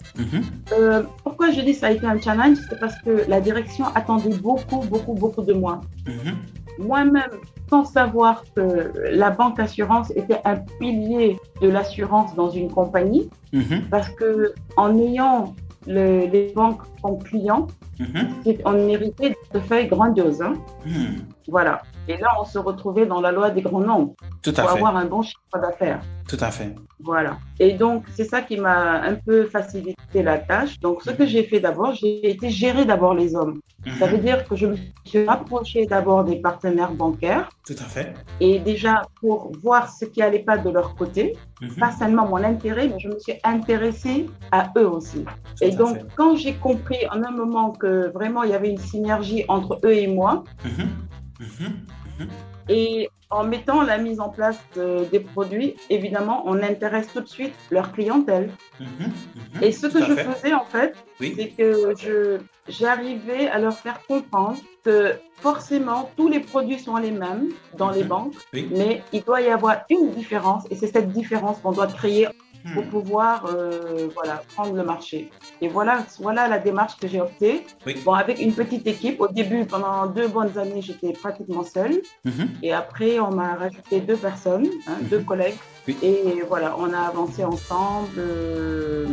Euh, 0.71 1.03
pourquoi 1.23 1.51
je 1.51 1.61
dis 1.61 1.73
ça 1.73 1.87
a 1.87 1.91
été 1.91 2.05
un 2.05 2.19
challenge 2.19 2.57
C'est 2.69 2.79
parce 2.79 2.99
que 3.01 3.25
la 3.27 3.41
direction 3.41 3.85
attendait 3.95 4.35
beaucoup, 4.37 4.81
beaucoup, 4.81 5.13
beaucoup 5.13 5.41
de 5.43 5.53
moi. 5.53 5.81
Moi-même, 6.79 7.39
sans 7.69 7.85
savoir 7.85 8.43
que 8.55 8.91
la 9.11 9.29
banque 9.29 9.59
assurance 9.59 10.11
était 10.15 10.41
un 10.43 10.57
pilier 10.79 11.37
de 11.61 11.69
l'assurance 11.69 12.35
dans 12.35 12.49
une 12.49 12.71
compagnie, 12.71 13.29
mhm. 13.51 13.83
parce 13.91 14.09
que 14.09 14.53
en 14.75 14.97
ayant 14.97 15.53
les 15.85 16.51
banques 16.55 16.81
comme 17.01 17.21
clients, 17.21 17.67
on 18.65 18.73
méritait 18.73 19.35
de 19.53 19.59
faire 19.59 19.87
grandiose. 19.87 20.41
Hein. 20.41 20.55
Mhm. 21.47 21.51
Voilà. 21.51 21.81
Et 22.07 22.17
là, 22.17 22.29
on 22.39 22.45
se 22.45 22.57
retrouvait 22.59 23.05
dans 23.05 23.21
la 23.21 23.31
loi 23.31 23.49
des 23.49 23.61
grands 23.61 23.79
nombres 23.79 24.13
Tout 24.41 24.53
à 24.57 24.61
pour 24.61 24.71
fait. 24.71 24.77
avoir 24.77 24.97
un 24.97 25.05
bon 25.05 25.21
chiffre 25.21 25.59
d'affaires. 25.61 26.01
Tout 26.27 26.37
à 26.39 26.51
fait. 26.51 26.75
Voilà. 26.99 27.37
Et 27.59 27.73
donc, 27.73 28.05
c'est 28.13 28.23
ça 28.23 28.41
qui 28.41 28.57
m'a 28.57 29.01
un 29.01 29.15
peu 29.15 29.45
facilité 29.45 30.23
la 30.23 30.37
tâche. 30.37 30.79
Donc, 30.79 31.01
ce 31.03 31.11
que 31.11 31.25
j'ai 31.25 31.43
fait 31.43 31.59
d'abord, 31.59 31.93
j'ai 31.93 32.29
été 32.29 32.49
gérer 32.49 32.85
d'abord 32.85 33.13
les 33.13 33.35
hommes. 33.35 33.59
Ça 33.99 34.07
veut 34.07 34.17
dire 34.17 34.47
que 34.47 34.55
je 34.55 34.67
me 34.67 34.77
suis 35.03 35.25
rapprochée 35.25 35.85
d'abord 35.85 36.23
des 36.23 36.37
partenaires 36.37 36.93
bancaires. 36.93 37.49
Tout 37.65 37.75
à 37.77 37.83
fait. 37.83 38.13
Et 38.39 38.59
déjà, 38.59 39.01
pour 39.19 39.51
voir 39.61 39.89
ce 39.89 40.05
qui 40.05 40.21
n'allait 40.21 40.39
pas 40.39 40.57
de 40.57 40.69
leur 40.69 40.95
côté, 40.95 41.35
mhm. 41.61 41.75
pas 41.75 41.91
seulement 41.91 42.25
mon 42.25 42.37
intérêt, 42.37 42.87
mais 42.87 42.99
je 42.99 43.09
me 43.09 43.19
suis 43.19 43.33
intéressée 43.43 44.27
à 44.51 44.71
eux 44.77 44.87
aussi. 44.87 45.25
et 45.61 45.71
donc, 45.71 45.97
quand 46.15 46.35
j'ai 46.35 46.53
compris 46.53 46.99
en 47.11 47.21
un 47.23 47.31
moment 47.31 47.71
que 47.71 48.11
vraiment 48.13 48.43
il 48.43 48.51
y 48.51 48.53
avait 48.53 48.69
une 48.69 48.77
synergie 48.77 49.43
entre 49.49 49.79
eux 49.83 49.93
et 49.93 50.07
moi, 50.07 50.43
mhm. 51.43 52.29
Et 52.69 53.09
en 53.29 53.43
mettant 53.43 53.81
la 53.81 53.97
mise 53.97 54.19
en 54.19 54.29
place 54.29 54.59
des 55.11 55.19
produits, 55.19 55.75
évidemment, 55.89 56.43
on 56.45 56.61
intéresse 56.61 57.07
tout 57.11 57.21
de 57.21 57.27
suite 57.27 57.53
leur 57.71 57.91
clientèle. 57.91 58.51
Mhm. 58.79 58.87
Mhm. 58.99 59.63
Et 59.63 59.71
ce 59.71 59.87
que 59.87 59.99
je 60.05 60.13
faisais, 60.13 60.53
en 60.53 60.65
fait, 60.65 60.95
c'est 61.19 61.49
que 61.57 61.93
je, 61.97 62.39
j'arrivais 62.67 63.47
à 63.47 63.59
leur 63.59 63.73
faire 63.73 63.99
comprendre 64.07 64.59
que 64.85 65.13
forcément, 65.37 66.11
tous 66.15 66.29
les 66.29 66.39
produits 66.39 66.79
sont 66.79 66.97
les 66.97 67.11
mêmes 67.11 67.49
dans 67.77 67.89
les 67.89 68.03
banques, 68.03 68.35
mais 68.53 69.01
il 69.11 69.23
doit 69.23 69.41
y 69.41 69.49
avoir 69.49 69.83
une 69.89 70.11
différence, 70.11 70.63
et 70.69 70.75
c'est 70.75 70.87
cette 70.87 71.11
différence 71.11 71.59
qu'on 71.59 71.71
doit 71.71 71.87
créer 71.87 72.27
pour 72.73 72.83
hmm. 72.83 72.89
pouvoir 72.89 73.45
euh, 73.45 74.07
voilà, 74.13 74.41
prendre 74.55 74.73
le 74.73 74.83
marché. 74.83 75.29
Et 75.61 75.67
voilà, 75.67 76.05
voilà 76.19 76.47
la 76.47 76.59
démarche 76.59 76.97
que 76.97 77.07
j'ai 77.07 77.21
optée. 77.21 77.65
Bon, 78.05 78.13
avec 78.13 78.39
une 78.39 78.53
petite 78.53 78.87
équipe. 78.87 79.19
Au 79.19 79.27
début, 79.27 79.65
pendant 79.65 80.07
deux 80.07 80.27
bonnes 80.27 80.57
années, 80.57 80.81
j'étais 80.81 81.13
pratiquement 81.13 81.63
seule. 81.63 82.01
Mhm. 82.23 82.49
Et 82.61 82.73
après, 82.73 83.19
on 83.19 83.31
m'a 83.31 83.55
rajouté 83.55 83.99
deux 83.99 84.15
personnes, 84.15 84.67
hein, 84.87 84.97
deux 85.09 85.19
mhm. 85.19 85.25
Et 85.87 86.43
voilà, 86.47 86.75
on 86.79 86.93
a 86.93 86.99
avancé 86.99 87.43
ensemble. 87.43 88.17
Euh, 88.17 89.05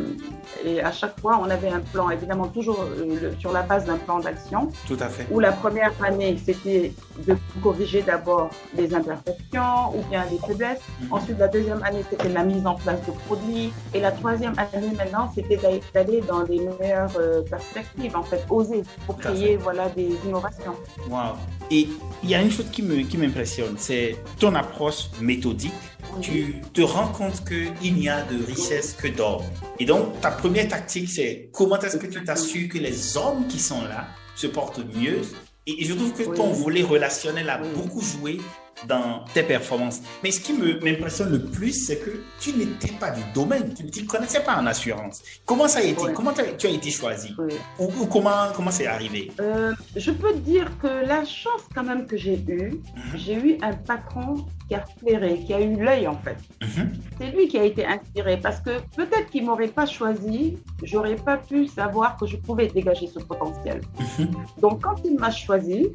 et 0.65 0.81
à 0.81 0.93
chaque 0.93 1.19
fois, 1.21 1.41
on 1.43 1.51
avait 1.51 1.69
un 1.69 1.81
plan, 1.81 2.11
évidemment, 2.11 2.47
toujours 2.47 2.81
euh, 2.83 3.33
sur 3.41 3.53
la 3.53 3.63
base 3.63 3.87
d'un 3.87 3.97
plan 3.97 4.21
d'action. 4.21 4.71
Tout 4.87 4.97
à 5.01 5.09
fait. 5.09 5.27
Où 5.31 5.41
la 5.41 5.53
première 5.53 5.93
année, 6.03 6.39
c'était 6.45 6.93
de 7.27 7.37
corriger 7.63 8.03
d'abord 8.03 8.51
les 8.77 8.95
imperfections 8.95 9.97
ou 9.97 10.03
bien 10.09 10.25
les 10.31 10.39
faiblesses. 10.39 10.81
Mhm. 11.01 11.13
Ensuite, 11.13 11.39
la 11.39 11.49
deuxième 11.49 11.83
année, 11.83 12.05
c'était 12.09 12.29
la 12.29 12.45
mise 12.45 12.65
en 12.65 12.75
place 12.75 13.01
de 13.05 13.13
produits. 13.27 13.73
Et 13.93 14.01
la 14.01 14.13
troisième 14.13 14.55
année, 14.57 14.93
maintenant, 14.97 15.31
c'était 15.35 15.59
d'aller 15.93 16.21
dans 16.21 16.43
les 16.43 16.61
meilleures 16.61 17.17
euh, 17.19 17.43
perspectives, 17.43 18.17
en 18.17 18.23
fait, 18.23 18.45
oser 18.49 18.83
pour 19.07 19.17
créer 19.17 19.57
voilà, 19.57 19.89
des 19.89 20.11
innovations. 20.25 20.77
Wow. 21.09 21.37
Et 21.73 21.89
il 22.23 22.31
y 22.31 22.35
a 22.35 22.43
une 22.43 22.51
chose 22.51 22.71
qui 22.71 22.83
m'impressionne, 22.83 23.75
c'est 23.77 24.17
ton 24.39 24.55
approche 24.55 25.11
méthodique 25.21 25.73
tu 26.21 26.60
te 26.73 26.81
rends 26.83 27.09
compte 27.09 27.45
qu'il 27.47 27.95
n'y 27.95 28.09
a 28.09 28.23
de 28.23 28.45
richesse 28.45 28.93
que 28.93 29.09
d'or. 29.09 29.45
Et 29.79 29.85
donc, 29.85 30.21
ta 30.21 30.31
première 30.31 30.69
tactique, 30.69 31.11
c'est 31.11 31.51
comment 31.53 31.79
est-ce 31.81 31.97
que 31.97 32.07
tu 32.07 32.23
t'assures 32.25 32.69
que 32.69 32.79
les 32.79 33.17
hommes 33.17 33.47
qui 33.49 33.59
sont 33.59 33.83
là 33.83 34.09
se 34.37 34.47
portent 34.47 34.81
mieux? 34.95 35.23
Et 35.67 35.85
je 35.85 35.95
trouve 35.95 36.13
que 36.13 36.23
ton 36.35 36.53
volet 36.53 36.83
relationnel 36.83 37.49
a 37.51 37.59
beaucoup 37.59 38.01
joué 38.01 38.39
dans 38.87 39.25
tes 39.35 39.43
performances. 39.43 40.01
Mais 40.23 40.31
ce 40.31 40.41
qui 40.41 40.53
m'impressionne 40.53 41.33
le 41.33 41.43
plus, 41.45 41.87
c'est 41.87 41.99
que 41.99 42.23
tu 42.41 42.53
n'étais 42.53 42.93
pas 42.93 43.11
du 43.11 43.23
domaine, 43.35 43.75
tu 43.75 44.03
ne 44.03 44.07
connaissais 44.07 44.41
pas 44.41 44.57
en 44.57 44.67
assurance. 44.67 45.23
Comment 45.45 45.69
ça 45.69 45.81
a 45.81 45.83
été? 45.83 46.13
Comment 46.15 46.33
tu 46.33 46.67
as 46.67 46.71
été 46.71 46.91
choisi? 46.91 47.35
Ou, 47.79 48.07
comment 48.07 48.49
comment 48.55 48.71
c'est 48.71 48.87
arrivé? 48.87 49.33
Euh, 49.41 49.73
Je 49.97 50.11
peux 50.11 50.35
dire 50.35 50.71
que 50.79 51.07
la 51.07 51.25
chance 51.25 51.63
quand 51.75 51.85
même 51.85 52.07
que 52.07 52.17
j'ai 52.17 52.39
eue, 52.49 52.73
mhm. 52.73 53.17
j'ai 53.17 53.35
eu 53.35 53.59
un 53.63 53.73
patron 53.73 54.47
qui 54.69 54.75
a 54.75 54.85
flairé, 54.99 55.41
qui 55.45 55.53
a 55.53 55.61
eu 55.61 55.77
l'œil 55.77 56.07
en 56.07 56.19
fait. 56.19 56.37
Mhm. 56.63 56.93
C'est 57.19 57.31
lui 57.33 57.49
qui 57.49 57.59
a 57.59 57.65
été 57.65 57.85
inspiré 57.85 58.39
parce 58.39 58.61
que 58.61 58.79
peut-être 58.97 59.31
qu'il 59.31 59.45
m'aurait 59.45 59.69
pas 59.69 59.87
choisi, 59.87 60.59
j'aurais 60.83 61.17
pas 61.17 61.37
pu 61.37 61.67
savoir 61.67 62.17
que 62.17 62.27
je 62.27 62.37
pouvais 62.37 62.69
dégager 62.69 63.07
ce 63.07 63.19
potentiel. 63.19 63.81
Mhm. 63.99 64.29
Donc 64.61 64.83
quand 64.83 64.97
il 65.05 65.19
m'a 65.19 65.31
choisi, 65.31 65.89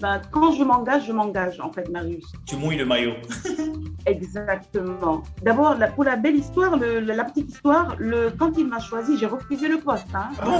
ben, 0.00 0.20
quand 0.30 0.52
je 0.52 0.64
m'engage, 0.64 1.06
je 1.06 1.12
m'engage 1.12 1.60
en 1.60 1.72
fait, 1.72 1.88
Marie. 1.90 2.20
Tu 2.46 2.56
mouilles 2.56 2.76
le 2.76 2.86
maillot. 2.86 3.14
Exactement. 4.06 5.22
D'abord, 5.42 5.76
pour 5.94 6.04
la 6.04 6.16
belle 6.16 6.36
histoire, 6.36 6.76
la 6.78 7.24
petite 7.24 7.50
histoire, 7.50 7.96
le, 7.98 8.30
quand 8.38 8.56
il 8.56 8.66
m'a 8.66 8.80
choisi, 8.80 9.18
j'ai 9.18 9.26
refusé 9.26 9.68
le 9.68 9.78
poste. 9.78 10.06
Hein. 10.14 10.30
Ah 10.40 10.58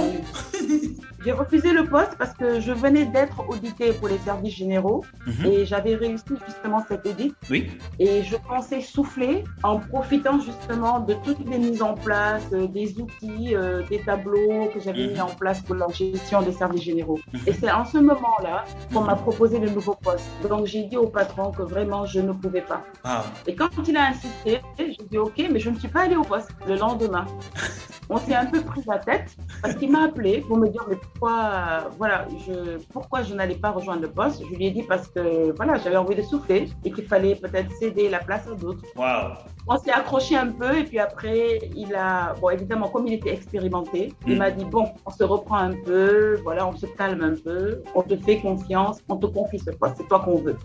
j'ai 1.23 1.31
refusé 1.31 1.71
le 1.71 1.85
poste 1.85 2.15
parce 2.17 2.33
que 2.33 2.59
je 2.59 2.71
venais 2.71 3.05
d'être 3.05 3.47
auditée 3.47 3.93
pour 3.93 4.07
les 4.07 4.17
services 4.19 4.55
généraux 4.55 5.03
mhm. 5.27 5.45
et 5.45 5.65
j'avais 5.65 5.95
réussi 5.95 6.33
justement 6.47 6.83
cette 6.87 7.05
audit. 7.05 7.33
Oui. 7.49 7.69
Et 7.99 8.23
je 8.23 8.35
pensais 8.35 8.81
souffler 8.81 9.43
en 9.63 9.79
profitant 9.79 10.39
justement 10.39 10.99
de 10.99 11.13
toutes 11.23 11.47
les 11.49 11.57
mises 11.57 11.81
en 11.81 11.93
place, 11.93 12.43
euh, 12.53 12.67
des 12.67 12.99
outils, 12.99 13.55
euh, 13.61 13.83
des 13.89 13.99
tableaux 13.99 14.69
que 14.73 14.79
j'avais 14.79 15.07
mhm. 15.07 15.13
mis 15.13 15.21
en 15.21 15.27
place 15.27 15.61
pour 15.61 15.75
la 15.75 15.87
gestion 15.89 16.41
des 16.41 16.51
services 16.51 16.83
généraux. 16.83 17.19
Mhm. 17.33 17.39
Et 17.47 17.53
c'est 17.53 17.71
en 17.71 17.85
ce 17.85 17.97
moment-là 17.99 18.65
qu'on 18.93 19.01
m'a 19.01 19.15
proposé 19.15 19.59
le 19.59 19.69
nouveau 19.69 19.95
poste. 19.95 20.29
Donc 20.49 20.65
j'ai 20.65 20.83
dit 20.83 20.97
au 20.97 21.07
patron 21.07 21.51
que 21.51 21.61
vraiment 21.61 22.05
je 22.05 22.19
ne 22.19 22.33
pouvais 22.33 22.61
pas. 22.61 22.81
Ah. 23.03 23.23
Et 23.47 23.55
quand 23.55 23.69
il 23.87 23.95
a 23.97 24.07
insisté, 24.07 24.61
j'ai 24.77 25.05
dit 25.09 25.17
ok, 25.17 25.47
mais 25.51 25.59
je 25.59 25.69
ne 25.69 25.77
suis 25.77 25.87
pas 25.87 26.01
allée 26.01 26.15
au 26.15 26.23
poste 26.23 26.49
le 26.67 26.75
lendemain. 26.75 27.25
On 28.13 28.17
s'est 28.17 28.35
un 28.35 28.45
peu 28.45 28.59
pris 28.61 28.81
la 28.87 28.99
tête 28.99 29.37
parce 29.61 29.75
qu'il 29.75 29.89
m'a 29.89 30.03
appelé 30.03 30.41
pour 30.41 30.57
me 30.57 30.67
dire 30.67 30.83
mais 30.89 30.97
pourquoi, 30.97 31.89
voilà, 31.97 32.27
je, 32.45 32.77
pourquoi 32.91 33.23
je 33.23 33.33
n'allais 33.33 33.55
pas 33.55 33.71
rejoindre 33.71 34.01
le 34.01 34.09
poste? 34.09 34.43
Je 34.51 34.53
lui 34.53 34.65
ai 34.65 34.71
dit 34.71 34.83
parce 34.83 35.07
que 35.07 35.55
voilà, 35.55 35.77
j'avais 35.77 35.95
envie 35.95 36.15
de 36.15 36.21
souffler 36.21 36.69
et 36.83 36.91
qu'il 36.91 37.05
fallait 37.05 37.35
peut-être 37.35 37.71
céder 37.79 38.09
la 38.09 38.19
place 38.19 38.45
à 38.51 38.55
d'autres. 38.55 38.83
Wow. 38.97 39.37
On 39.67 39.77
s'est 39.77 39.91
accroché 39.91 40.35
un 40.35 40.47
peu 40.47 40.79
et 40.79 40.83
puis 40.83 40.99
après, 40.99 41.59
il 41.75 41.95
a, 41.95 42.33
bon, 42.41 42.49
évidemment, 42.49 42.89
comme 42.89 43.07
il 43.07 43.13
était 43.13 43.31
expérimenté, 43.51 44.13
il 44.27 44.35
hmm. 44.35 44.37
m'a 44.37 44.51
dit 44.51 44.65
bon, 44.65 44.85
on 45.05 45.11
se 45.11 45.23
reprend 45.23 45.57
un 45.57 45.73
peu, 45.73 46.39
voilà, 46.43 46.67
on 46.67 46.75
se 46.75 46.85
calme 46.85 47.21
un 47.21 47.35
peu, 47.35 47.81
on 47.93 48.01
te 48.01 48.15
fait 48.15 48.39
confiance, 48.39 48.99
on 49.09 49.17
te 49.17 49.25
confie 49.25 49.59
ce 49.59 49.71
poste, 49.71 49.95
c'est 49.97 50.07
toi 50.07 50.19
qu'on 50.19 50.37
veut. 50.37 50.57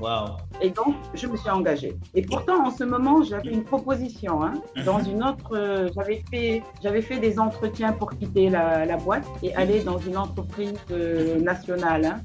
Wow. 0.00 0.36
Et 0.60 0.70
donc, 0.70 0.94
je 1.14 1.26
me 1.26 1.36
suis 1.36 1.50
engagée. 1.50 1.96
Et 2.14 2.22
pourtant, 2.22 2.66
en 2.66 2.70
ce 2.70 2.84
moment, 2.84 3.22
j'avais 3.22 3.50
une 3.50 3.64
proposition. 3.64 4.42
Hein, 4.42 4.54
hmm. 4.76 4.82
dans 4.84 5.00
une 5.00 5.22
autre, 5.24 5.56
euh, 5.56 5.88
j'avais 5.94 6.22
fait, 6.30 6.62
j'avais 6.82 7.02
fait 7.02 7.18
des 7.18 7.38
entretiens 7.38 7.92
pour 7.92 8.10
quitter 8.10 8.48
la, 8.48 8.84
la 8.84 8.96
boîte 8.96 9.26
et 9.42 9.54
aller 9.54 9.80
dans 9.82 9.98
une 9.98 10.16
entreprise 10.16 10.74
euh, 10.90 11.40
nationale. 11.40 12.04
Hein, 12.04 12.20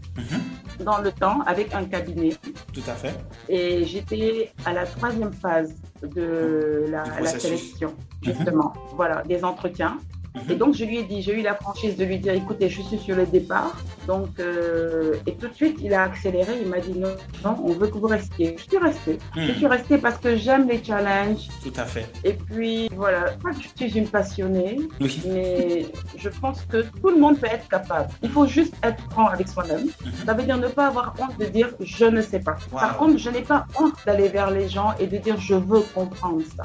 dans 0.79 0.99
le 0.99 1.11
temps 1.11 1.41
avec 1.45 1.73
un 1.73 1.85
cabinet. 1.85 2.31
Tout 2.73 2.81
à 2.87 2.93
fait. 2.93 3.13
Et 3.49 3.85
j'étais 3.85 4.51
à 4.65 4.73
la 4.73 4.85
troisième 4.85 5.33
phase 5.33 5.75
de 6.01 6.85
la, 6.89 7.03
la 7.19 7.25
sélection, 7.27 7.93
justement. 8.23 8.73
Voilà, 8.95 9.23
des 9.23 9.43
entretiens. 9.43 9.97
Mhm. 10.35 10.51
Et 10.51 10.55
donc, 10.55 10.73
je 10.73 10.83
lui 10.85 10.97
ai 10.97 11.03
dit, 11.03 11.21
j'ai 11.21 11.39
eu 11.39 11.43
la 11.43 11.53
franchise 11.55 11.95
de 11.95 12.05
lui 12.05 12.17
dire, 12.17 12.33
écoutez, 12.33 12.69
je 12.69 12.81
suis 12.81 12.97
sur 12.97 13.15
le 13.15 13.25
départ. 13.25 13.75
Donc, 14.07 14.39
euh, 14.39 15.15
et 15.27 15.35
tout 15.35 15.47
de 15.47 15.53
suite, 15.53 15.77
il 15.81 15.93
a 15.93 16.03
accéléré. 16.03 16.53
Il 16.61 16.69
m'a 16.69 16.79
dit, 16.79 16.97
non, 16.97 17.15
non, 17.45 17.55
on 17.63 17.73
veut 17.73 17.87
que 17.87 17.97
vous 17.97 18.07
restiez. 18.07 18.55
Je 18.57 18.63
suis 18.63 18.77
restée. 18.77 19.19
Je 19.35 19.41
mhm. 19.41 19.55
suis 19.55 19.67
restée 19.67 19.97
parce 19.97 20.17
que 20.17 20.35
j'aime 20.35 20.67
les 20.67 20.83
challenges. 20.83 21.49
Tout 21.63 21.73
à 21.77 21.85
fait. 21.85 22.09
Et 22.23 22.33
puis, 22.33 22.89
voilà, 22.95 23.31
pas 23.43 23.51
que 23.51 23.61
je 23.61 23.67
suis 23.75 23.97
une 23.97 24.07
passionnée, 24.07 24.79
mais 25.27 25.85
je 26.17 26.29
pense 26.29 26.61
que 26.63 26.77
tout 26.77 27.09
le 27.09 27.19
monde 27.19 27.39
peut 27.39 27.47
être 27.47 27.67
capable. 27.69 28.09
Il 28.23 28.29
faut 28.29 28.47
juste 28.47 28.73
être 28.81 29.01
franc 29.11 29.27
avec 29.27 29.47
soi-même. 29.47 29.85
Mhm. 29.85 30.11
Ça 30.25 30.33
veut 30.33 30.43
dire 30.43 30.57
ne 30.57 30.67
pas 30.67 30.87
avoir 30.87 31.13
honte 31.19 31.37
de 31.39 31.45
dire, 31.45 31.69
je 31.79 32.05
ne 32.05 32.21
sais 32.21 32.39
pas. 32.39 32.57
Par 32.71 32.97
contre, 32.97 33.17
je 33.17 33.29
n'ai 33.29 33.41
pas 33.41 33.67
honte 33.79 33.95
d'aller 34.05 34.29
vers 34.29 34.49
les 34.49 34.67
gens 34.67 34.95
et 34.99 35.05
de 35.05 35.17
dire, 35.17 35.39
je 35.39 35.53
veux 35.53 35.81
comprendre 35.93 36.41
ça. 36.57 36.63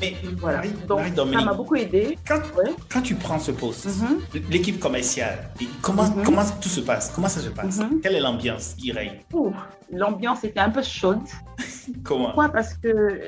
Mais 0.00 0.14
voilà. 0.36 0.62
Donc, 0.86 1.00
ça 1.14 1.44
m'a 1.44 1.54
beaucoup 1.54 1.76
aidé. 1.76 2.18
Quand, 2.26 2.40
quand, 2.90 3.02
tu 3.02 3.14
prends 3.14 3.38
ce 3.38 3.52
poste, 3.52 3.86
mhm. 3.86 4.20
l'équipe 4.50 4.78
commerciale, 4.78 5.50
comment, 5.80 6.04
mhm. 6.04 6.24
comment 6.24 6.42
tout 6.60 6.68
se 6.68 6.80
passe? 6.80 7.12
Comment 7.14 7.28
ça 7.28 7.40
se 7.40 7.50
passe? 7.50 7.78
Mhm. 7.78 8.00
Quelle 8.02 8.16
est 8.16 8.20
l'ambiance 8.20 8.74
qui 8.74 8.92
règne 8.92 9.20
l'ambiance 9.94 10.44
était 10.44 10.60
un 10.60 10.70
peu 10.70 10.82
chaude. 10.82 11.20
Comment 12.02 12.26
Pourquoi? 12.26 12.48
Parce 12.48 12.74
que 12.74 13.20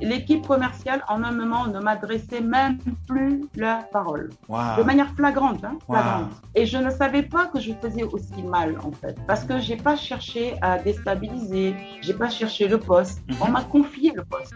l'équipe 0.00 0.46
commerciale, 0.46 1.02
en 1.08 1.22
un 1.24 1.32
moment, 1.32 1.66
ne 1.66 1.80
m'adressait 1.80 2.40
même 2.40 2.78
plus 3.06 3.44
la 3.56 3.86
parole. 3.92 4.30
De 4.48 4.82
manière 4.82 5.10
flagrante, 5.14 5.64
hein, 5.64 5.78
flagrante. 5.86 6.30
Et 6.54 6.66
je 6.66 6.78
ne 6.78 6.90
savais 6.90 7.22
pas 7.22 7.46
que 7.46 7.60
je 7.60 7.72
faisais 7.82 8.04
aussi 8.04 8.42
mal, 8.42 8.76
en 8.84 8.92
fait. 8.92 9.16
Parce 9.26 9.44
que 9.44 9.58
j'ai 9.58 9.76
pas 9.76 9.96
cherché 9.96 10.54
à 10.62 10.78
déstabiliser, 10.78 11.74
j'ai 12.00 12.14
pas 12.14 12.30
cherché 12.30 12.68
le 12.68 12.78
poste. 12.78 13.22
Mhm. 13.28 13.36
On 13.40 13.48
m'a 13.50 13.62
confié 13.62 14.12
le 14.14 14.24
poste. 14.24 14.54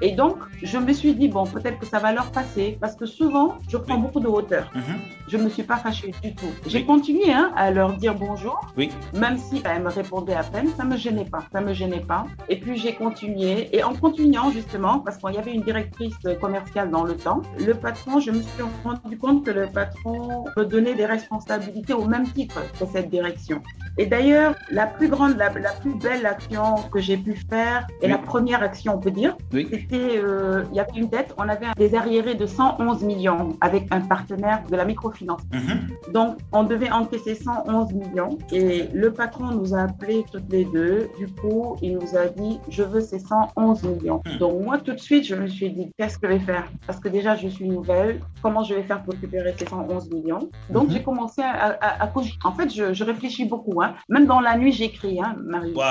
Et 0.00 0.12
donc, 0.12 0.36
je 0.62 0.78
me 0.78 0.92
suis 0.92 1.14
dit, 1.14 1.28
bon, 1.28 1.44
peut-être 1.44 1.78
que 1.78 1.86
ça 1.86 1.98
va 1.98 2.12
leur 2.12 2.30
passer. 2.30 2.78
Parce 2.80 2.94
que 2.94 3.06
souvent, 3.06 3.58
je 3.68 3.76
prends 3.76 3.98
beaucoup 3.98 4.20
de 4.20 4.28
hauteur. 4.28 4.70
Mhm. 4.74 4.82
Je 5.28 5.36
ne 5.36 5.44
me 5.44 5.48
suis 5.48 5.62
pas 5.62 5.76
fâchée 5.76 6.12
du 6.22 6.34
tout. 6.34 6.52
J'ai 6.66 6.84
continué 6.84 7.32
hein, 7.32 7.50
à 7.56 7.70
leur 7.70 7.94
dire 7.94 8.14
bonjour. 8.14 8.60
Oui. 8.76 8.90
Même 9.14 9.38
si 9.38 9.62
elles 9.64 9.82
me 9.82 9.90
répondaient 9.90 10.34
à 10.34 10.42
peine, 10.42 10.68
ça 10.76 10.84
me 10.84 10.96
gênait 11.00 11.24
pas. 11.24 11.42
Ça 11.52 11.60
me 11.60 11.72
gênait 11.72 12.00
pas. 12.00 12.26
Et 12.48 12.56
puis, 12.56 12.76
j'ai 12.76 12.94
continué. 12.94 13.74
Et 13.76 13.82
en 13.82 13.94
continuant, 13.94 14.50
justement, 14.50 15.00
parce 15.00 15.18
qu'il 15.18 15.34
y 15.34 15.38
avait 15.38 15.52
une 15.52 15.62
directrice 15.62 16.16
commerciale 16.40 16.90
dans 16.90 17.04
le 17.04 17.16
temps, 17.16 17.42
le 17.58 17.74
patron, 17.74 18.20
je 18.20 18.30
me 18.30 18.42
suis 18.42 18.62
rendu 18.84 19.18
compte 19.18 19.44
que 19.44 19.50
le 19.50 19.66
patron 19.66 20.44
peut 20.54 20.66
donner 20.66 20.94
des 20.94 21.06
responsabilités 21.06 21.92
au 21.92 22.04
même 22.04 22.28
titre 22.28 22.60
que 22.78 22.86
cette 22.86 23.10
direction. 23.10 23.62
Et 23.98 24.06
d'ailleurs, 24.06 24.54
la 24.70 24.86
plus 24.86 25.08
grande, 25.08 25.36
la, 25.36 25.50
plus 25.50 25.94
belle 25.94 26.24
action 26.24 26.76
que 26.92 27.00
j'ai 27.00 27.16
pu 27.16 27.34
faire, 27.34 27.86
et 28.00 28.08
la 28.08 28.18
première 28.18 28.62
action, 28.62 28.94
on 28.94 28.98
peut 28.98 29.10
dire, 29.10 29.36
c'était, 29.52 30.18
euh, 30.18 30.64
il 30.70 30.76
y 30.76 30.80
avait 30.80 30.96
une 30.96 31.08
dette, 31.08 31.34
on 31.38 31.48
avait 31.48 31.66
des 31.76 31.94
arriérés 31.94 32.34
de 32.34 32.46
111 32.46 33.02
millions 33.02 33.56
avec 33.60 33.86
un 33.90 34.00
partenaire 34.00 34.62
de 34.70 34.76
la 34.76 34.84
microfinance. 34.84 35.42
Mhm. 35.52 36.12
Donc, 36.12 36.38
on 36.52 36.64
devait 36.64 36.90
encaisser 36.90 37.34
111 37.34 37.92
millions 37.92 38.38
et 38.52 38.88
le 38.92 39.12
patron 39.12 39.50
nous 39.52 39.74
a 39.74 39.82
appelés 39.82 40.24
toutes 40.30 40.50
les 40.50 40.64
deux. 40.64 40.79
Du 41.18 41.28
coup, 41.28 41.76
il 41.82 41.98
nous 41.98 42.16
a 42.16 42.26
dit, 42.26 42.58
je 42.68 42.82
veux 42.82 43.00
ces 43.00 43.18
111 43.18 43.82
millions. 43.84 44.22
Hmm. 44.26 44.38
Donc, 44.38 44.64
moi, 44.64 44.78
tout 44.78 44.92
de 44.92 45.00
suite, 45.00 45.26
je 45.26 45.34
me 45.34 45.46
suis 45.46 45.70
dit, 45.70 45.90
qu'est-ce 45.98 46.18
que 46.18 46.28
je 46.28 46.32
vais 46.34 46.40
faire? 46.40 46.68
Parce 46.86 47.00
que 47.00 47.08
déjà, 47.08 47.36
je 47.36 47.48
suis 47.48 47.68
nouvelle. 47.68 48.20
Comment 48.42 48.62
je 48.62 48.74
vais 48.74 48.82
faire 48.82 49.02
pour 49.02 49.14
récupérer 49.14 49.54
ces 49.58 49.66
111 49.66 50.10
millions? 50.10 50.50
Donc, 50.70 50.88
mhm. 50.88 50.92
j'ai 50.92 51.02
commencé 51.02 51.42
à, 51.42 51.76
à, 51.80 52.04
à, 52.04 52.12
En 52.44 52.52
fait, 52.52 52.70
je, 52.70 52.92
je 52.92 53.04
réfléchis 53.04 53.44
beaucoup. 53.44 53.82
Hein. 53.82 53.94
Même 54.08 54.26
dans 54.26 54.40
la 54.40 54.56
nuit, 54.56 54.72
j'écris, 54.72 55.20
hein, 55.20 55.36
Marie. 55.42 55.72
Wow. 55.74 55.84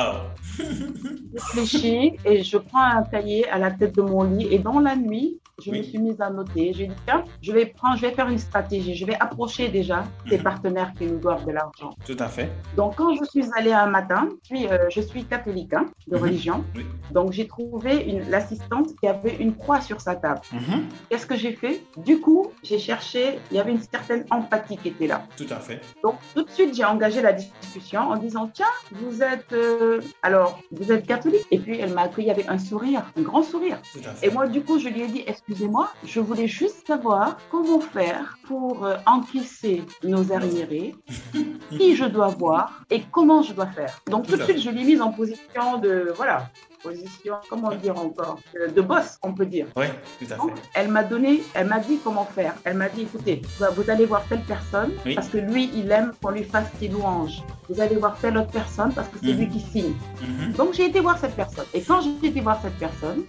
je 0.57 1.57
réfléchis 1.57 2.17
et 2.25 2.43
je 2.43 2.57
prends 2.57 2.83
un 2.83 3.03
cahier 3.03 3.47
à 3.49 3.57
la 3.57 3.71
tête 3.71 3.95
de 3.95 4.01
mon 4.01 4.23
lit. 4.23 4.47
Et 4.51 4.59
dans 4.59 4.79
la 4.79 4.95
nuit, 4.95 5.39
je 5.63 5.71
me 5.71 5.81
suis 5.83 5.97
mise 5.97 6.19
à 6.21 6.29
noter. 6.29 6.73
J'ai 6.73 6.87
dit, 6.87 6.95
tiens, 7.05 7.23
je 7.41 7.51
vais 7.51 7.65
prendre, 7.65 7.97
je 7.97 8.01
vais 8.01 8.11
faire 8.11 8.29
une 8.29 8.37
stratégie. 8.37 8.95
Je 8.95 9.05
vais 9.05 9.15
approcher 9.19 9.69
déjà 9.69 10.03
ces 10.27 10.37
mhm. 10.37 10.43
partenaires 10.43 10.93
qui 10.97 11.05
nous 11.05 11.19
doivent 11.19 11.45
de 11.45 11.51
l'argent. 11.51 11.91
Tout 12.05 12.17
à 12.19 12.27
fait. 12.27 12.49
Donc, 12.75 12.95
quand 12.95 13.13
je 13.15 13.23
suis 13.25 13.45
allée 13.55 13.73
un 13.73 13.87
matin, 13.87 14.29
je 14.43 14.55
suis, 14.55 14.67
euh, 14.67 14.89
je 14.89 15.01
suis 15.01 15.23
catholique 15.23 15.73
hein, 15.73 15.85
de 16.07 16.17
mhm. 16.17 16.23
religion. 16.23 16.63
Donc, 17.11 17.31
j'ai 17.31 17.47
trouvé 17.47 18.21
l'assistante 18.29 18.95
qui 18.99 19.07
avait 19.07 19.35
une 19.35 19.55
croix 19.55 19.81
sur 19.81 20.01
sa 20.01 20.15
table. 20.15 20.41
Mhm. 20.51 20.85
Qu'est-ce 21.09 21.25
que 21.25 21.35
j'ai 21.35 21.53
fait? 21.53 21.81
Du 21.97 22.19
coup, 22.19 22.47
j'ai 22.63 22.79
cherché, 22.79 23.39
il 23.51 23.57
y 23.57 23.59
avait 23.59 23.71
une 23.71 23.81
certaine 23.81 24.25
empathie 24.29 24.77
qui 24.77 24.89
était 24.89 25.07
là. 25.07 25.23
Tout 25.37 25.47
à 25.49 25.57
fait. 25.57 25.81
Donc, 26.03 26.15
tout 26.35 26.43
de 26.43 26.49
suite, 26.49 26.75
j'ai 26.75 26.85
engagé 26.85 27.21
la 27.21 27.33
discussion 27.33 28.01
en 28.01 28.17
disant, 28.17 28.49
tiens, 28.53 28.65
vous 28.91 29.21
êtes, 29.21 29.53
euh, 29.53 30.01
alors, 30.21 30.59
vous 30.71 30.91
êtes 30.91 31.05
catholique? 31.05 31.45
Et 31.51 31.59
puis, 31.59 31.79
elle 31.79 31.93
m'a 31.93 32.03
accueilli 32.03 32.31
avec 32.31 32.47
un 32.47 32.57
sourire, 32.57 33.03
un 33.17 33.21
grand 33.21 33.43
sourire. 33.43 33.81
Tout 33.93 33.99
à 34.05 34.13
fait. 34.13 34.27
Et 34.27 34.31
moi, 34.31 34.47
du 34.47 34.61
coup, 34.61 34.79
je 34.79 34.89
lui 34.89 35.01
ai 35.01 35.07
dit, 35.07 35.23
excusez-moi, 35.49 35.91
je 36.03 36.19
voulais 36.19 36.47
juste 36.47 36.85
savoir 36.85 37.37
comment 37.49 37.79
faire 37.79 38.37
pour 38.43 38.85
euh, 38.85 38.97
encaisser 39.07 39.83
nos 40.03 40.31
arriérés, 40.31 40.93
qui 41.71 41.95
je 41.95 42.05
dois 42.05 42.27
voir 42.27 42.83
et 42.91 43.01
comment 43.11 43.41
je 43.41 43.53
dois 43.53 43.65
faire. 43.65 43.99
Donc 44.07 44.27
tout 44.27 44.37
de 44.37 44.43
suite, 44.43 44.59
je 44.59 44.69
l'ai 44.69 44.83
mise 44.83 45.01
en 45.01 45.11
position 45.11 45.79
de, 45.79 46.13
voilà, 46.15 46.51
position, 46.81 47.35
comment 47.49 47.73
dire 47.75 47.97
encore, 47.97 48.39
de 48.75 48.81
boss, 48.81 49.19
on 49.23 49.33
peut 49.33 49.45
dire. 49.45 49.67
Oui, 49.75 49.85
tout 50.19 50.25
à 50.33 50.35
fait. 50.35 50.61
elle 50.75 50.89
m'a 50.89 51.03
donné, 51.03 51.41
elle 51.53 51.67
m'a 51.67 51.79
dit 51.79 51.99
comment 52.03 52.25
faire. 52.25 52.55
Elle 52.63 52.77
m'a 52.77 52.89
dit, 52.89 53.01
écoutez, 53.01 53.41
vous 53.75 53.89
allez 53.89 54.05
voir 54.05 54.23
telle 54.27 54.41
personne 54.41 54.91
parce 55.15 55.27
que 55.29 55.37
lui, 55.37 55.69
il 55.73 55.91
aime 55.91 56.13
qu'on 56.21 56.31
lui 56.31 56.43
fasse 56.43 56.67
ses 56.79 56.87
louanges. 56.87 57.43
Vous 57.69 57.79
allez 57.79 57.95
voir 57.95 58.17
telle 58.19 58.37
autre 58.37 58.51
personne 58.51 58.91
parce 58.93 59.07
que 59.09 59.17
c'est 59.21 59.33
lui 59.33 59.45
mhm. 59.45 59.51
qui 59.51 59.59
signe. 59.59 59.93
Mhm. 60.21 60.53
Donc 60.53 60.73
j'ai 60.73 60.85
été 60.85 60.99
voir 60.99 61.17
cette 61.19 61.35
personne. 61.35 61.65
Et 61.73 61.81
quand 61.81 62.01
j'ai 62.01 62.27
été 62.27 62.41
voir 62.41 62.59
cette 62.61 62.77
personne, 62.77 63.23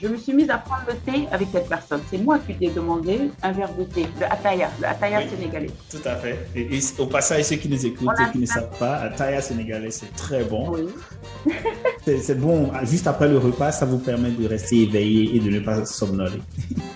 je 0.00 0.08
me 0.08 0.16
suis 0.16 0.32
mise 0.32 0.50
à 0.50 0.58
prendre 0.58 0.82
le 0.88 0.94
thé 0.94 1.28
avec 1.30 1.48
cette 1.52 1.68
personne. 1.68 2.00
C'est 2.10 2.18
moi 2.18 2.38
qui 2.38 2.54
t'ai 2.54 2.70
demandé 2.70 3.30
un 3.42 3.52
verre 3.52 3.72
de 3.74 3.84
thé, 3.84 4.06
le 4.18 4.26
ataya, 4.26 4.70
le 4.80 4.86
ataya 4.86 5.28
sénégalais. 5.28 5.70
Tout 5.90 6.00
à 6.04 6.16
fait. 6.16 6.38
Et, 6.56 6.78
au 6.98 7.06
passage, 7.06 7.44
ceux 7.44 7.56
qui 7.56 7.68
nous 7.68 7.86
écoutent 7.86 8.18
et 8.20 8.32
qui 8.32 8.38
ne 8.38 8.46
savent 8.46 8.76
pas, 8.78 8.96
ataya 8.96 9.40
sénégalais, 9.40 9.90
c'est 9.90 10.14
très 10.14 10.44
bon. 10.44 10.72
Oui. 10.72 10.88
c'est 12.16 12.38
bon 12.38 12.70
juste 12.84 13.06
après 13.06 13.28
le 13.28 13.38
repas, 13.38 13.72
ça 13.72 13.86
vous 13.86 13.98
permet 13.98 14.30
de 14.30 14.46
rester 14.48 14.82
éveillé 14.82 15.36
et 15.36 15.40
de 15.40 15.50
ne 15.50 15.60
pas 15.60 15.84
somnoler. 15.84 16.40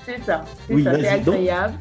C'est 0.07 0.23
ça. 0.25 0.43
C'est. 0.67 0.83
C'est 0.83 1.09
agréable. 1.09 1.75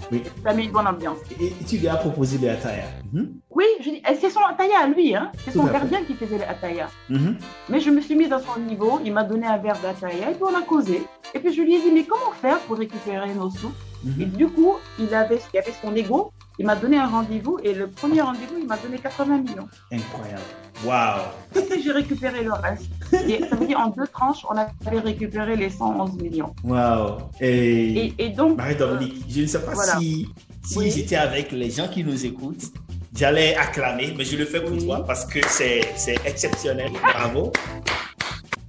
Ça 0.44 0.54
met 0.54 0.65
une 0.65 0.72
bonne 0.72 0.88
ambiance. 0.88 1.17
Et 1.39 1.52
tu 1.67 1.78
lui 1.78 1.88
as 1.88 1.96
proposé 1.96 2.38
le 2.38 2.50
ataya. 2.50 2.84
Mhm. 3.12 3.34
Oui, 3.50 3.65
c'est 4.20 4.30
son 4.30 4.41
ataya 4.41 4.80
à 4.84 4.88
lui. 4.88 5.15
Hein. 5.15 5.32
C'est 5.44 5.52
son 5.52 5.65
gardien 5.65 6.04
qui 6.04 6.13
faisait 6.13 6.38
le 6.38 6.48
ataya. 6.48 6.88
Mhm. 7.10 7.36
Mais 7.70 7.80
je 7.80 7.89
me 7.89 8.02
suis 8.02 8.15
mise 8.15 8.32
à 8.32 8.39
son 8.39 8.60
niveau. 8.60 9.00
Il 9.04 9.13
m'a 9.13 9.24
donné 9.24 9.48
un 9.48 9.58
verre 9.58 9.80
d'ataya 9.82 10.32
et 10.32 10.34
puis 10.34 10.44
on 10.44 10.58
a 10.58 10.62
causé. 10.62 11.04
Et 11.34 11.39
puis 11.39 11.54
je 11.54 11.62
lui 11.62 11.76
ai 11.76 11.82
dit, 11.82 11.91
mais 11.94 12.04
comment 12.04 12.32
faire 12.41 12.60
pour 12.62 12.78
récupérer 12.78 13.34
nos 13.34 13.50
sous? 13.50 13.72
Mhm. 14.04 14.22
Et 14.22 14.26
du 14.26 14.48
coup, 14.48 14.76
il 15.00 15.13
avait, 15.13 15.39
il 15.54 15.60
avait 15.60 15.74
son 15.82 15.96
ego. 15.96 16.32
Il 16.60 16.66
m'a 16.66 16.76
donné 16.76 16.98
un 16.98 17.08
rendez-vous 17.08 17.60
et 17.64 17.74
le 17.74 17.88
premier 17.88 18.22
rendez-vous, 18.22 18.58
il 18.60 18.68
m'a 18.68 18.78
donné 18.78 18.98
80 18.98 19.38
millions. 19.40 19.68
Incroyable. 19.92 20.42
Waouh 20.86 21.22
j'ai 21.84 21.92
récupéré 21.92 22.44
le 22.44 22.54
reste. 22.54 22.90
Et 23.28 23.40
ça 23.50 23.56
veut 23.56 23.66
dire 23.66 23.80
en 23.80 23.88
deux 23.88 24.08
tranches, 24.08 24.46
on 24.50 24.58
avait 24.58 25.00
récupéré 25.00 25.56
les 25.56 25.70
111 25.70 26.14
millions. 26.22 26.54
Waouh 26.64 27.18
et, 27.40 28.14
et, 28.18 28.30
donc. 28.30 28.58
Marie-Dominique, 28.58 29.26
je 29.30 29.42
ne 29.42 29.46
sais 29.48 29.62
pas 29.62 29.76
si, 29.76 30.28
si 30.64 30.92
j'étais 30.92 31.16
avec 31.16 31.52
les 31.52 31.72
gens 31.72 31.88
qui 31.88 32.04
nous 32.04 32.26
écoutent, 32.26 32.72
j'allais 33.16 33.56
acclamer, 33.56 34.14
mais 34.18 34.26
je 34.26 34.38
le 34.38 34.46
fais 34.46 34.62
pour 34.62 34.78
toi 34.78 35.04
parce 35.06 35.26
que 35.26 35.40
c'est 35.48 35.94
exceptionnel. 36.26 36.92
Bravo 37.02 37.52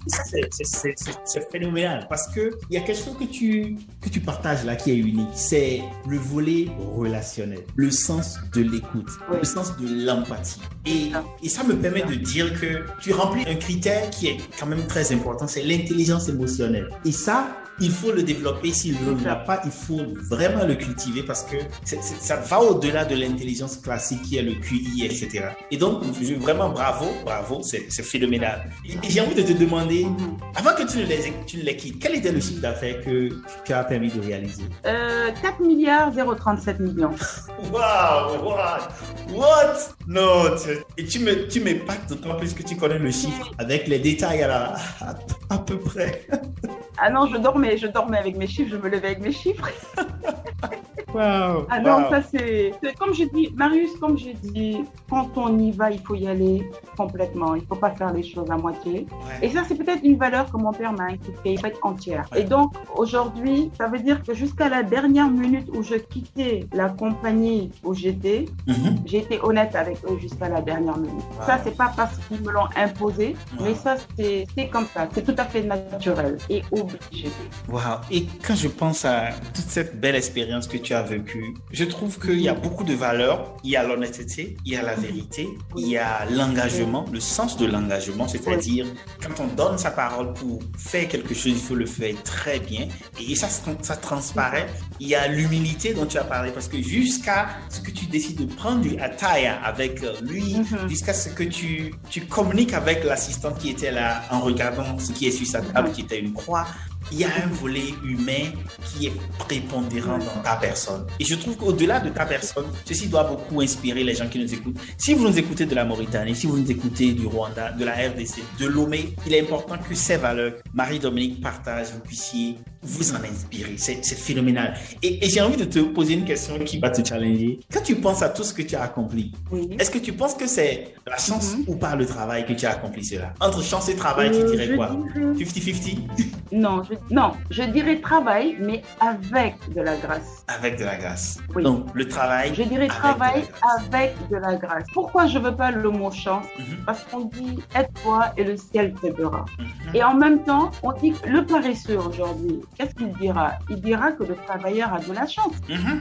c'est 0.06 1.50
phénoménal 1.50 2.06
parce 2.08 2.28
que 2.28 2.50
il 2.70 2.74
y 2.74 2.76
a 2.76 2.80
quelque 2.80 3.02
chose 3.04 3.16
que 3.18 3.24
tu, 3.24 3.76
que 4.00 4.08
tu 4.08 4.20
partages 4.20 4.64
là 4.64 4.76
qui 4.76 4.90
est 4.90 4.96
unique. 4.96 5.28
C'est 5.34 5.82
le 6.08 6.18
volet 6.18 6.68
relationnel, 6.96 7.64
le 7.76 7.90
sens 7.90 8.38
de 8.54 8.62
l'écoute, 8.62 9.10
le 9.30 9.44
sens 9.44 9.76
de 9.76 10.06
l'empathie. 10.06 10.60
Et, 10.86 11.12
et 11.42 11.48
ça 11.48 11.64
me 11.64 11.74
permet 11.74 12.02
de 12.02 12.14
dire 12.14 12.58
que 12.60 12.84
tu 13.00 13.12
remplis 13.12 13.44
un 13.46 13.54
critère 13.54 14.10
qui 14.10 14.28
est 14.28 14.36
quand 14.58 14.66
même 14.66 14.86
très 14.86 15.12
important, 15.12 15.46
c'est 15.46 15.62
l'intelligence 15.62 16.28
émotionnelle. 16.28 16.88
Et 17.04 17.12
ça, 17.12 17.61
il 17.80 17.90
faut 17.90 18.12
le 18.12 18.22
développer. 18.22 18.72
S'il 18.72 18.94
ne 19.04 19.24
l'a 19.24 19.36
pas, 19.36 19.60
il 19.64 19.70
faut 19.70 20.02
vraiment 20.28 20.64
le 20.64 20.74
cultiver 20.74 21.22
parce 21.22 21.42
que 21.42 21.56
ça 21.84 22.36
va 22.36 22.60
au-delà 22.60 23.04
de 23.04 23.14
l'intelligence 23.14 23.76
classique 23.76 24.22
qui 24.22 24.36
est 24.36 24.42
le 24.42 24.54
QI, 24.54 25.04
etc. 25.04 25.48
Et 25.70 25.76
donc, 25.76 26.02
vraiment 26.38 26.70
bravo, 26.70 27.06
bravo, 27.24 27.62
c'est 27.62 27.88
phénoménal. 28.02 28.70
Et, 28.84 29.10
j'ai 29.10 29.20
envie 29.20 29.34
de 29.34 29.42
te 29.42 29.52
demander, 29.52 30.04
mhm. 30.04 30.36
avant 30.54 30.74
que 30.74 30.90
tu 30.90 30.98
ne 30.98 31.04
les, 31.04 31.32
tu 31.46 31.58
ne 31.58 31.62
les 31.62 31.76
quittes, 31.76 31.98
quel 32.00 32.16
était 32.16 32.32
le 32.32 32.40
chiffre 32.40 32.60
d'affaires 32.60 33.00
que 33.02 33.28
tu 33.64 33.72
as 33.72 33.84
permis 33.84 34.10
de 34.10 34.20
réaliser? 34.20 34.64
Euh, 34.86 35.30
4 35.42 35.60
milliards 35.60 36.12
037 36.14 36.80
millions. 36.80 37.14
Waouh, 37.72 38.44
what? 38.44 38.88
What? 39.32 39.94
Non, 40.06 40.56
et 40.96 41.04
tu 41.04 41.20
me, 41.20 41.48
tu 41.48 41.62
d'autant 42.08 42.34
plus 42.36 42.52
que 42.54 42.62
tu 42.62 42.76
connais 42.76 42.98
le 42.98 43.10
chiffre 43.10 43.52
avec 43.58 43.86
les 43.88 43.98
détails 43.98 44.42
à, 44.42 44.74
à, 45.00 45.14
à 45.50 45.58
peu 45.58 45.78
près. 45.78 46.26
Ah 47.04 47.10
non, 47.10 47.26
je 47.26 47.36
dormais, 47.36 47.76
je 47.76 47.88
dormais 47.88 48.16
avec 48.16 48.36
mes 48.36 48.46
chiffres, 48.46 48.70
je 48.70 48.76
me 48.76 48.88
levais 48.88 49.08
avec 49.08 49.18
mes 49.18 49.32
chiffres. 49.32 49.68
Wow, 51.14 51.66
ah 51.68 51.80
non, 51.80 52.08
ça 52.10 52.22
c'est. 52.22 52.72
Comme 52.98 53.14
je 53.14 53.24
dis, 53.24 53.52
Marius, 53.54 53.90
comme 54.00 54.18
je 54.18 54.30
dis, 54.30 54.84
quand 55.10 55.28
on 55.36 55.58
y 55.58 55.70
va, 55.72 55.90
il 55.90 56.00
faut 56.00 56.14
y 56.14 56.26
aller 56.26 56.70
complètement. 56.96 57.54
Il 57.54 57.62
ne 57.62 57.66
faut 57.66 57.76
pas 57.76 57.90
faire 57.90 58.12
les 58.12 58.22
choses 58.22 58.50
à 58.50 58.56
moitié. 58.56 59.06
Et 59.42 59.50
ça, 59.50 59.62
c'est 59.66 59.74
peut-être 59.74 60.02
une 60.02 60.16
valeur 60.16 60.50
que 60.50 60.56
mon 60.56 60.72
père 60.72 60.92
m'a 60.92 61.04
inculquée, 61.04 61.52
il 61.52 61.60
faut 61.60 61.66
être 61.66 61.84
entière. 61.84 62.26
Et 62.36 62.44
donc, 62.44 62.72
aujourd'hui, 62.94 63.70
ça 63.76 63.88
veut 63.88 63.98
dire 63.98 64.22
que 64.22 64.34
jusqu'à 64.34 64.68
la 64.68 64.82
dernière 64.82 65.28
minute 65.28 65.68
où 65.74 65.82
je 65.82 65.96
quittais 65.96 66.66
la 66.72 66.88
compagnie 66.88 67.70
où 67.84 67.94
j'étais, 67.94 68.46
mhm. 68.66 68.96
j'ai 69.04 69.18
été 69.18 69.40
honnête 69.42 69.74
avec 69.74 69.98
eux 70.08 70.18
jusqu'à 70.18 70.48
la 70.48 70.60
dernière 70.60 70.96
minute. 70.96 71.24
Ça, 71.46 71.60
c'est 71.62 71.76
pas 71.76 71.92
parce 71.96 72.16
qu'ils 72.26 72.40
me 72.40 72.50
l'ont 72.50 72.68
imposé, 72.76 73.36
mais 73.60 73.74
ça, 73.74 73.96
c'est 74.16 74.46
comme 74.70 74.86
ça. 74.94 75.08
C'est 75.12 75.24
tout 75.24 75.34
à 75.38 75.44
fait 75.44 75.62
naturel 75.62 76.38
et 76.48 76.62
obligé. 76.70 77.28
Wow. 77.68 78.00
Et 78.10 78.26
quand 78.44 78.54
je 78.54 78.68
pense 78.68 79.04
à 79.04 79.30
toute 79.54 79.68
cette 79.68 79.98
belle 80.00 80.16
expérience 80.16 80.66
que 80.66 80.78
tu 80.78 80.94
as 80.94 81.01
vécue, 81.02 81.54
je 81.70 81.84
trouve 81.84 82.18
qu'il 82.18 82.40
y 82.40 82.48
a 82.48 82.54
beaucoup 82.54 82.84
de 82.84 82.94
valeurs. 82.94 83.56
Il 83.64 83.70
y 83.70 83.76
a 83.76 83.82
l'honnêteté, 83.82 84.56
il 84.64 84.72
y 84.72 84.76
a 84.76 84.82
la 84.82 84.94
vérité, 84.94 85.48
il 85.76 85.88
y 85.88 85.98
a 85.98 86.24
l'engagement, 86.30 87.04
le 87.12 87.20
sens 87.20 87.56
de 87.56 87.66
l'engagement, 87.66 88.28
c'est-à-dire 88.28 88.86
quand 89.22 89.42
on 89.42 89.46
donne 89.48 89.78
sa 89.78 89.90
parole 89.90 90.32
pour 90.34 90.60
faire 90.76 91.08
quelque 91.08 91.34
chose, 91.34 91.52
il 91.52 91.60
faut 91.60 91.74
le 91.74 91.86
faire 91.86 92.14
très 92.22 92.58
bien. 92.58 92.88
Et 93.20 93.34
ça, 93.34 93.48
ça 93.48 93.96
transparaît. 93.96 94.66
Il 95.00 95.08
y 95.08 95.14
a 95.14 95.28
l'humilité 95.28 95.94
dont 95.94 96.06
tu 96.06 96.18
as 96.18 96.24
parlé, 96.24 96.50
parce 96.50 96.68
que 96.68 96.80
jusqu'à 96.80 97.48
ce 97.68 97.80
que 97.80 97.90
tu 97.90 98.06
décides 98.06 98.38
de 98.38 98.54
prendre 98.54 98.80
du 98.80 98.98
attire 98.98 99.60
avec 99.64 100.00
lui, 100.22 100.56
mhm. 100.56 100.88
jusqu'à 100.88 101.14
ce 101.14 101.28
que 101.28 101.44
tu, 101.44 101.94
tu 102.10 102.22
communiques 102.22 102.72
avec 102.72 103.04
l'assistante 103.04 103.58
qui 103.58 103.70
était 103.70 103.90
là 103.90 104.22
en 104.30 104.40
regardant 104.40 104.98
ce 104.98 105.12
qui 105.12 105.26
est 105.26 105.30
sur 105.30 105.46
sa 105.46 105.60
table, 105.60 105.92
qui 105.92 106.02
était 106.02 106.18
une 106.18 106.32
croix, 106.32 106.66
il 107.12 107.20
y 107.20 107.24
a 107.24 107.28
un 107.44 107.48
volet 107.48 107.94
humain 108.04 108.50
qui 108.84 109.08
est 109.08 109.12
prépondérant 109.38 110.18
dans 110.18 110.42
ta 110.42 110.56
personne. 110.56 111.06
Et 111.20 111.24
je 111.24 111.34
trouve 111.34 111.56
qu'au-delà 111.56 112.00
de 112.00 112.08
ta 112.08 112.24
personne, 112.24 112.64
ceci 112.86 113.08
doit 113.08 113.24
beaucoup 113.24 113.60
inspirer 113.60 114.02
les 114.02 114.14
gens 114.14 114.28
qui 114.28 114.38
nous 114.38 114.52
écoutent. 114.52 114.78
Si 114.96 115.12
vous 115.12 115.28
nous 115.28 115.38
écoutez 115.38 115.66
de 115.66 115.74
la 115.74 115.84
Mauritanie, 115.84 116.34
si 116.34 116.46
vous 116.46 116.58
nous 116.58 116.70
écoutez 116.70 117.12
du 117.12 117.26
Rwanda, 117.26 117.72
de 117.72 117.84
la 117.84 117.92
RDC, 117.92 118.42
de 118.58 118.66
Lomé, 118.66 119.14
il 119.26 119.34
est 119.34 119.42
important 119.42 119.76
que 119.76 119.94
ces 119.94 120.16
valeurs, 120.16 120.54
Marie-Dominique 120.72 121.42
partage, 121.42 121.88
vous 121.92 122.00
puissiez 122.00 122.56
vous 122.82 123.12
en 123.12 123.22
inspirer. 123.24 123.74
C'est 123.76 124.02
phénoménal. 124.02 124.74
Et, 125.02 125.20
j'ai 125.28 125.40
envie 125.40 125.56
de 125.56 125.64
te 125.64 125.78
poser 125.78 126.14
une 126.14 126.24
question 126.24 126.58
qui 126.58 126.78
va 126.78 126.90
te 126.90 127.06
challenger. 127.06 127.60
Quand 127.72 127.82
tu 127.82 127.96
penses 127.96 128.22
à 128.22 128.28
tout 128.28 128.42
ce 128.42 128.52
que 128.52 128.62
tu 128.62 128.74
as 128.74 128.82
accompli, 128.82 129.32
est-ce 129.78 129.90
que 129.90 129.98
tu 129.98 130.12
penses 130.12 130.34
que 130.34 130.46
c'est 130.46 130.94
la 131.06 131.16
chance 131.16 131.54
mm-hmm. 131.54 131.64
ou 131.68 131.76
par 131.76 131.96
le 131.96 132.06
travail 132.06 132.44
que 132.44 132.52
tu 132.52 132.66
as 132.66 132.72
accompli 132.72 133.04
cela? 133.04 133.32
Entre 133.40 133.62
chance 133.62 133.88
et 133.88 133.96
travail, 133.96 134.30
tu 134.30 134.38
euh, 134.38 134.50
dirais 134.50 134.74
quoi? 134.74 134.96
50-50 135.16 135.98
Non, 136.52 136.82
non, 137.10 137.32
je 137.50 137.62
dirais 137.62 137.98
travail, 138.00 138.56
mais 138.60 138.82
avec 139.00 139.54
de 139.74 139.80
la 139.80 139.96
grâce. 139.96 140.44
Avec 140.48 140.78
de 140.78 140.84
la 140.84 140.96
grâce. 140.96 141.38
Oui. 141.54 141.62
Donc, 141.62 141.86
le 141.94 142.06
travail. 142.06 142.52
Je 142.54 142.62
dirais 142.64 142.88
travail 142.88 143.44
avec 143.80 144.14
de 144.30 144.36
la 144.36 144.56
grâce. 144.56 144.84
Pourquoi 144.92 145.26
je 145.26 145.38
veux 145.38 145.54
pas 145.54 145.70
le 145.70 145.90
mot 145.90 146.10
chance? 146.10 146.44
Mhm. 146.58 146.84
Parce 146.84 147.04
qu'on 147.04 147.24
dit 147.26 147.58
aide-toi 147.74 148.32
et 148.36 148.44
le 148.44 148.56
ciel 148.56 148.92
t'aidera. 149.00 149.44
Mhm. 149.58 149.94
Et 149.94 150.04
en 150.04 150.14
même 150.14 150.42
temps, 150.42 150.70
on 150.82 150.92
dit 150.92 151.12
que 151.12 151.28
le 151.28 151.46
paresseux 151.46 151.98
aujourd'hui, 151.98 152.60
qu'est-ce 152.76 152.94
qu'il 152.94 153.12
dira? 153.12 153.52
Il 153.68 153.80
dira 153.80 154.12
que 154.12 154.24
le 154.24 154.34
travailleur 154.34 154.92
a 154.94 155.00
de 155.00 155.12
la 155.12 155.26
chance. 155.26 155.54
Mhm. 155.68 156.00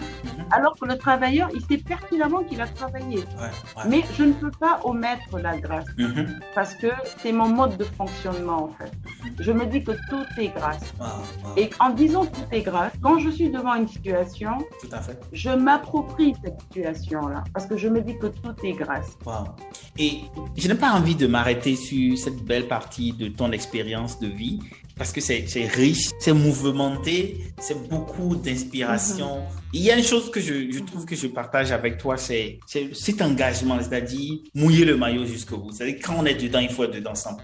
Alors 0.52 0.76
que 0.80 0.86
le 0.86 0.98
travailleur, 0.98 1.50
il 1.54 1.62
sait 1.62 1.78
pertinemment 1.78 2.44
qu'il 2.44 2.62
a 2.62 2.68
travaillé. 2.68 3.24
Mais 3.88 4.04
je 4.18 4.24
ne 4.24 4.34
peux 4.34 4.52
pas 4.52 4.80
omettre 4.84 5.40
la 5.40 5.58
grâce. 5.58 5.86
Parce 6.56 6.76
que 6.76 6.88
c'est 7.18 7.32
mon 7.32 7.50
mode 7.50 7.78
de 7.78 7.84
fonctionnement, 7.84 8.64
en 8.66 8.72
fait. 8.78 8.92
Je 9.40 9.52
me 9.52 9.66
dis 9.66 9.84
que 9.84 9.92
tout 10.10 10.26
est 10.38 10.50
grâce. 10.50 10.94
Et 11.58 11.70
en 11.80 11.90
disant 11.90 12.26
tout 12.26 12.48
est 12.52 12.62
grâce, 12.62 12.94
quand 13.02 13.20
je 13.20 13.30
suis 13.30 13.50
devant 13.50 13.76
une 13.76 13.88
situation, 13.88 14.58
je 15.32 15.50
m'approprie 15.50 16.36
cette 16.44 16.60
situation-là 16.62 17.44
parce 17.54 17.66
que 17.66 17.78
je 17.78 17.88
me 17.88 18.02
dis 18.02 18.18
que 18.18 18.28
tout 18.28 18.56
est 18.64 18.74
grâce. 18.74 19.18
Et 19.98 20.22
je 20.58 20.68
n'ai 20.68 20.76
pas 20.76 20.92
envie 20.92 21.16
de 21.16 21.28
m'arrêter 21.28 21.76
sur 21.76 22.18
cette 22.18 22.44
belle 22.44 22.68
partie 22.68 23.14
de 23.14 23.28
ton 23.28 23.52
expérience 23.52 24.20
de 24.20 24.28
vie 24.28 24.60
parce 24.98 25.12
que 25.12 25.22
c'est 25.22 25.46
riche, 25.74 26.10
c'est 26.20 26.34
mouvementé, 26.34 27.38
c'est 27.60 27.88
beaucoup 27.90 28.36
d'inspiration. 28.36 29.38
Mhm. 29.38 29.61
Il 29.74 29.82
y 29.82 29.92
a 29.92 29.98
une 29.98 30.04
chose 30.04 30.30
que 30.30 30.42
je, 30.42 30.70
je, 30.72 30.80
trouve 30.80 31.06
que 31.06 31.16
je 31.16 31.28
partage 31.28 31.72
avec 31.72 31.98
toi, 31.98 32.18
c'est 32.18 32.60
cet 32.66 33.22
engagement, 33.22 33.78
c'est-à-dire 33.80 34.40
mouiller 34.54 34.86
le 34.86 34.98
maillot 34.98 35.26
jusqu'au 35.26 35.58
bout. 35.58 35.72
C'est-à-dire 35.72 36.00
quand 36.04 36.16
on 36.18 36.26
est 36.26 36.36
dedans, 36.36 36.60
il 36.60 36.70
faut 36.70 36.84
être 36.84 36.94
dedans 36.94 37.14
100%. 37.14 37.38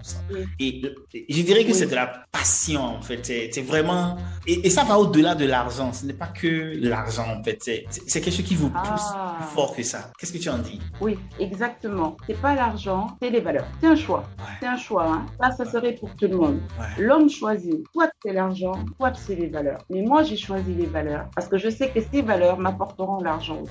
Et, 0.60 0.82
je 1.28 1.42
dirais 1.42 1.64
que 1.64 1.72
c'est 1.72 1.86
de 1.86 1.94
la 1.94 2.24
passion, 2.30 2.82
en 2.82 3.00
fait. 3.00 3.24
C'est 3.24 3.62
vraiment... 3.62 4.16
Et, 4.46 4.68
ça 4.68 4.84
va 4.84 4.98
au-delà 4.98 5.34
de 5.34 5.46
l'argent. 5.46 5.92
Ce 5.92 6.04
n'est 6.04 6.12
pas 6.12 6.26
que 6.26 6.74
l'argent, 6.80 7.26
en 7.38 7.42
fait. 7.42 7.58
C'est 7.62 8.20
quelque 8.20 8.36
chose 8.36 8.44
qui 8.44 8.56
vous 8.56 8.70
pousse 8.70 9.08
ah. 9.14 9.36
plus 9.38 9.54
fort 9.54 9.74
que 9.74 9.82
ça. 9.82 10.10
Qu'est-ce 10.18 10.32
que 10.32 10.38
tu 10.38 10.50
en 10.50 10.58
dis? 10.58 10.80
Oui, 11.00 11.18
exactement. 11.40 12.16
C'est 12.26 12.40
pas 12.40 12.54
l'argent, 12.54 13.16
c'est 13.22 13.30
les 13.30 13.40
valeurs. 13.40 13.66
C'est 13.80 13.86
un 13.86 13.96
choix. 13.96 14.24
C'est 14.60 14.66
un 14.66 14.76
choix. 14.76 15.06
Hein. 15.08 15.26
Ça, 15.40 15.64
ça 15.64 15.70
serait 15.70 15.94
pour 15.94 16.14
tout 16.16 16.28
le 16.28 16.36
monde. 16.36 16.60
L'homme 16.98 17.30
choisit. 17.30 17.84
Soit 17.92 18.10
c'est 18.22 18.32
l'argent, 18.32 18.72
soit 18.96 19.14
c'est 19.14 19.34
les 19.34 19.46
valeurs. 19.46 19.78
Mais 19.90 20.02
moi, 20.02 20.22
j'ai 20.22 20.36
choisi 20.36 20.74
les 20.74 20.86
valeurs 20.86 21.28
parce 21.34 21.48
que 21.48 21.56
je 21.58 21.70
sais 21.70 21.90
que 21.90 22.00
ces 22.18 22.24
valeurs 22.24 22.58
m'apporteront 22.58 23.20
l'argent. 23.20 23.62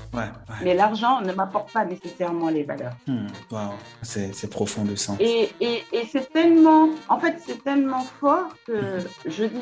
Mais 0.63 0.73
l'argent 0.73 1.21
ne 1.21 1.33
m'apporte 1.33 1.71
pas 1.73 1.83
nécessairement 1.83 2.49
les 2.49 2.63
valeurs. 2.63 2.93
Hmm, 3.05 3.27
c'est 4.01 4.49
profond 4.49 4.85
de 4.85 4.95
sens. 4.95 5.17
Et, 5.19 5.49
et, 5.59 5.83
et 5.91 6.03
c'est 6.09 6.31
tellement, 6.31 6.89
en 7.09 7.19
fait, 7.19 7.35
c'est 7.45 7.61
tellement 7.63 8.05
fort 8.21 8.49
que 8.65 8.99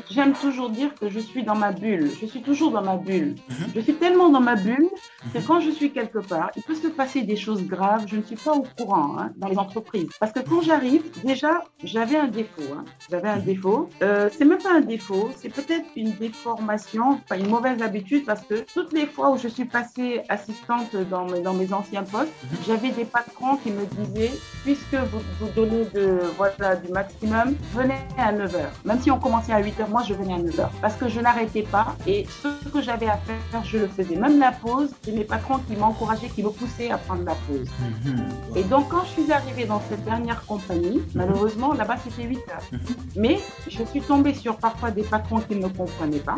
j'aime 0.10 0.34
toujours 0.34 0.70
dire 0.70 0.94
que 1.00 1.10
je 1.10 1.20
suis 1.20 1.44
dans 1.44 1.56
ma 1.56 1.72
bulle. 1.72 2.12
Je 2.22 2.28
suis 2.28 2.44
toujours 2.44 2.72
dans 2.72 2.84
ma 2.84 2.98
bulle. 2.98 3.36
Mhm. 3.50 3.68
Je 3.76 3.80
suis 3.82 3.96
tellement 3.96 4.30
dans 4.30 4.42
ma 4.42 4.56
bulle 4.56 4.90
que 5.34 5.40
quand 5.40 5.60
je 5.60 5.72
suis 5.72 5.92
quelque 5.92 6.20
part, 6.20 6.52
il 6.56 6.62
peut 6.62 6.76
se 6.76 6.88
passer 6.88 7.24
des 7.24 7.36
choses 7.36 7.64
graves. 7.64 8.06
Je 8.08 8.18
ne 8.18 8.24
suis 8.24 8.36
pas 8.36 8.54
au 8.54 8.66
courant 8.78 9.18
hein, 9.18 9.32
dans 9.38 9.48
les 9.48 9.58
entreprises. 9.58 10.10
Parce 10.20 10.32
que 10.32 10.42
quand 10.42 10.62
j'arrive, 10.62 11.04
déjà, 11.24 11.64
j'avais 11.84 12.18
un 12.18 12.28
défaut. 12.28 12.70
Hein. 12.78 12.86
J'avais 13.10 13.30
un 13.30 13.38
défaut. 13.52 13.90
Euh, 14.04 14.30
c'est 14.36 14.46
même 14.46 14.62
pas 14.62 14.76
un 14.76 14.82
défaut, 14.82 15.30
c'est 15.38 15.50
peut-être 15.50 15.86
une 15.96 16.12
déformation, 16.12 17.20
pas 17.28 17.38
une 17.38 17.50
mauvaise 17.50 17.82
habitude 17.82 18.26
parce 18.26 18.42
que 18.42 18.66
toutes 18.76 18.92
les 18.92 19.08
fois 19.08 19.32
où 19.32 19.38
je 19.38 19.48
suis 19.48 19.64
passée 19.64 20.22
assistante 20.28 20.94
dans 21.10 21.26
mes, 21.26 21.40
dans 21.40 21.54
mes 21.54 21.72
anciens 21.72 22.04
postes, 22.04 22.34
mhm. 22.44 22.58
j'avais 22.68 22.92
des 22.92 23.06
patrons 23.06 23.56
qui 23.56 23.72
me 23.72 23.86
disaient, 23.86 24.34
puisque 24.66 24.96
vous, 24.96 25.22
vous 25.40 25.48
donnez 25.56 25.86
de, 25.86 26.20
voilà, 26.36 26.76
du 26.76 26.92
maximum, 26.92 27.56
venez 27.74 27.96
à 28.18 28.34
9h. 28.34 28.66
Même 28.84 29.02
si 29.02 29.10
on 29.10 29.18
commençait 29.18 29.54
à 29.54 29.62
8h, 29.62 29.90
moi 29.90 30.04
je 30.06 30.14
venais 30.14 30.34
à 30.34 30.40
9h. 30.40 30.68
Parce 30.82 30.96
que 30.98 31.08
je 31.08 31.22
n'arrêtais 31.22 31.62
pas 31.62 31.96
et 32.06 32.28
ce 32.44 32.50
que 32.68 32.82
j'avais 32.82 33.08
à 33.08 33.18
faire, 33.18 33.64
je 33.64 33.78
le 33.78 33.88
faisais. 33.88 34.18
Même 34.18 34.40
la 34.40 34.52
pause, 34.52 34.90
c'est 35.04 35.14
mes 35.14 35.24
patrons 35.24 35.60
qui 35.60 35.78
m'encourageaient, 35.78 36.28
qui 36.28 36.44
me 36.44 36.50
poussaient 36.50 36.92
à 36.92 36.98
prendre 36.98 37.24
la 37.24 37.36
pause. 37.48 37.70
Mhm. 38.04 38.26
Et 38.58 38.64
donc 38.64 38.90
quand 38.90 39.06
je 39.06 39.22
suis 39.22 39.32
arrivée 39.32 39.64
dans 39.64 39.82
cette 39.90 40.04
dernière 40.04 40.46
compagnie, 40.46 40.98
mhm. 40.98 41.12
malheureusement 41.16 41.72
là-bas 41.72 41.96
c'était 42.04 42.28
8h. 42.28 42.80
Mais 43.16 43.40
je 43.70 43.84
suis 43.86 44.02
tombée 44.02 44.34
sur 44.34 44.58
parfois 44.58 44.92
des 44.92 45.04
patrons 45.04 45.40
qui 45.40 45.56
ne 45.56 45.70
comprenaient 45.70 46.20
pas 46.20 46.36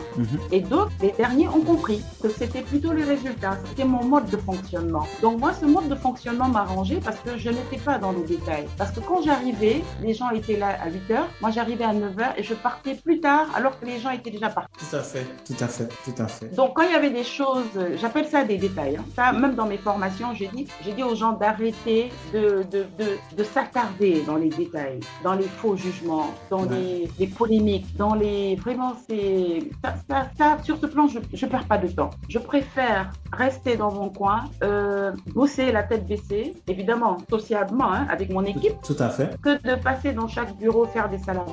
et 0.51 0.61
d'autres, 0.61 0.91
les 1.01 1.13
derniers 1.13 1.47
ont 1.47 1.61
compris 1.61 2.03
que 2.21 2.26
c'était 2.29 2.61
plutôt 2.61 2.93
les 2.93 3.03
résultats, 3.03 3.57
c'était 3.65 3.85
mon 3.85 4.03
mode 4.03 4.29
de 4.29 4.37
fonctionnement. 4.37 5.07
Donc 5.21 5.39
moi, 5.39 5.53
ce 5.53 5.65
mode 5.65 5.87
de 5.87 5.95
fonctionnement 5.95 6.47
m'a 6.47 6.61
arrangé 6.61 6.99
parce 7.03 7.19
que 7.19 7.37
je 7.37 7.49
n'étais 7.49 7.77
pas 7.77 7.97
dans 7.97 8.11
les 8.11 8.23
détails. 8.23 8.67
Parce 8.77 8.91
que 8.91 8.99
quand 8.99 9.21
j'arrivais, 9.21 9.83
les 10.01 10.13
gens 10.13 10.29
étaient 10.31 10.57
là 10.57 10.77
à 10.81 10.89
8 10.89 11.11
heures, 11.11 11.27
moi 11.41 11.51
j'arrivais 11.51 11.85
à 11.85 11.93
9 11.93 12.19
heures 12.19 12.33
et 12.37 12.43
je 12.43 12.53
partais 12.53 12.95
plus 12.95 13.19
tard 13.19 13.47
alors 13.55 13.79
que 13.79 13.85
les 13.85 13.99
gens 13.99 14.11
étaient 14.11 14.31
déjà 14.31 14.49
partis. 14.49 14.71
Tout 14.77 14.95
à 14.95 15.01
fait, 15.01 15.25
tout 15.45 15.63
à 15.63 15.67
fait, 15.67 15.87
tout 16.05 16.21
à 16.21 16.27
fait. 16.27 16.55
Donc 16.55 16.75
quand 16.75 16.83
il 16.83 16.91
y 16.91 16.95
avait 16.95 17.09
des 17.09 17.23
choses, 17.23 17.65
j'appelle 17.95 18.27
ça 18.27 18.43
des 18.43 18.57
détails. 18.57 18.97
Hein. 18.97 19.05
Ça, 19.15 19.31
même 19.31 19.55
dans 19.55 19.65
mes 19.65 19.77
formations, 19.77 20.33
j'ai 20.33 20.47
dit, 20.47 20.67
j'ai 20.83 20.93
dit 20.93 21.03
aux 21.03 21.15
gens 21.15 21.33
d'arrêter 21.33 22.11
de, 22.33 22.63
de, 22.71 22.85
de, 22.97 23.17
de 23.35 23.43
s'attarder 23.43 24.23
dans 24.25 24.35
les 24.35 24.49
détails, 24.49 24.99
dans 25.23 25.33
les 25.33 25.47
faux 25.47 25.75
jugements, 25.75 26.33
dans 26.49 26.65
les, 26.65 27.09
les, 27.19 27.27
polémiques, 27.27 27.95
dans 27.95 28.15
les... 28.15 28.55
Vraiment, 28.55 28.95
c'est... 29.07 29.59
Ça, 29.83 29.95
ça, 30.09 30.29
ça, 30.37 30.57
sur 30.63 30.77
ce 30.79 30.85
plan, 30.85 31.07
je 31.07 31.45
ne 31.45 31.51
perds 31.51 31.65
pas 31.65 31.77
de 31.77 31.87
temps. 31.87 32.09
Je 32.29 32.39
préfère 32.39 33.11
rester 33.31 33.77
dans 33.77 33.91
mon 33.91 34.09
coin, 34.09 34.45
euh, 34.63 35.13
bosser 35.33 35.71
la 35.71 35.83
tête 35.83 36.05
baissée, 36.05 36.53
évidemment, 36.67 37.17
socialement, 37.29 37.93
hein, 37.93 38.05
avec 38.09 38.29
mon 38.29 38.43
équipe. 38.43 38.73
Tout, 38.83 38.95
à 38.99 39.09
fait. 39.09 39.39
Que 39.41 39.61
de 39.61 39.81
passer 39.81 40.11
dans 40.11 40.27
chaque 40.27 40.57
bureau 40.57 40.85
faire 40.85 41.09
des 41.09 41.19
salades. 41.19 41.45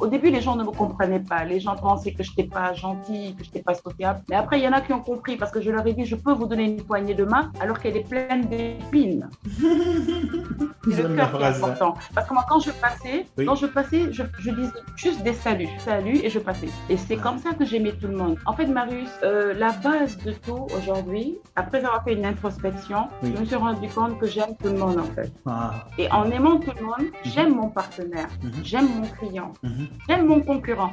Au 0.00 0.06
début, 0.06 0.30
les 0.30 0.40
gens 0.40 0.54
ne 0.54 0.62
me 0.62 0.70
comprenaient 0.70 1.20
pas. 1.20 1.44
Les 1.44 1.58
gens 1.58 1.74
pensaient 1.74 2.12
que 2.12 2.22
je 2.22 2.30
n'étais 2.30 2.44
pas 2.44 2.72
gentil, 2.74 3.34
que 3.36 3.42
je 3.42 3.48
n'étais 3.48 3.62
pas 3.62 3.74
sociable. 3.74 4.22
Mais 4.28 4.36
après, 4.36 4.60
il 4.60 4.64
y 4.64 4.68
en 4.68 4.72
a 4.72 4.80
qui 4.80 4.92
ont 4.92 5.02
compris 5.02 5.36
parce 5.36 5.50
que 5.50 5.60
je 5.60 5.70
leur 5.70 5.86
ai 5.86 5.94
dit, 5.94 6.04
je 6.04 6.16
peux 6.16 6.32
vous 6.32 6.46
donner 6.46 6.64
une 6.64 6.82
poignée 6.82 7.14
de 7.14 7.24
main 7.24 7.50
alors 7.60 7.80
qu'elle 7.80 7.96
est 7.96 8.08
pleine 8.08 8.46
d'épines. 8.46 9.28
C'est 10.84 11.02
le 11.02 11.14
cœur 11.14 11.30
qui 11.32 11.42
est 11.42 11.46
important. 11.46 11.94
Parce 12.14 12.28
que 12.28 12.34
moi, 12.34 12.44
quand 12.48 12.60
je 12.60 12.70
passais, 12.70 13.26
quand 13.38 13.54
je 13.54 13.66
passais, 13.66 14.12
je, 14.12 14.22
disais 14.50 14.72
juste 14.96 15.22
des 15.22 15.34
saluts, 15.34 15.68
salut, 15.78 16.18
et 16.22 16.30
je 16.30 16.38
passais. 16.38 16.68
Et 16.88 16.96
c'est 16.96 17.16
comme 17.16 17.38
ça 17.38 17.52
que 17.52 17.64
j'aimais 17.64 17.92
tout 17.92 18.08
le 18.08 18.16
monde. 18.16 18.38
En 18.46 18.52
fait, 18.52 18.66
Marius, 18.66 19.10
euh, 19.22 19.54
la 19.54 19.72
base 19.72 20.16
de 20.18 20.32
tout 20.32 20.66
aujourd'hui, 20.76 21.38
après 21.56 21.78
avoir 21.78 22.02
fait 22.04 22.14
une 22.14 22.24
introspection, 22.24 23.08
je 23.22 23.28
me 23.28 23.44
suis 23.44 23.56
rendu 23.56 23.88
compte 23.88 24.18
que 24.18 24.26
j'aime 24.26 24.54
tout 24.62 24.68
le 24.68 24.78
monde 24.78 24.98
en 24.98 25.14
fait. 25.14 25.32
Ah. 25.46 25.86
Et 25.98 26.10
en 26.10 26.30
aimant 26.30 26.58
tout 26.58 26.72
le 26.78 26.84
monde, 26.84 27.00
mhm. 27.00 27.32
j'aime 27.32 27.54
mon 27.54 27.68
partenaire, 27.68 28.28
mhm. 28.42 28.52
j'aime 28.64 28.88
mon 28.88 29.06
client, 29.06 29.52
mhm. 29.62 29.88
j'aime 30.08 30.26
mon 30.26 30.40
concurrent. 30.40 30.92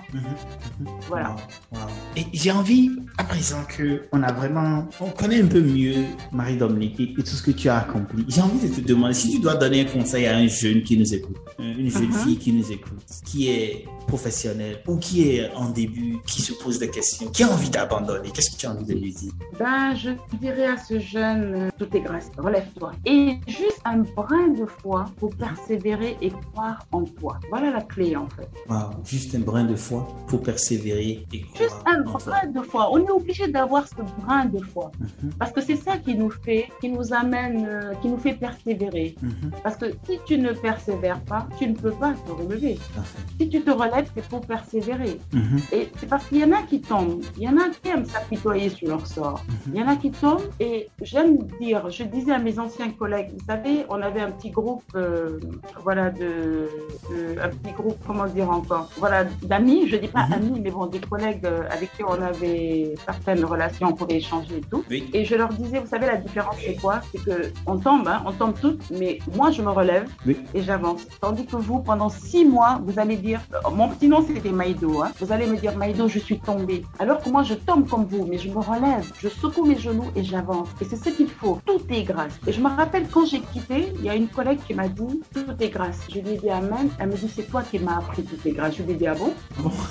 Voilà. 1.08 1.36
Et 2.16 2.26
j'ai 2.34 2.52
envie, 2.52 2.92
à 3.18 3.24
présent 3.24 3.64
que 3.68 4.04
on 4.12 4.24
a 4.24 4.32
vraiment, 4.32 4.88
on 5.00 5.10
connaît 5.10 5.42
un 5.42 5.48
peu 5.48 5.62
mieux 5.62 6.06
Marie-Dominique 6.32 7.00
et, 7.00 7.14
tout 7.14 7.26
ce 7.26 7.42
que 7.42 7.52
tu 7.52 7.70
as 7.70 7.80
accompli, 7.80 8.26
j'ai 8.28 8.42
envie 8.42 8.70
de 8.70 8.74
te 8.74 8.82
demander 8.82 9.14
si 9.14 9.32
tu 9.32 9.40
dois 9.40 9.56
donner 9.56 9.77
un 9.82 9.86
conseil 9.86 10.26
à 10.28 10.38
un 10.38 10.48
jeune 10.48 10.84
qui 10.84 10.98
nous 10.98 11.14
écoute, 11.14 11.38
une 11.60 11.90
jeune 11.90 12.12
fille 12.12 12.38
qui 12.38 12.54
nous 12.54 12.72
écoute, 12.72 13.04
qui 13.26 13.50
est 13.50 13.86
professionnelle 14.08 14.82
ou 14.88 14.98
qui 14.98 15.30
est 15.30 15.52
en 15.54 15.70
début, 15.70 16.18
qui 16.26 16.42
se 16.42 16.54
pose 16.54 16.80
des 16.80 16.90
questions, 16.90 17.30
qui 17.30 17.44
a 17.44 17.50
envie 17.50 17.70
d'abandonner, 17.70 18.30
qu'est-ce 18.32 18.52
que 18.52 18.58
tu 18.58 18.66
as 18.66 18.72
envie 18.72 18.86
de 18.86 18.94
lui 18.94 19.08
poésie 19.08 19.32
Ben, 19.60 19.96
je 19.96 20.12
dirais 20.38 20.68
à 20.68 20.78
ce 20.78 21.00
jeune, 21.00 21.54
euh, 21.56 21.70
tout 21.78 21.88
est 21.96 22.02
grâce, 22.02 22.30
relève-toi. 22.38 22.92
Et 23.06 23.38
juste 23.48 23.82
un 23.86 24.00
brin 24.16 24.50
de 24.50 24.66
foi 24.66 25.06
pour 25.18 25.36
persévérer 25.36 26.18
et 26.22 26.30
croire 26.30 26.86
en 26.92 27.04
toi. 27.04 27.40
Voilà 27.50 27.72
la 27.72 27.82
clé 27.82 28.16
en 28.16 28.28
fait. 28.30 28.50
juste 29.06 29.36
un 29.36 29.40
brin 29.40 29.64
de 29.66 29.76
foi 29.76 30.08
pour 30.28 30.42
persévérer 30.42 31.26
et 31.34 31.42
croire 31.42 31.58
Juste 31.58 31.82
un 31.86 32.02
brin 32.02 32.48
de 32.48 32.62
foi. 32.62 32.90
On 32.92 33.00
est 33.06 33.10
obligé 33.10 33.48
d'avoir 33.48 33.88
ce 33.88 33.96
brin 34.22 34.46
de 34.46 34.60
foi. 34.60 34.92
Mhm. 35.00 35.32
Parce 35.40 35.52
que 35.52 35.62
c'est 35.62 35.76
ça 35.76 35.98
qui 35.98 36.16
nous 36.16 36.30
fait, 36.30 36.68
qui 36.82 36.90
nous 36.90 37.14
amène, 37.14 37.66
euh, 37.68 37.94
qui 38.02 38.08
nous 38.08 38.18
fait 38.18 38.34
persévérer. 38.34 39.16
Mhm. 39.22 39.52
Parce 39.68 39.76
que 39.76 39.88
si 40.06 40.18
tu 40.26 40.38
ne 40.38 40.54
persévères 40.54 41.20
pas, 41.26 41.46
tu 41.60 41.68
ne 41.68 41.76
peux 41.76 41.92
pas 41.92 42.14
te 42.14 42.32
relever. 42.32 42.80
Si 43.38 43.50
tu 43.50 43.60
te 43.60 43.70
relèves, 43.70 44.10
c'est 44.16 44.26
pour 44.30 44.40
persévérer. 44.40 45.20
Mhm. 45.34 45.60
Et 45.74 45.90
c'est 45.98 46.08
parce 46.08 46.24
qu'il 46.28 46.38
y 46.38 46.46
en 46.46 46.54
a 46.54 46.62
qui 46.62 46.80
tombent. 46.80 47.22
Il 47.36 47.44
y 47.44 47.50
en 47.50 47.58
a 47.58 47.68
qui 47.68 47.90
aiment 47.90 48.06
s'apitoyer 48.06 48.70
sur 48.70 48.88
leur 48.88 49.06
sort. 49.06 49.44
Il 49.68 49.76
y 49.78 49.84
en 49.84 49.90
a 49.90 49.98
qui 49.98 50.12
tombent 50.12 50.50
et 50.62 50.88
j'aime 51.02 51.40
dire, 51.60 51.90
je 51.90 52.04
disais 52.04 52.32
à 52.32 52.40
mes 52.40 52.58
anciens 52.60 52.92
collègues, 52.92 53.32
vous 53.34 53.46
savez, 53.46 53.86
on 53.90 54.02
avait 54.02 54.22
un 54.22 54.32
petit 54.32 54.52
groupe, 54.52 54.84
euh, 54.96 55.38
voilà, 55.84 56.12
de, 56.12 56.70
un 57.44 57.50
petit 57.50 57.74
groupe, 57.74 57.98
comment 58.08 58.28
dire 58.28 58.50
encore, 58.50 58.90
voilà, 58.96 59.26
d'amis, 59.44 59.90
je 59.90 59.98
dis 59.98 60.08
pas 60.08 60.28
amis, 60.34 60.62
mais 60.64 60.72
bon, 60.72 60.86
des 60.86 61.02
collègues 61.02 61.46
euh, 61.46 61.64
avec 61.70 61.92
qui 61.98 62.06
on 62.06 62.22
avait 62.22 62.96
certaines 63.04 63.44
relations, 63.44 63.90
on 63.90 63.94
pouvait 63.94 64.16
échanger 64.16 64.60
et 64.60 64.62
tout. 64.62 64.86
Et 64.90 65.26
je 65.26 65.36
leur 65.36 65.50
disais, 65.50 65.80
vous 65.80 65.88
savez, 65.88 66.06
la 66.06 66.16
différence 66.16 66.56
c'est 66.66 66.76
quoi? 66.76 67.02
C'est 67.12 67.22
que 67.22 67.52
on 67.66 67.78
tombe, 67.78 68.08
hein, 68.08 68.24
on 68.26 68.32
tombe 68.32 68.54
toutes, 68.62 68.90
mais 68.92 69.20
moi 69.36 69.52
je 69.58 69.64
me 69.64 69.72
relève 69.72 70.08
et 70.54 70.62
j'avance. 70.62 71.02
Tandis 71.20 71.46
que 71.46 71.56
vous, 71.56 71.80
pendant 71.80 72.10
six 72.10 72.46
mois, 72.46 72.80
vous 72.86 73.00
allez 73.00 73.18
dire, 73.18 73.42
euh, 73.54 73.70
mon 73.72 73.90
petit 73.90 74.08
nom 74.08 74.24
c'était 74.26 74.52
Maïdo, 74.52 75.02
hein, 75.02 75.12
vous 75.20 75.32
allez 75.32 75.48
me 75.48 75.58
dire 75.58 75.76
Maïdo, 75.76 76.08
je 76.08 76.20
suis 76.20 76.40
tombée. 76.40 76.84
Alors 77.00 77.22
que 77.22 77.30
moi 77.30 77.44
je 77.44 77.56
tombe 77.56 77.88
comme 77.90 78.06
vous, 78.06 78.26
mais 78.26 78.38
je 78.38 78.50
me 78.50 78.60
relève, 78.60 79.12
je 79.20 79.28
secoue 79.28 79.66
mes 79.66 79.78
genoux 79.78 80.10
et 80.16 80.24
j'avance. 80.24 80.70
Et 80.82 80.86
c'est 80.86 80.96
ce 80.96 81.10
qu'il 81.10 81.30
faut. 81.30 81.60
Tout 81.66 81.82
est 81.90 82.04
grâce. 82.04 82.40
Et 82.46 82.54
je 82.54 82.62
me 82.62 82.70
rappelle 82.70 83.08
quand 83.12 83.26
j'ai 83.26 83.42
quitté, 83.42 83.92
il 83.96 84.04
y 84.06 84.10
a 84.10 84.16
une 84.16 84.28
collègue 84.28 84.60
qui 84.68 84.74
m'a 84.76 84.88
dit, 84.88 85.22
tout 85.34 85.46
est 85.60 85.70
grâce. 85.70 86.00
Je 86.10 86.20
lui 86.20 86.32
ai 86.32 86.38
dit 86.38 86.50
Amen. 86.50 86.90
Elle 87.00 87.08
me 87.10 87.16
dit, 87.16 87.30
c'est 87.30 87.50
toi 87.50 87.64
qui 87.64 87.80
m'as 87.80 87.98
appris 87.98 88.24
tout 88.24 88.48
est 88.48 88.52
grâce. 88.52 88.76
Je 88.76 88.84
lui 88.84 88.92
ai 88.92 88.96
dit, 88.96 89.08
ah 89.08 89.16
bon, 89.16 89.34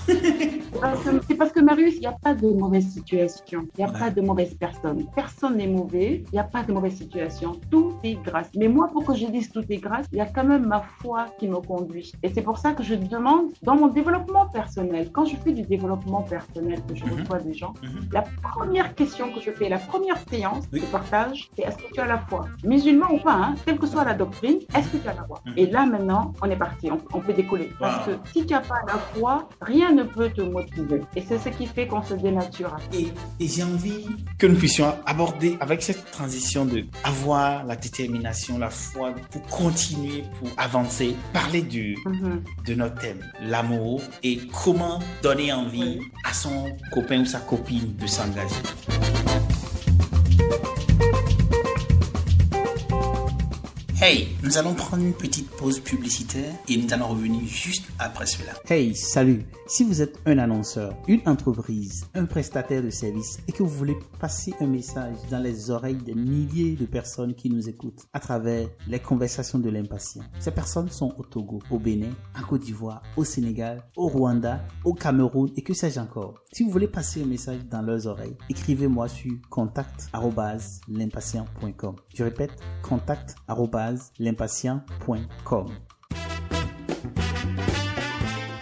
C'est 1.29 1.35
parce 1.35 1.52
que 1.52 1.61
Marius, 1.61 1.94
il 1.96 2.00
n'y 2.00 2.07
a 2.07 2.16
pas 2.22 2.35
de 2.35 2.48
mauvaise 2.48 2.87
situation. 2.87 3.66
Il 3.76 3.85
n'y 3.85 3.90
a 3.90 3.92
pas 3.92 4.11
de 4.11 4.20
mauvaise 4.20 4.55
personne. 4.55 5.07
Personne 5.14 5.57
n'est 5.57 5.66
mauvais. 5.66 6.22
Il 6.26 6.33
n'y 6.33 6.38
a 6.38 6.44
pas 6.44 6.62
de 6.62 6.72
mauvaise 6.72 6.94
situation. 6.94 7.59
Tout 7.70 7.94
est 8.05 8.18
grâce. 8.22 8.50
Mais 8.57 8.68
moi, 8.68 8.88
pour 8.92 9.05
que 9.05 9.14
je 9.14 9.26
dise 9.26 9.50
tout 9.57 9.64
est 9.71 9.79
grâce, 9.79 10.07
il 10.12 10.19
y 10.19 10.21
a 10.21 10.27
quand 10.27 10.45
même 10.45 10.66
ma 10.66 10.83
foi 11.01 11.27
qui 11.38 11.49
me 11.49 11.57
conduit. 11.57 12.12
Et 12.23 12.29
c'est 12.33 12.42
pour 12.42 12.59
ça 12.59 12.73
que 12.73 12.83
je 12.83 12.95
demande, 12.95 13.47
dans 13.62 13.75
mon 13.75 13.88
développement 13.88 14.47
personnel, 14.59 15.11
quand 15.14 15.25
je 15.25 15.37
fais 15.37 15.53
du 15.53 15.62
développement 15.62 16.23
personnel, 16.23 16.79
que 16.87 16.95
je 16.95 17.05
mhm. 17.05 17.21
reçois 17.21 17.38
des 17.38 17.55
gens, 17.55 17.73
mhm. 17.83 18.09
la 18.12 18.25
première 18.42 18.95
question 18.95 19.33
que 19.33 19.40
je 19.40 19.51
fais, 19.51 19.71
la 19.71 19.79
première 19.79 20.19
séance 20.29 20.69
de 20.71 20.81
partage, 20.97 21.49
c'est 21.55 21.62
est-ce 21.62 21.79
que 21.79 21.90
tu 21.95 22.01
as 22.01 22.07
la 22.07 22.19
foi? 22.29 22.42
Musulman 22.64 23.09
ou 23.14 23.19
pas, 23.19 23.33
hein, 23.33 23.55
quelle 23.64 23.79
que 23.79 23.87
soit 23.87 24.05
la 24.05 24.12
doctrine, 24.12 24.59
est-ce 24.77 24.88
que 24.90 24.99
tu 24.99 25.09
as 25.09 25.14
la 25.14 25.25
foi? 25.25 25.40
Mhm. 25.47 25.53
Et 25.57 25.66
là, 25.66 25.87
maintenant, 25.87 26.33
on 26.42 26.51
est 26.51 26.62
parti. 26.66 26.90
On, 26.90 27.21
peut 27.27 27.33
décoller. 27.33 27.71
Parce 27.81 28.07
que 28.07 28.12
si 28.33 28.45
tu 28.45 28.53
n'as 28.53 28.61
pas 28.61 28.83
la 28.87 28.99
foi, 29.14 29.49
rien 29.62 29.90
ne 29.92 30.03
peut 30.03 30.29
te 30.29 30.42
motiver. 30.42 31.01
Et 31.16 31.23
c'est 31.23 31.38
ce 31.38 31.49
qui 31.49 31.66
fait 31.66 31.87
qu'on 31.87 32.03
se 32.03 32.14
dénature. 32.14 32.77
Et, 32.92 33.07
et 33.40 33.49
j'ai 33.49 33.62
envie 33.62 34.07
que 34.38 34.47
nous 34.47 34.57
puissions 34.57 34.92
aborder 35.07 35.57
avec 35.61 35.83
cette 35.83 36.11
transition 36.11 36.66
de 36.66 36.85
avoir 37.05 37.64
la 37.64 37.77
détermination, 37.77 38.59
la 38.59 38.71
foi 38.71 39.14
pour 39.31 39.42
continuer, 39.50 40.24
pour 40.38 40.48
avancer, 40.56 41.16
parler 41.32 41.62
du, 41.62 41.96
mhm. 42.04 42.42
de 42.66 42.74
notre 42.74 42.96
thème, 42.96 43.20
l'amour 43.42 44.02
et 44.22 44.40
comment 44.64 45.00
donner 45.22 45.52
envie 45.52 46.00
à 46.24 46.32
son 46.32 46.76
copain 46.92 47.20
ou 47.20 47.26
sa 47.26 47.40
copine 47.40 47.94
de 47.96 48.06
s'engager. 48.06 48.54
Hey, 53.98 54.28
nous 54.42 54.59
allons 54.59 54.74
prendre 54.74 55.02
une 55.02 55.14
petite 55.14 55.48
pause 55.52 55.80
publicitaire 55.80 56.52
et 56.68 56.76
nous 56.76 56.92
allons 56.92 57.09
revenir 57.09 57.40
juste 57.46 57.87
après 57.98 58.26
cela. 58.26 58.52
Hey, 58.68 58.94
salut. 58.94 59.46
Si 59.66 59.85
vous 59.85 60.02
êtes 60.02 60.20
un 60.26 60.37
annonceur, 60.37 60.94
une 61.09 61.22
entreprise, 61.24 62.04
un 62.14 62.26
prestataire 62.26 62.82
de 62.82 62.90
services 62.90 63.38
et 63.48 63.52
que 63.52 63.62
vous 63.62 63.70
voulez 63.70 63.96
passer 64.20 64.52
un 64.61 64.66
message 64.66 65.16
dans 65.30 65.38
les 65.38 65.70
oreilles 65.70 65.96
des 65.96 66.14
milliers 66.14 66.76
de 66.76 66.85
personnes 66.85 67.35
qui 67.35 67.48
nous 67.48 67.70
écoutent 67.70 68.04
à 68.12 68.20
travers 68.20 68.68
les 68.87 68.98
conversations 68.98 69.59
de 69.59 69.70
l'impatient. 69.70 70.24
Ces 70.40 70.50
personnes 70.50 70.90
sont 70.90 71.14
au 71.16 71.24
Togo, 71.24 71.61
au 71.70 71.78
Bénin, 71.78 72.12
en 72.38 72.42
Côte 72.42 72.64
d'Ivoire, 72.64 73.02
au 73.16 73.24
Sénégal, 73.24 73.82
au 73.96 74.09
Rwanda, 74.09 74.62
au 74.85 74.92
Cameroun 74.92 75.48
et 75.56 75.62
que 75.62 75.72
sais-je 75.72 76.00
encore. 76.00 76.35
Si 76.52 76.64
vous 76.64 76.70
voulez 76.70 76.88
passer 76.88 77.22
un 77.22 77.26
message 77.26 77.64
dans 77.70 77.80
leurs 77.80 78.06
oreilles, 78.06 78.37
écrivez-moi 78.50 79.09
sur 79.09 79.32
contact@l'impatient.com. 79.48 81.96
Je 82.14 82.24
répète, 82.24 82.52
contact@ 82.82 83.37
l'impatient.com. 84.18 85.66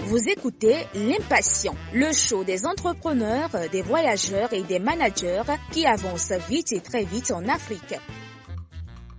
Vous 0.07 0.29
écoutez 0.29 0.77
L'Impatient, 0.95 1.75
le 1.93 2.13
show 2.13 2.45
des 2.45 2.67
entrepreneurs, 2.67 3.51
des 3.73 3.83
voyageurs 3.83 4.53
et 4.53 4.63
des 4.63 4.79
managers 4.79 5.43
qui 5.73 5.87
avancent 5.87 6.33
vite 6.49 6.73
et 6.73 6.81
très 6.81 7.05
vite 7.05 7.31
en 7.31 7.49
Afrique. 7.49 7.95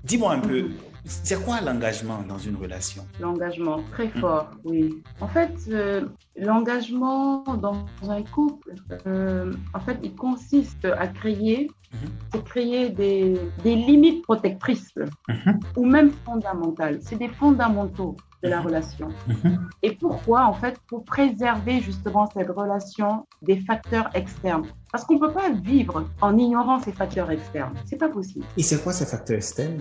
Dis-moi 0.03 0.33
un 0.33 0.39
peu, 0.39 0.69
c'est 1.05 1.43
quoi 1.43 1.61
l'engagement 1.61 2.23
dans 2.27 2.37
une 2.37 2.55
relation? 2.55 3.05
L'engagement, 3.19 3.79
très 3.91 4.07
hmm. 4.07 4.19
fort, 4.19 4.51
oui. 4.63 5.03
En 5.21 5.27
fait, 5.27 5.53
euh, 5.69 6.05
l'engagement 6.35 7.43
dans 7.43 7.85
un 8.09 8.23
couple, 8.23 8.73
euh, 9.05 9.53
en 9.73 9.79
fait, 9.79 9.97
il 10.03 10.15
consiste 10.15 10.85
à 10.85 11.07
créer, 11.07 11.69
mhm. 11.93 12.41
créer 12.43 12.89
des, 12.89 13.35
des, 13.63 13.75
limites 13.75 14.23
protectrices 14.23 14.95
mhm. 15.27 15.59
ou 15.75 15.85
même 15.85 16.11
fondamentales. 16.25 16.99
C'est 17.01 17.17
des 17.17 17.29
fondamentaux 17.29 18.15
de 18.45 18.49
la 18.49 18.61
relation. 18.61 19.07
Et 19.81 19.91
pourquoi 19.91 20.45
En 20.45 20.53
fait, 20.53 20.77
pour 20.87 21.03
préserver 21.03 21.79
justement 21.81 22.25
cette 22.27 22.49
relation 22.49 23.25
des 23.41 23.59
facteurs 23.61 24.09
externes? 24.13 24.67
Parce 24.91 25.03
qu'on 25.03 25.15
ne 25.15 25.19
peut 25.19 25.33
pas 25.33 25.49
vivre 25.49 26.05
en 26.21 26.37
ignorant 26.37 26.79
ces 26.79 26.93
facteurs 26.93 27.29
externes. 27.29 27.73
C'est 27.85 27.97
pas 27.97 28.07
possible. 28.07 28.45
Et 28.55 28.63
c'est 28.63 28.81
quoi 28.81 28.93
ces 28.93 29.05
facteurs 29.05 29.37
externes 29.37 29.77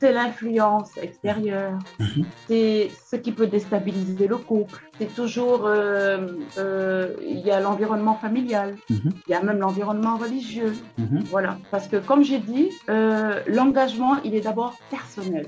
C'est 0.00 0.12
l'influence 0.12 0.96
extérieure. 0.96 1.78
Mhm. 2.00 2.26
C'est 2.48 2.90
ce 3.10 3.16
qui 3.16 3.32
peut 3.32 3.46
déstabiliser 3.46 4.26
le 4.26 4.38
couple. 4.38 4.85
C'est 4.98 5.14
toujours, 5.14 5.66
euh, 5.66 6.26
euh, 6.58 7.14
il 7.22 7.40
y 7.40 7.50
a 7.50 7.60
l'environnement 7.60 8.14
familial. 8.14 8.76
Mhm. 8.88 9.12
Il 9.26 9.30
y 9.30 9.34
a 9.34 9.42
même 9.42 9.58
l'environnement 9.58 10.16
religieux. 10.16 10.74
Mhm. 10.98 11.24
Voilà. 11.30 11.58
Parce 11.70 11.86
que 11.86 11.96
comme 11.96 12.22
j'ai 12.22 12.38
dit, 12.38 12.70
euh, 12.88 13.40
l'engagement, 13.46 14.16
il 14.24 14.34
est 14.34 14.40
d'abord 14.40 14.74
personnel. 14.90 15.46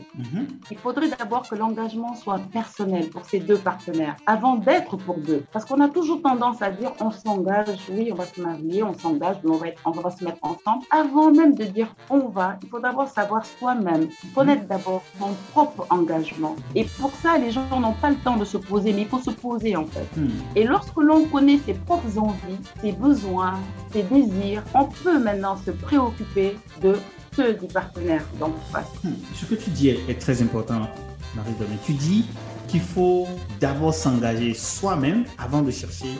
Il 0.70 0.78
faudrait 0.78 1.08
d'abord 1.08 1.48
que 1.48 1.54
l'engagement 1.54 2.14
soit 2.14 2.40
personnel 2.52 3.08
pour 3.08 3.24
ces 3.24 3.40
deux 3.40 3.56
partenaires 3.56 4.16
avant 4.26 4.56
d'être 4.56 4.96
pour 4.96 5.16
deux. 5.18 5.42
Parce 5.52 5.64
qu'on 5.64 5.80
a 5.80 5.88
toujours 5.88 6.20
tendance 6.22 6.60
à 6.62 6.70
dire 6.70 6.92
on 7.00 7.10
s'engage, 7.10 7.78
oui, 7.90 8.10
on 8.12 8.16
va 8.16 8.26
se 8.26 8.40
marier, 8.40 8.82
on 8.82 8.94
s'engage 8.94 9.36
on 9.44 9.56
va, 9.56 9.66
on 9.84 9.90
va 9.90 10.10
se 10.10 10.24
mettre 10.24 10.38
ensemble. 10.42 10.84
Avant 10.90 11.30
même 11.30 11.54
de 11.54 11.64
dire 11.64 11.94
on 12.10 12.28
va, 12.28 12.58
il 12.62 12.68
faut 12.68 12.80
d'abord 12.80 13.08
savoir 13.08 13.44
soi-même, 13.44 14.08
connaître 14.34 14.66
d'abord 14.66 15.02
son 15.18 15.30
propre 15.52 15.86
engagement. 15.90 16.56
Et 16.74 16.84
pour 16.84 17.12
ça, 17.12 17.38
les 17.38 17.50
gens 17.50 17.80
n'ont 17.80 17.94
pas 17.94 18.10
le 18.10 18.16
temps 18.16 18.36
de 18.36 18.44
se 18.44 18.56
poser, 18.56 18.92
mais 18.92 19.02
il 19.02 19.08
faut 19.08 19.18
se 19.18 19.30
poser 19.38 19.76
en 19.76 19.86
fait. 19.86 20.08
Hmm. 20.16 20.28
Et 20.56 20.64
lorsque 20.64 20.96
l'on 20.96 21.24
connaît 21.26 21.58
ses 21.64 21.74
propres 21.74 22.18
envies, 22.18 22.58
ses 22.80 22.92
besoins, 22.92 23.58
ses 23.92 24.02
désirs, 24.02 24.62
on 24.74 24.84
peut 24.84 25.18
maintenant 25.18 25.56
se 25.64 25.70
préoccuper 25.70 26.56
de 26.82 26.96
ceux 27.34 27.54
du 27.54 27.66
partenaire 27.66 28.24
d'en 28.38 28.52
face. 28.72 28.92
Hmm. 29.04 29.14
Ce 29.34 29.44
que 29.46 29.54
tu 29.54 29.70
dis 29.70 29.88
est, 29.88 30.18
très 30.18 30.42
important, 30.42 30.88
Marie-Dominique. 31.36 31.82
Tu 31.84 31.92
dis 31.92 32.26
qu'il 32.68 32.80
faut 32.80 33.26
d'abord 33.60 33.94
s'engager 33.94 34.54
soi-même 34.54 35.24
avant 35.38 35.62
de 35.62 35.70
chercher 35.70 36.12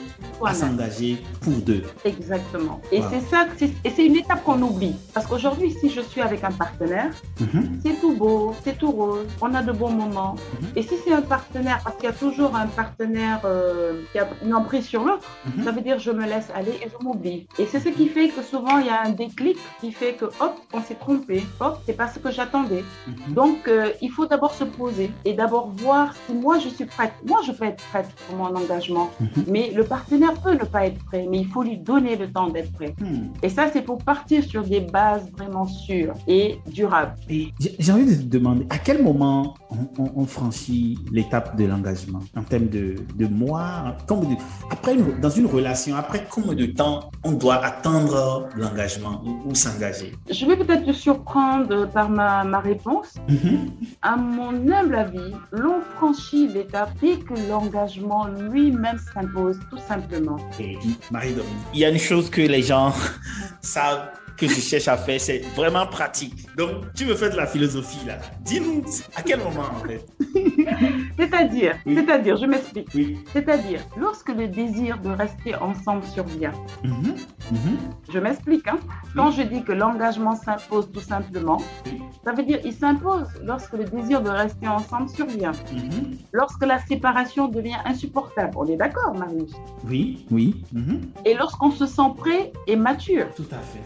à 0.45 0.53
s'engager 0.53 1.21
pour 1.41 1.53
deux. 1.53 1.83
Exactement. 2.03 2.81
Et 2.91 3.01
c'est 3.09 3.21
ça, 3.21 3.47
et 3.61 3.89
c'est 3.89 4.05
une 4.05 4.17
étape 4.17 4.43
qu'on 4.43 4.61
oublie. 4.61 4.95
Parce 5.13 5.25
qu'aujourd'hui, 5.27 5.73
si 5.79 5.89
je 5.89 6.01
suis 6.01 6.21
avec 6.21 6.43
un 6.43 6.51
partenaire, 6.51 7.11
mhm. 7.39 7.79
c'est 7.83 7.99
tout 8.01 8.15
beau, 8.15 8.53
c'est 8.63 8.77
tout 8.77 8.91
rose, 8.91 9.27
on 9.41 9.53
a 9.53 9.61
de 9.61 9.71
bons 9.71 9.91
moments. 9.91 10.35
Mhm. 10.35 10.67
Et 10.75 10.83
si 10.83 10.95
c'est 11.03 11.13
un 11.13 11.21
partenaire, 11.21 11.79
parce 11.83 11.95
qu'il 11.97 12.05
y 12.05 12.11
a 12.11 12.13
toujours 12.13 12.55
un 12.55 12.67
partenaire 12.67 13.41
euh, 13.45 14.01
qui 14.11 14.19
a 14.19 14.27
une 14.43 14.53
emprise 14.53 14.85
sur 14.85 15.03
l'autre, 15.03 15.27
mhm. 15.45 15.63
ça 15.63 15.71
veut 15.71 15.81
dire 15.81 15.99
je 15.99 16.11
me 16.11 16.25
laisse 16.25 16.49
aller 16.55 16.73
et 16.83 16.89
je 16.89 17.03
m'oublie. 17.03 17.47
Et 17.59 17.65
c'est 17.65 17.79
ce 17.79 17.89
qui 17.89 18.07
fait 18.07 18.29
que 18.29 18.41
souvent 18.41 18.79
il 18.79 18.87
y 18.87 18.89
a 18.89 19.03
un 19.05 19.11
déclic 19.11 19.57
qui 19.79 19.91
fait 19.91 20.13
que 20.13 20.25
hop, 20.25 20.55
on 20.73 20.81
s'est 20.81 20.95
trompé, 20.95 21.45
hop, 21.59 21.81
c'est 21.85 21.93
pas 21.93 22.07
ce 22.07 22.19
que 22.19 22.31
j'attendais. 22.31 22.83
Donc 23.29 23.67
euh, 23.67 23.91
il 24.01 24.11
faut 24.11 24.25
d'abord 24.25 24.53
se 24.53 24.63
poser 24.63 25.11
et 25.25 25.33
d'abord 25.33 25.69
voir 25.77 26.15
si 26.25 26.33
moi, 26.39 26.59
je 26.59 26.69
suis 26.69 26.85
prête. 26.85 27.13
Moi, 27.25 27.41
je 27.45 27.51
peux 27.51 27.65
être 27.65 27.83
prête 27.91 28.07
pour 28.27 28.37
mon 28.37 28.55
engagement. 28.55 29.09
Mhm. 29.19 29.43
Mais 29.47 29.71
le 29.71 29.83
partenaire 29.83 30.33
peut 30.41 30.53
ne 30.53 30.65
pas 30.65 30.85
être 30.87 31.03
prêt, 31.05 31.27
mais 31.29 31.39
il 31.39 31.47
faut 31.47 31.63
lui 31.63 31.77
donner 31.77 32.15
le 32.15 32.31
temps 32.31 32.49
d'être 32.49 32.71
prêt. 32.73 32.95
Hmm. 32.99 33.27
Et 33.43 33.49
ça, 33.49 33.69
c'est 33.71 33.81
pour 33.81 33.97
partir 33.99 34.43
sur 34.43 34.63
des 34.63 34.81
bases 34.81 35.29
vraiment 35.31 35.65
sûres 35.65 36.13
et 36.27 36.59
durables. 36.67 37.15
Et 37.29 37.53
j'ai 37.59 37.91
envie 37.91 38.05
de 38.05 38.21
te 38.21 38.27
demander, 38.27 38.65
à 38.69 38.77
quel 38.77 39.03
moment 39.03 39.55
on, 39.97 40.25
franchit 40.25 40.97
l'étape 41.11 41.55
de 41.57 41.65
l'engagement? 41.65 42.19
En 42.35 42.43
termes 42.43 42.67
de, 42.67 42.95
de 43.15 43.25
mois 43.25 43.95
comme 44.07 44.35
Après, 44.71 44.95
dans 45.21 45.29
une 45.29 45.47
relation, 45.47 45.95
après 45.95 46.27
combien 46.29 46.53
de 46.53 46.67
temps 46.67 47.09
on 47.23 47.31
doit 47.31 47.63
attendre 47.65 48.47
l'engagement 48.55 49.21
ou, 49.45 49.55
s'engager? 49.55 50.13
Je 50.29 50.45
vais 50.45 50.55
peut-être 50.55 50.85
te 50.85 50.91
surprendre 50.91 51.87
par 51.89 52.09
ma, 52.09 52.43
ma 52.43 52.59
réponse. 52.59 53.15
Mhm. 53.27 53.71
À 54.01 54.15
mon 54.15 54.51
humble 54.71 54.95
avis, 54.95 55.33
l'on 55.51 55.81
franchit 55.95 56.28
l'étape 56.33 56.91
dès 57.01 57.17
que 57.17 57.33
l'engagement 57.49 58.27
lui-même 58.27 58.99
s'impose, 59.13 59.59
tout 59.69 59.79
simplement. 59.87 60.37
Marie-Dominique, 61.11 61.57
il 61.73 61.79
y 61.79 61.85
a 61.85 61.89
une 61.89 61.99
chose 61.99 62.29
que 62.29 62.41
les 62.41 62.61
gens 62.61 62.93
savent 63.61 64.09
que 64.39 64.47
je 64.47 64.59
cherche 64.61 64.87
à 64.87 64.97
faire, 64.97 65.19
c'est 65.19 65.39
vraiment 65.55 65.85
pratique. 65.85 66.47
Donc, 66.55 66.93
tu 66.95 67.05
me 67.05 67.13
fais 67.15 67.29
de 67.29 67.35
la 67.35 67.45
philosophie 67.45 68.05
là. 68.07 68.17
Dis-nous 68.41 68.83
à 69.15 69.21
quel 69.21 69.39
moment 69.39 69.65
en 69.75 69.85
fait? 69.87 70.05
c'est-à-dire, 71.17 71.75
c'est-à-dire, 71.85 72.37
je 72.37 72.45
m'explique. 72.45 72.89
C'est-à-dire, 73.33 73.81
lorsque 73.97 74.29
le 74.29 74.47
désir 74.47 74.97
de 74.99 75.09
rester 75.09 75.55
ensemble 75.55 76.03
survient. 76.05 76.53
Mhm. 76.83 77.15
Mhm. 77.51 77.77
Je 78.13 78.19
m'explique. 78.19 78.67
Hein? 78.67 78.79
Quand 79.15 79.31
je 79.31 79.41
dis 79.41 79.63
que 79.63 79.71
l'engagement 79.71 80.35
s'impose 80.35 80.89
tout 80.91 81.01
simplement, 81.01 81.57
ça 82.23 82.31
veut 82.31 82.43
dire 82.43 82.59
il 82.63 82.73
s'impose 82.73 83.27
lorsque 83.43 83.73
le 83.73 83.85
désir 83.85 84.21
de 84.21 84.29
rester 84.29 84.67
ensemble 84.67 85.09
survient. 85.09 85.51
Mhm. 85.73 86.17
Lorsque 86.31 86.65
la 86.65 86.79
séparation 86.79 87.47
devient 87.47 87.77
insupportable. 87.85 88.51
On 88.55 88.65
est 88.67 88.77
d'accord, 88.77 89.13
Marius? 89.17 89.51
Oui, 89.87 90.25
oui. 90.31 90.63
Et 91.25 91.33
lorsqu'on 91.33 91.71
se 91.71 91.85
sent 91.85 92.11
prêt 92.17 92.53
et 92.67 92.75
mature. 92.75 93.27
Tout 93.35 93.47
à 93.51 93.57
fait. 93.57 93.81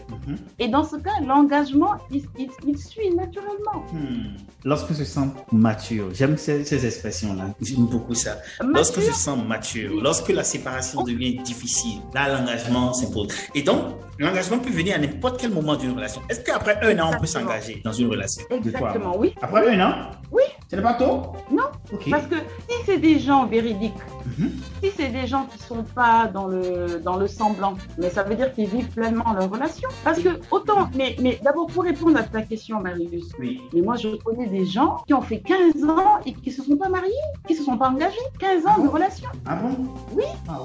Et 0.58 0.68
dans 0.68 0.84
ce 0.84 0.96
cas, 0.96 1.10
l'engagement, 1.26 1.94
il, 2.10 2.78
suit 2.78 3.14
naturellement. 3.14 3.84
Hmm. 3.92 4.36
Lorsque 4.64 4.94
je 4.94 5.04
sens 5.04 5.28
mature, 5.52 6.08
j'aime 6.12 6.36
ces, 6.36 6.86
expressions-là. 6.86 7.54
J'aime 7.60 7.86
beaucoup 7.86 8.14
ça. 8.14 8.38
Lorsque 8.62 9.00
je 9.00 9.10
sens 9.12 9.38
mature, 9.46 10.00
lorsque 10.02 10.28
la 10.28 10.44
séparation 10.44 11.00
oh. 11.02 11.06
devient 11.06 11.36
difficile, 11.42 12.00
là, 12.14 12.38
l'engagement 12.38 12.92
s'impose. 12.92 13.28
Et 13.54 13.62
donc, 13.62 13.94
l'engagement 14.18 14.58
peut 14.58 14.70
venir 14.70 14.96
à 14.96 14.98
n'importe 14.98 15.40
quel 15.40 15.52
moment 15.52 15.76
d'une 15.76 15.92
relation. 15.92 16.22
Est-ce 16.28 16.40
qu'après 16.40 16.78
un 16.82 16.98
an, 17.00 17.10
on 17.14 17.20
peut 17.20 17.26
s'engager 17.26 17.80
dans 17.84 17.92
une 17.92 18.08
relation? 18.08 18.44
Exactement, 18.50 19.16
oui. 19.18 19.34
Après 19.42 19.68
un 19.68 19.80
an? 19.86 20.10
Oui. 20.30 20.42
Ce 20.70 20.76
n'est 20.76 20.82
pas 20.82 20.94
tôt? 20.94 21.32
Non. 21.50 21.64
Parce 22.10 22.26
que 22.26 22.36
si 22.68 22.76
c'est 22.86 22.98
des 22.98 23.18
gens 23.18 23.46
véridiques, 23.46 23.92
mhm. 24.26 24.52
si 24.82 24.90
c'est 24.96 25.08
des 25.08 25.26
gens 25.26 25.46
qui 25.46 25.58
ne 25.58 25.62
sont 25.62 25.84
pas 25.94 26.26
dans 26.26 26.46
le, 26.46 27.00
dans 27.00 27.16
le 27.16 27.26
semblant, 27.26 27.74
mais 27.98 28.10
ça 28.10 28.22
veut 28.22 28.34
dire 28.34 28.52
qu'ils 28.54 28.68
vivent 28.68 28.88
pleinement 28.88 29.32
leur 29.32 29.50
relation. 29.50 29.88
Parce 30.02 30.20
que 30.20 30.40
autant, 30.50 30.88
mais, 30.94 31.16
mais 31.20 31.38
d'abord 31.42 31.66
pour 31.66 31.84
répondre 31.84 32.18
à 32.18 32.22
ta 32.22 32.42
question, 32.42 32.80
Marius, 32.80 33.26
oui. 33.38 33.60
mais 33.72 33.80
moi 33.80 33.96
je 33.96 34.08
connais 34.16 34.46
des 34.46 34.66
gens 34.66 35.02
qui 35.06 35.14
ont 35.14 35.22
fait 35.22 35.40
15 35.40 35.84
ans 35.84 36.20
et 36.26 36.32
qui 36.32 36.50
ne 36.50 36.54
se 36.54 36.62
sont 36.62 36.76
pas 36.76 36.88
mariés, 36.88 37.12
qui 37.46 37.54
ne 37.54 37.58
se 37.58 37.64
sont 37.64 37.78
pas 37.78 37.88
engagés. 37.88 38.16
15 38.38 38.66
ans 38.66 38.82
de 38.82 38.88
ah 38.88 38.90
relation. 38.90 39.28
Ah 39.46 39.56
bon? 39.56 39.76
Oui. 40.12 40.24
Ah, 40.48 40.60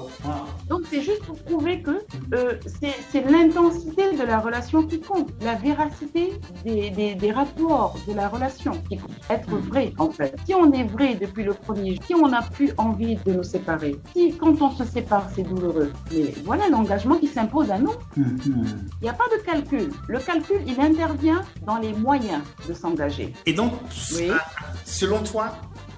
Donc 0.68 0.82
c'est 0.90 1.02
juste 1.02 1.22
pour 1.24 1.36
prouver 1.36 1.82
que 1.82 2.02
euh, 2.34 2.54
c'est 3.10 3.30
l'intensité 3.30 4.16
de 4.16 4.22
la 4.22 4.38
relation 4.38 4.82
qui 4.86 5.00
compte, 5.00 5.28
la 5.42 5.54
véracité 5.54 6.32
des, 6.64 6.90
des, 6.90 7.14
des 7.14 7.32
rapports 7.32 7.96
de 8.06 8.14
la 8.14 8.28
relation 8.28 8.72
qui 8.88 8.96
compte. 8.96 9.10
Être 9.28 9.50
vrai, 9.56 9.92
en 9.98 10.10
fait. 10.10 10.34
Si 10.46 10.54
on 10.54 10.72
est 10.72 10.84
vrai 10.84 11.14
depuis 11.14 11.44
le 11.44 11.54
premier 11.54 11.94
jour, 11.94 12.04
si 12.06 12.14
on 12.14 12.28
n'a 12.28 12.42
plus 12.42 12.72
envie 12.76 13.16
de 13.16 13.32
nous 13.32 13.42
séparer, 13.50 13.96
si 14.12 14.36
quand 14.36 14.60
on 14.60 14.70
se 14.70 14.84
sépare, 14.84 15.28
c'est 15.34 15.42
douloureux, 15.42 15.92
mais 16.12 16.32
voilà 16.44 16.68
l'engagement 16.68 17.16
qui 17.16 17.26
s'impose 17.26 17.70
à 17.70 17.78
nous. 17.78 17.92
Mm-hmm. 18.16 18.64
Il 19.00 19.02
n'y 19.02 19.08
a 19.08 19.12
pas 19.12 19.28
de 19.34 19.42
calcul. 19.44 19.90
Le 20.08 20.18
calcul, 20.18 20.60
il 20.66 20.80
intervient 20.80 21.42
dans 21.66 21.78
les 21.78 21.92
moyens 21.92 22.42
de 22.68 22.74
s'engager. 22.74 23.32
Et 23.46 23.52
donc, 23.52 23.72
selon 24.84 25.22
toi, 25.22 25.52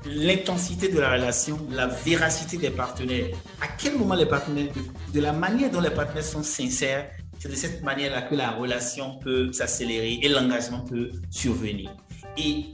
l'intensité 0.07 0.89
de 0.89 0.99
la 0.99 1.13
relation, 1.13 1.59
la 1.71 1.87
véracité 1.87 2.57
des 2.57 2.71
partenaires. 2.71 3.27
À 3.61 3.67
quel 3.79 3.99
moment 3.99 4.15
les 4.15 4.27
partenaires, 4.27 4.73
de 5.13 5.21
la 5.21 5.33
manière 5.33 5.71
dont 5.71 5.81
les 5.81 5.91
partenaires 5.91 6.25
sont 6.25 6.43
sincères, 6.43 7.11
c'est 7.39 7.49
de 7.49 7.55
cette 7.55 7.83
manière-là 7.83 8.23
que 8.23 8.35
la 8.35 8.53
relation 8.53 9.19
peut 9.19 9.53
s'accélérer 9.53 10.21
et 10.23 10.29
l'engagement 10.29 10.81
peut 10.81 11.11
survenir. 11.31 11.95
Et 12.37 12.67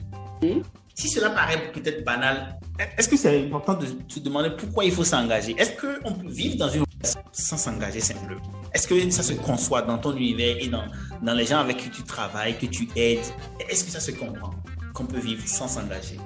si 0.95 1.09
cela 1.09 1.31
paraît 1.31 1.73
peut-être 1.73 2.05
banal, 2.05 2.59
est-ce 2.79 3.09
que 3.09 3.17
c'est 3.17 3.45
important 3.45 3.75
de 3.75 3.87
se 4.07 4.21
demander 4.21 4.51
pourquoi 4.51 4.85
il 4.85 4.93
faut 4.93 5.05
s'engager? 5.05 5.55
Est-ce 5.59 5.73
qu'on 5.73 6.13
peut 6.13 6.29
vivre 6.29 6.57
dans 6.57 6.69
une 6.69 6.85
relation 6.85 7.21
sans 7.33 7.57
s'engager 7.57 8.01
simplement? 8.01 8.41
Est-ce 8.73 8.87
que 8.87 9.11
ça 9.11 9.23
se 9.23 9.33
conçoit 9.33 9.83
dans 9.83 9.99
ton 9.99 10.17
univers 10.17 10.57
et 10.61 10.69
dans, 10.69 10.85
dans 11.23 11.35
les 11.35 11.47
gens 11.47 11.59
avec 11.59 11.79
qui 11.79 11.91
tu 11.91 12.03
travailles, 12.03 12.57
que 12.57 12.67
tu 12.67 12.89
aides? 12.95 13.19
Est-ce 13.69 13.85
que 13.85 13.91
ça 13.91 14.01
se 14.01 14.13
comprend? 14.13 14.51
Qu'on 14.99 15.05
peut 15.05 15.19
vivre 15.19 15.47
sans 15.47 15.69
s'engager 15.69 16.19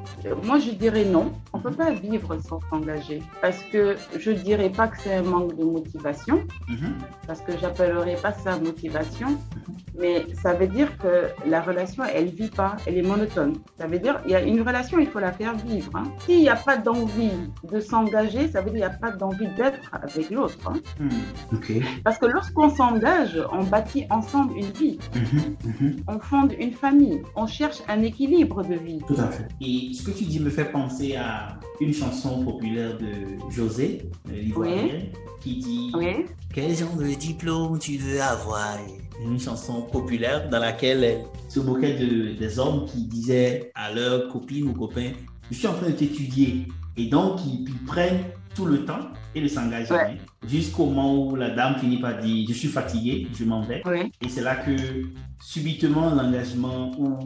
Moi, 0.45 0.59
je 0.59 0.71
dirais 0.71 1.05
non. 1.05 1.33
On 1.53 1.59
ne 1.59 1.63
peut 1.63 1.73
pas 1.73 1.93
vivre 1.93 2.39
sans 2.41 2.59
s'engager. 2.71 3.23
Parce 3.43 3.63
que 3.71 3.97
je 4.19 4.31
ne 4.31 4.37
dirais 4.37 4.71
pas 4.71 4.89
que 4.89 4.97
c'est 5.03 5.15
un 5.15 5.23
manque 5.23 5.55
de 5.57 5.65
motivation. 5.65 6.47
Mm-hmm. 6.69 6.93
Parce 7.27 7.43
que 7.43 7.53
j'appellerais 7.61 8.17
pas 8.17 8.33
ça 8.33 8.59
motivation. 8.59 9.29
Mm-hmm. 9.29 9.83
Mais 9.99 10.27
ça 10.43 10.55
veut 10.55 10.67
dire 10.67 10.97
que 10.99 11.29
la 11.47 11.61
relation, 11.61 12.03
elle 12.05 12.27
vit 12.27 12.49
pas, 12.49 12.77
elle 12.87 12.97
est 12.97 13.03
monotone. 13.03 13.59
Ça 13.79 13.87
veut 13.87 13.99
dire, 13.99 14.21
il 14.25 14.31
y 14.31 14.35
a 14.35 14.41
une 14.41 14.63
relation, 14.63 14.99
il 14.99 15.07
faut 15.07 15.19
la 15.19 15.33
faire 15.33 15.55
vivre. 15.55 15.91
Hein. 15.95 16.05
S'il 16.25 16.39
n'y 16.41 16.49
a 16.49 16.57
pas 16.57 16.79
d'envie 16.79 17.31
de 17.71 17.79
s'engager, 17.79 18.49
ça 18.49 18.63
veut 18.63 18.71
dire 18.71 18.73
qu'il 18.73 18.77
n'y 18.79 18.83
a 18.85 18.91
pas 18.91 19.11
d'envie 19.11 19.49
d'être 19.49 19.91
avec 19.93 20.31
l'autre. 20.31 20.57
Hein. 20.67 20.75
Hmm. 20.99 21.61
Parce 22.05 22.19
que 22.19 22.27
lorsqu'on 22.27 22.71
s'engage, 22.71 23.39
on 23.53 23.65
bâtit 23.65 24.07
ensemble 24.09 24.57
une 24.57 24.71
vie. 24.71 24.99
Mhm, 25.15 25.57
mhm. 25.65 25.97
On 26.09 26.19
fonde 26.19 26.55
une 26.59 26.73
famille. 26.73 27.23
On 27.37 27.47
cherche 27.47 27.83
un 27.89 28.03
équilibre 28.03 28.62
de 28.69 28.75
vie. 28.75 28.99
Tout 29.07 29.17
à 29.19 29.29
fait. 29.29 29.49
Et 29.61 29.93
ce 29.95 30.03
que 30.03 30.11
tu 30.11 30.25
dis 30.25 30.41
me 30.41 30.51
fait 30.51 30.71
penser 30.71 31.17
à 31.17 31.59
une 31.81 31.93
chanson 31.93 32.45
populaire 32.45 32.97
de 32.99 33.51
José, 33.51 34.11
l'Ivoirien, 34.31 35.01
qui 35.41 35.57
dit 35.57 35.93
Quel 36.55 36.75
genre 36.77 36.97
de 36.97 37.15
diplôme 37.15 37.79
tu 37.79 37.97
veux 37.97 38.21
avoir? 38.21 38.79
Une 39.25 39.39
chanson 39.39 39.83
populaire 39.83 40.49
dans 40.49 40.59
laquelle 40.59 41.05
elle 41.05 41.25
se 41.49 41.61
moquait 41.61 41.95
de, 41.95 42.37
des 42.39 42.59
hommes 42.59 42.87
qui 42.87 43.05
disaient 43.05 43.71
à 43.75 43.93
leurs 43.93 44.29
copines 44.29 44.69
ou 44.69 44.73
copains 44.73 45.13
Je 45.51 45.57
suis 45.57 45.69
en 45.69 45.75
train 45.75 45.89
de 45.89 45.93
t'étudier. 45.93 46.67
Et 46.97 47.07
donc, 47.07 47.41
ils, 47.47 47.65
prennent 47.87 48.25
tout 48.55 48.67
le 48.67 48.85
temps 48.85 49.09
et 49.35 49.41
le 49.41 49.49
s'engagent 49.49 49.89
jusqu'au 50.47 50.87
moment 50.87 51.27
où 51.27 51.37
la 51.37 51.51
dame 51.51 51.77
finit 51.77 52.01
par 52.01 52.19
dire 52.19 52.47
Je 52.49 52.55
suis 52.55 52.69
fatigué, 52.69 53.27
je 53.33 53.45
m'en 53.45 53.63
vais. 53.63 53.83
Et 54.21 54.29
c'est 54.29 54.43
là 54.43 54.57
que 54.57 54.77
subitement 55.41 56.15
l'engagement 56.15 56.91
ou 56.99 57.19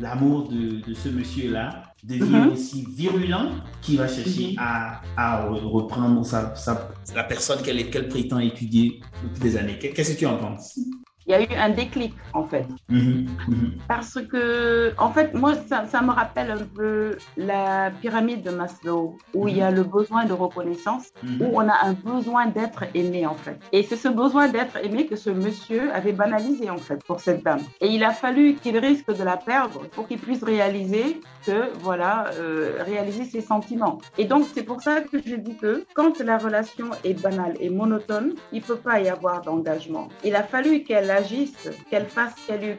l'amour 0.00 0.48
de, 0.48 0.80
de, 0.86 0.94
ce 0.94 1.08
monsieur-là 1.08 1.82
devient 2.04 2.24
mm-hmm. 2.24 2.52
aussi 2.52 2.86
virulent 2.94 3.50
qu'il 3.82 3.98
va 3.98 4.06
chercher 4.06 4.52
mm-hmm. 4.52 4.58
à, 4.58 5.00
à, 5.16 5.44
reprendre 5.46 6.24
sa, 6.24 6.54
sa, 6.54 6.90
la 7.14 7.24
personne 7.24 7.62
qu'elle 7.62 8.08
prétend 8.08 8.38
étudier 8.38 9.00
depuis 9.24 9.40
des 9.40 9.56
années. 9.56 9.78
Qu'est-ce 9.78 10.12
que 10.12 10.18
tu 10.18 10.26
en 10.26 10.36
penses? 10.36 10.78
Il 11.26 11.32
y 11.32 11.34
a 11.34 11.42
eu 11.42 11.54
un 11.56 11.70
déclic 11.70 12.14
en 12.32 12.44
fait. 12.44 12.66
Mhm, 12.88 13.26
mhm. 13.48 13.72
Parce 13.88 14.18
que, 14.30 14.92
en 14.98 15.10
fait, 15.10 15.34
moi, 15.34 15.54
ça, 15.68 16.02
me 16.02 16.10
rappelle 16.10 16.50
un 16.50 16.66
peu 16.74 17.16
la 17.36 17.90
pyramide 18.00 18.42
de 18.42 18.50
Maslow, 18.50 19.18
où 19.34 19.48
il 19.48 19.56
y 19.56 19.62
a 19.62 19.70
le 19.70 19.82
besoin 19.82 20.24
de 20.24 20.32
reconnaissance, 20.32 21.06
mhm. 21.22 21.42
où 21.42 21.50
on 21.54 21.68
a 21.68 21.78
un 21.84 21.94
besoin 21.94 22.46
d'être 22.46 22.84
aimé 22.94 23.26
en 23.26 23.34
fait. 23.34 23.58
Et 23.72 23.82
c'est 23.82 23.96
ce 23.96 24.08
besoin 24.08 24.48
d'être 24.48 24.76
aimé 24.84 25.06
que 25.06 25.16
ce 25.16 25.30
monsieur 25.30 25.92
avait 25.92 26.12
banalisé 26.12 26.70
en 26.70 26.76
fait 26.78 27.02
pour 27.04 27.20
cette 27.20 27.42
dame. 27.42 27.60
Et 27.80 27.88
il 27.88 28.04
a 28.04 28.10
fallu 28.10 28.54
qu'il 28.54 28.76
risque 28.78 29.12
de 29.12 29.24
la 29.24 29.36
perdre 29.36 29.86
pour 29.88 30.06
qu'il 30.06 30.18
puisse 30.18 30.42
réaliser 30.42 31.20
que, 31.44 31.72
voilà, 31.80 32.30
euh, 32.34 32.82
réaliser 32.84 33.24
ses 33.24 33.40
sentiments. 33.40 33.98
Et 34.18 34.24
donc, 34.24 34.44
c'est 34.54 34.62
pour 34.62 34.82
ça 34.82 35.00
que 35.00 35.18
je 35.24 35.36
dis 35.36 35.56
que 35.56 35.84
quand 35.94 36.20
la 36.20 36.38
relation 36.38 36.90
est 37.04 37.20
banale 37.20 37.54
et 37.60 37.70
monotone, 37.70 38.34
il 38.52 38.60
ne 38.60 38.64
peut 38.64 38.76
pas 38.76 39.00
y 39.00 39.08
avoir 39.08 39.42
d'engagement. 39.42 40.08
Il 40.24 40.34
a 40.36 40.42
fallu 40.42 40.82
qu'elle 40.82 41.10
agisse, 41.16 41.68
qu'elle 41.90 42.06
fasse, 42.06 42.34
qu'elle 42.46 42.78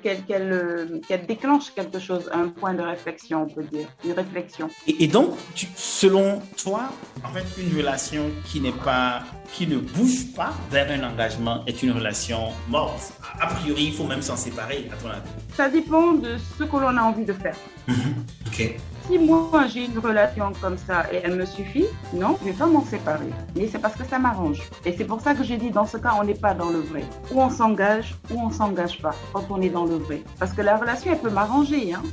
qu'elle 1.08 1.26
déclenche 1.28 1.68
quelque 1.74 2.00
chose, 2.00 2.30
un 2.34 2.48
point 2.50 2.74
de 2.74 2.82
réflexion, 2.82 3.44
on 3.44 3.54
peut 3.56 3.64
dire, 3.64 3.88
une 4.06 4.14
réflexion. 4.14 4.70
Et, 4.88 5.08
donc, 5.08 5.32
selon 5.76 6.42
toi, 6.64 6.84
en 7.24 7.30
fait, 7.30 7.46
une 7.62 7.76
relation 7.78 8.24
qui 8.46 8.62
n'est 8.62 8.80
pas, 8.90 9.24
qui 9.54 9.68
ne 9.68 9.78
bouge 9.78 10.34
pas 10.36 10.54
vers 10.72 10.90
un 10.92 11.04
engagement 11.12 11.64
est 11.66 11.82
une 11.84 11.92
relation 11.92 12.42
morte. 12.70 13.14
A 13.40 13.48
priori, 13.48 13.86
il 13.86 13.94
faut 13.94 14.06
même 14.06 14.22
s'en 14.22 14.38
séparer, 14.38 14.90
à 14.92 14.96
ton 15.02 15.10
avis. 15.10 15.30
Ça 15.56 15.70
dépend 15.70 16.14
de 16.14 16.38
ce 16.58 16.64
que 16.64 16.78
l'on 16.78 16.96
a 16.98 17.02
envie 17.02 17.26
de 17.26 17.34
faire. 17.34 17.58
Mhm. 17.88 18.16
ok. 18.48 18.76
Si 19.08 19.18
moi 19.18 19.68
j'ai 19.68 19.86
une 19.86 19.98
relation 20.00 20.52
comme 20.62 20.78
ça 20.78 21.06
et 21.12 21.22
elle 21.24 21.36
me 21.36 21.46
suffit, 21.46 21.86
non, 22.14 22.38
je 22.42 22.46
vais 22.46 22.54
pas 22.54 22.66
m'en 22.66 22.84
séparer. 22.84 23.30
Mais 23.56 23.68
c'est 23.68 23.80
parce 23.80 23.96
que 23.96 24.06
ça 24.06 24.20
m'arrange. 24.20 24.62
Et 24.86 24.94
c'est 24.94 25.06
pour 25.06 25.22
ça 25.22 25.34
que 25.34 25.44
j'ai 25.44 25.58
dit 25.58 25.72
dans 25.72 25.86
ce 25.86 25.98
cas, 25.98 26.14
on 26.20 26.24
n'est 26.24 26.36
pas 26.36 26.54
dans 26.54 26.70
le 26.70 26.80
vrai. 26.80 27.04
Ou 27.32 27.42
on 27.42 27.50
s'engage, 27.50 28.16
ou 28.30 28.40
on 28.40 28.50
s'engage 28.50 29.02
pas 29.02 29.16
quand 29.34 29.46
on 29.50 29.62
est 29.62 29.70
dans 29.70 29.86
le 29.86 29.96
vrai. 29.96 30.22
Parce 30.40 30.54
que 30.54 30.62
la 30.62 30.78
relation, 30.78 31.12
elle 31.12 31.20
peut 31.20 31.30
m'arranger. 31.30 31.94
Hein. 31.94 32.04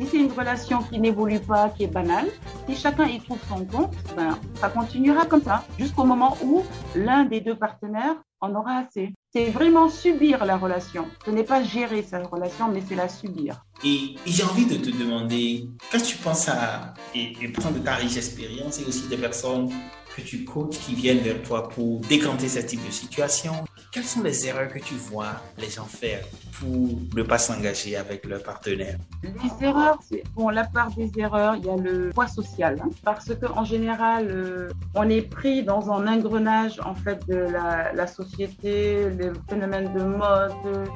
Si 0.00 0.06
c'est 0.06 0.18
une 0.18 0.32
relation 0.32 0.82
qui 0.82 0.98
n'évolue 0.98 1.40
pas, 1.40 1.68
qui 1.68 1.84
est 1.84 1.92
banale, 1.92 2.28
si 2.66 2.76
chacun 2.76 3.06
y 3.06 3.20
trouve 3.20 3.38
son 3.48 3.64
compte, 3.66 3.94
ben, 4.16 4.38
ça 4.54 4.68
continuera 4.68 5.26
comme 5.26 5.42
ça 5.42 5.64
jusqu'au 5.78 6.04
moment 6.04 6.36
où 6.42 6.62
l'un 6.94 7.24
des 7.24 7.40
deux 7.40 7.56
partenaires 7.56 8.16
en 8.40 8.54
aura 8.54 8.78
assez. 8.78 9.14
C'est 9.32 9.50
vraiment 9.50 9.88
subir 9.88 10.44
la 10.44 10.56
relation. 10.56 11.06
Ce 11.24 11.30
n'est 11.30 11.44
pas 11.44 11.62
gérer 11.62 12.02
sa 12.02 12.22
relation, 12.22 12.70
mais 12.72 12.82
c'est 12.86 12.94
la 12.94 13.08
subir. 13.08 13.62
Et, 13.84 14.14
j'ai 14.26 14.42
envie 14.44 14.66
de 14.66 14.76
te 14.76 14.90
demander, 14.90 15.68
quand 15.92 16.02
tu 16.02 16.16
penses 16.16 16.48
à, 16.48 16.94
et, 17.14 17.32
et 17.42 17.48
prendre 17.48 17.82
ta 17.82 17.94
riche 17.94 18.16
expérience 18.16 18.80
et 18.80 18.84
aussi 18.84 19.08
des 19.08 19.18
personnes 19.18 19.70
que 20.18 20.22
tu 20.28 20.44
coaches 20.44 20.78
qui 20.78 20.94
viennent 20.94 21.18
vers 21.18 21.42
toi 21.42 21.68
pour 21.68 22.00
décanter 22.00 22.48
ce 22.48 22.60
type 22.60 22.84
de 22.84 22.90
situation, 22.90 23.52
quelles 23.92 24.04
sont 24.04 24.22
les 24.22 24.46
erreurs 24.46 24.68
que 24.68 24.78
tu 24.78 24.94
vois 24.94 25.34
les 25.56 25.70
gens 25.70 25.84
faire 25.84 26.20
pour 26.58 26.98
ne 27.14 27.22
pas 27.22 27.38
s'engager 27.38 27.96
avec 27.96 28.26
leur 28.26 28.42
partenaire? 28.42 28.98
Les 29.22 29.66
erreurs, 29.66 29.98
c'est 30.08 30.24
bon, 30.34 30.48
la 30.48 30.64
part 30.64 30.90
des 30.90 31.10
erreurs, 31.16 31.56
il 31.56 31.64
y 31.64 31.70
a 31.70 31.76
le 31.76 32.10
poids 32.10 32.26
social, 32.26 32.76
hein, 32.82 32.90
parce 33.04 33.34
que 33.34 33.46
en 33.46 33.64
général, 33.64 34.28
euh, 34.30 34.70
on 34.94 35.08
est 35.08 35.22
pris 35.22 35.62
dans 35.62 35.90
un 35.90 36.06
engrenage 36.06 36.80
en 36.84 36.94
fait 36.94 37.26
de 37.28 37.36
la, 37.36 37.92
la 37.92 38.06
société, 38.06 39.10
les 39.10 39.30
phénomènes 39.48 39.92
de 39.94 40.02
mode, 40.02 40.88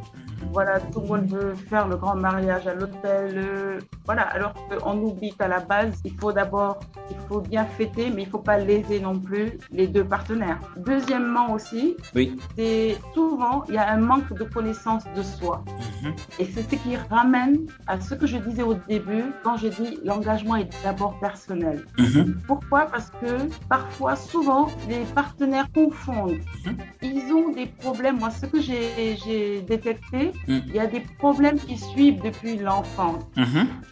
voilà, 0.50 0.80
tout 0.80 1.00
le 1.00 1.06
monde 1.06 1.26
veut 1.26 1.54
faire 1.54 1.88
le 1.88 1.96
grand 1.96 2.16
mariage 2.16 2.66
à 2.66 2.74
l'hôtel. 2.74 3.78
Voilà, 4.04 4.22
alors 4.22 4.54
qu'on 4.68 4.98
oublie 4.98 5.32
qu'à 5.32 5.48
la 5.48 5.60
base, 5.60 6.00
il 6.04 6.12
faut 6.18 6.32
d'abord, 6.32 6.80
il 7.10 7.16
faut 7.28 7.40
bien 7.40 7.64
fêter, 7.64 8.10
mais 8.10 8.22
il 8.22 8.26
ne 8.26 8.30
faut 8.30 8.38
pas 8.38 8.58
léser 8.58 9.00
non 9.00 9.18
plus 9.18 9.58
les 9.70 9.86
deux 9.86 10.04
partenaires. 10.04 10.58
Deuxièmement 10.76 11.52
aussi, 11.52 11.96
oui. 12.14 12.38
c'est 12.56 12.96
souvent, 13.14 13.64
il 13.68 13.74
y 13.74 13.78
a 13.78 13.90
un 13.90 13.98
manque 13.98 14.32
de 14.32 14.44
connaissance 14.44 15.04
de 15.16 15.22
soi. 15.22 15.64
Mhm. 16.02 16.14
Et 16.38 16.44
c'est 16.46 16.62
ce 16.62 16.76
qui 16.76 16.96
ramène 17.10 17.58
à 17.86 18.00
ce 18.00 18.14
que 18.14 18.26
je 18.26 18.38
disais 18.38 18.62
au 18.62 18.74
début, 18.74 19.24
quand 19.44 19.56
je 19.56 19.68
dis 19.68 19.98
l'engagement 20.04 20.56
est 20.56 20.70
d'abord 20.82 21.18
personnel. 21.20 21.84
Mhm. 21.98 22.38
Pourquoi? 22.46 22.86
Parce 22.86 23.10
que 23.10 23.48
parfois, 23.68 24.16
souvent, 24.16 24.66
les 24.88 25.04
partenaires 25.14 25.68
confondent. 25.72 26.40
Mhm. 26.66 26.76
Ils 27.02 27.32
ont 27.32 27.50
des 27.52 27.66
problèmes. 27.66 28.18
Moi, 28.18 28.30
ce 28.30 28.46
que 28.46 28.60
j'ai 28.60 29.62
détecté. 29.62 30.32
Il 30.48 30.74
y 30.74 30.78
a 30.78 30.86
des 30.86 31.00
problèmes 31.18 31.58
qui 31.58 31.76
suivent 31.76 32.22
depuis 32.22 32.56
l'enfance. 32.56 33.22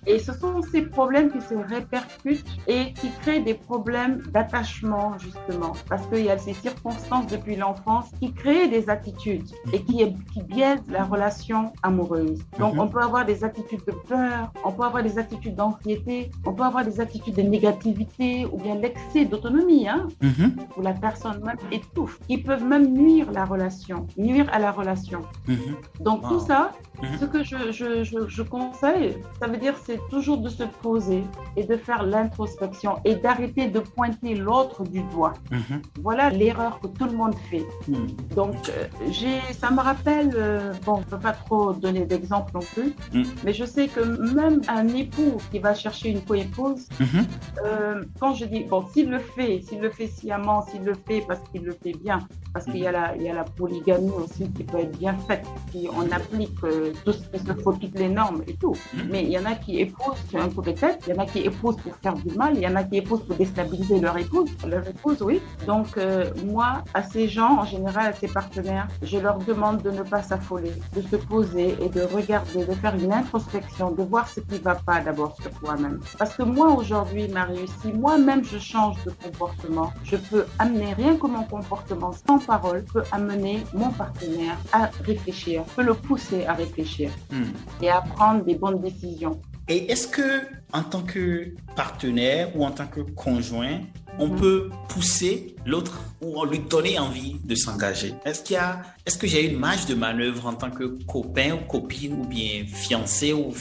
Et 0.07 0.18
ce 0.18 0.32
sont 0.32 0.62
ces 0.62 0.82
problèmes 0.82 1.30
qui 1.30 1.40
se 1.40 1.55
répercutent 1.55 2.44
et 2.66 2.92
qui 2.94 3.11
créent 3.22 3.40
des 3.40 3.55
problèmes 3.55 4.22
d'attachement, 4.32 5.18
justement. 5.18 5.72
Parce 5.88 6.07
qu'il 6.07 6.24
y 6.24 6.30
a 6.30 6.38
ces 6.38 6.55
circonstances 6.55 7.26
depuis 7.26 7.57
l'enfance 7.57 8.11
qui 8.20 8.32
créent 8.32 8.68
des 8.68 8.88
attitudes 8.88 9.48
et 9.72 9.82
qui, 9.82 9.98
qui 10.32 10.42
biaisent 10.42 10.88
la 10.88 11.05
relation 11.05 11.72
amoureuse. 11.82 12.38
Donc, 12.59 12.74
mm-hmm. 12.74 12.80
on 12.80 12.88
peut 12.88 13.01
avoir 13.01 13.24
des 13.24 13.44
attitudes 13.44 13.84
de 13.86 13.92
peur, 14.09 14.53
on 14.64 14.72
peut 14.72 14.84
avoir 14.84 15.03
des 15.03 15.18
attitudes 15.18 15.55
d'anxiété, 15.55 16.30
on 16.46 16.53
peut 16.53 16.64
avoir 16.64 16.84
des 16.84 17.01
attitudes 17.01 17.34
de 17.34 17.42
négativité 17.42 18.46
ou 18.51 18.59
bien 18.59 18.76
l'excès 18.76 19.24
d'autonomie, 19.24 19.88
hein, 19.88 20.09
mm-hmm. 20.22 20.53
où 20.76 20.82
la 20.82 20.92
personne 20.92 21.42
même 21.44 21.57
étouffe, 21.70 22.18
qui 22.26 22.38
peuvent 22.38 22.64
même 22.64 22.92
nuire 22.92 23.30
la 23.32 23.44
relation, 23.44 24.07
nuire 24.16 24.46
à 24.53 24.59
la 24.59 24.72
relation. 24.72 25.22
Donc, 26.01 26.22
tout 26.28 26.40
ça, 26.40 26.72
mhm. 27.03 27.18
ce 27.18 27.24
que 27.24 27.42
je, 27.42 27.72
je, 27.72 28.28
je, 28.28 28.42
conseille, 28.42 29.16
ça 29.40 29.46
veut 29.46 29.57
dire 29.57 29.74
c'est 29.84 29.89
toujours 30.11 30.38
de 30.38 30.49
se 30.49 30.64
poser 30.64 31.22
et 31.57 31.64
de 31.64 31.76
faire 31.76 32.03
l'introspection 32.05 32.99
et 33.05 33.14
d'arrêter 33.16 33.68
de 33.68 33.80
pointer 33.80 34.34
l'autre 34.34 34.84
du 34.84 35.03
doigt. 35.05 35.34
Mhm. 35.51 35.82
Voilà 36.03 36.30
l'erreur 36.30 36.80
que 36.80 36.86
tout 36.86 37.07
le 37.07 37.12
monde 37.12 37.34
fait. 37.51 37.64
Mhm. 37.88 38.07
Donc, 38.34 38.55
euh, 38.68 38.86
j'ai, 39.11 39.41
ça 39.53 39.70
me 39.70 39.80
rappelle, 39.80 40.32
euh, 40.34 40.72
bon, 40.84 40.97
je 40.97 41.01
ne 41.01 41.05
peux 41.11 41.18
pas 41.18 41.32
trop 41.32 41.72
donner 41.72 42.05
d'exemple 42.07 42.53
non 42.55 42.61
plus, 42.61 42.95
mais 43.45 43.53
je 43.53 43.64
sais 43.64 43.88
que 43.88 44.01
même 44.34 44.61
un 44.68 44.86
époux 44.88 45.36
qui 45.51 45.59
va 45.59 45.74
chercher 45.74 46.11
une 46.11 46.20
coépouse, 46.22 46.88
euh, 47.64 48.03
quand 48.18 48.34
je 48.34 48.45
dis, 48.45 48.64
bon, 48.64 48.86
s'il 48.93 49.11
le 49.11 49.18
fait, 49.18 49.61
s'il 49.62 49.80
le 49.80 49.91
fait 49.91 50.07
sciemment, 50.07 50.62
s'il 50.62 50.84
le 50.84 50.95
fait 50.95 51.22
parce 51.26 51.41
qu'il 51.51 51.64
le 51.64 51.72
fait 51.72 51.93
bien, 51.93 52.20
parce 52.53 52.64
qu'il 52.66 52.78
y, 52.78 52.86
a 52.86 52.93
la, 52.93 53.16
il 53.16 53.22
y 53.22 53.28
a 53.28 53.34
la 53.34 53.45
polygamie 53.45 54.11
aussi 54.11 54.51
qui 54.53 54.64
peut 54.64 54.78
être 54.78 54.99
bien 54.99 55.16
faite, 55.28 55.47
si 55.70 55.88
on 55.93 56.11
applique 56.12 56.55
tout 57.05 57.12
ce 57.12 57.28
qu'il 57.28 57.41
se 57.41 57.53
faut, 57.62 57.72
toutes 57.72 57.99
les 57.99 58.09
normes 58.09 58.43
et 58.47 58.55
tout. 58.55 58.74
Mhm. 58.95 59.09
Mais 59.11 59.22
il 59.22 59.30
y 59.30 59.38
en 59.38 59.45
a 59.45 59.55
qui 59.55 59.79
épousent 59.80 60.16
un 60.34 60.48
coup 60.48 60.62
de 60.62 60.72
tête, 60.72 61.02
il 61.06 61.14
y 61.14 61.18
en 61.18 61.22
a 61.22 61.26
qui 61.26 61.40
épousent 61.40 61.76
pour 61.76 61.94
faire 61.96 62.14
du 62.14 62.34
mal, 62.36 62.52
il 62.54 62.62
y 62.62 62.66
en 62.66 62.76
a 62.76 62.84
qui 62.84 62.98
épousent 62.98 63.24
pour 63.26 63.36
déstabiliser 63.36 64.00
leur 64.00 64.16
épouse, 64.16 64.50
leur 64.66 64.86
épouse, 64.86 65.22
oui. 65.22 65.40
Donc, 65.66 65.96
euh, 65.96 66.30
moi, 66.44 66.84
à 66.94 67.02
ces 67.02 67.28
gens, 67.28 67.58
en 67.60 67.64
général, 67.64 68.06
à 68.08 68.12
ces 68.12 68.28
partenaires, 68.28 68.88
je 69.02 69.18
leur 69.18 69.38
demande 69.38 69.82
de 69.82 69.90
ne 69.90 70.02
pas 70.02 70.22
s'affoler, 70.22 70.72
de 70.94 71.02
se 71.02 71.16
poser 71.16 71.76
et 71.80 71.88
de 71.88 72.02
regarder, 72.02 72.64
de 72.64 72.72
faire 72.72 72.94
une 72.94 73.12
introspection, 73.12 73.90
de 73.90 74.02
voir 74.02 74.28
ce 74.28 74.40
qui 74.40 74.54
ne 74.54 74.60
va 74.60 74.74
pas 74.74 75.00
d'abord 75.00 75.36
sur 75.40 75.50
toi-même. 75.60 76.00
Parce 76.18 76.34
que 76.34 76.42
moi, 76.42 76.68
aujourd'hui, 76.72 77.28
Marius, 77.28 77.70
si 77.82 77.92
moi-même 77.92 78.44
je 78.44 78.58
change 78.58 78.96
de 79.04 79.10
comportement, 79.10 79.92
je 80.04 80.16
peux 80.16 80.44
amener 80.58 80.94
rien 80.94 81.16
que 81.16 81.26
mon 81.26 81.44
comportement 81.44 82.12
sans 82.26 82.38
parole, 82.38 82.84
peut 82.92 83.02
amener 83.12 83.64
mon 83.74 83.90
partenaire 83.90 84.56
à 84.72 84.90
réfléchir, 85.04 85.64
peut 85.76 85.82
le 85.82 85.94
pousser 85.94 86.44
à 86.46 86.54
réfléchir 86.54 87.10
hmm. 87.30 87.82
et 87.82 87.90
à 87.90 88.00
prendre 88.00 88.44
des 88.44 88.54
bonnes 88.54 88.80
décisions. 88.80 89.40
Et 89.70 89.92
est-ce 89.92 90.08
que, 90.08 90.42
en 90.72 90.82
tant 90.82 91.02
que 91.02 91.54
partenaire 91.76 92.54
ou 92.56 92.64
en 92.64 92.72
tant 92.72 92.88
que 92.88 93.00
conjoint, 93.00 93.78
on 94.18 94.26
mhm. 94.26 94.36
peut 94.36 94.70
pousser 94.88 95.54
l'autre 95.66 95.98
ou 96.20 96.44
lui 96.44 96.61
donner 96.61 96.98
envie 96.98 97.36
de 97.44 97.54
s'engager 97.54 98.14
Est-ce 98.24 98.42
qu'il 98.42 98.54
y 98.54 98.58
a, 98.58 98.82
est-ce 99.06 99.18
que 99.18 99.26
j'ai 99.26 99.50
une 99.50 99.58
marge 99.58 99.86
de 99.86 99.94
manœuvre 99.94 100.46
en 100.46 100.54
tant 100.54 100.70
que 100.70 100.84
copain 101.06 101.54
ou 101.54 101.66
copine 101.66 102.20
ou 102.20 102.26
bien 102.26 102.64
fiancé 102.66 103.32
ou 103.32 103.52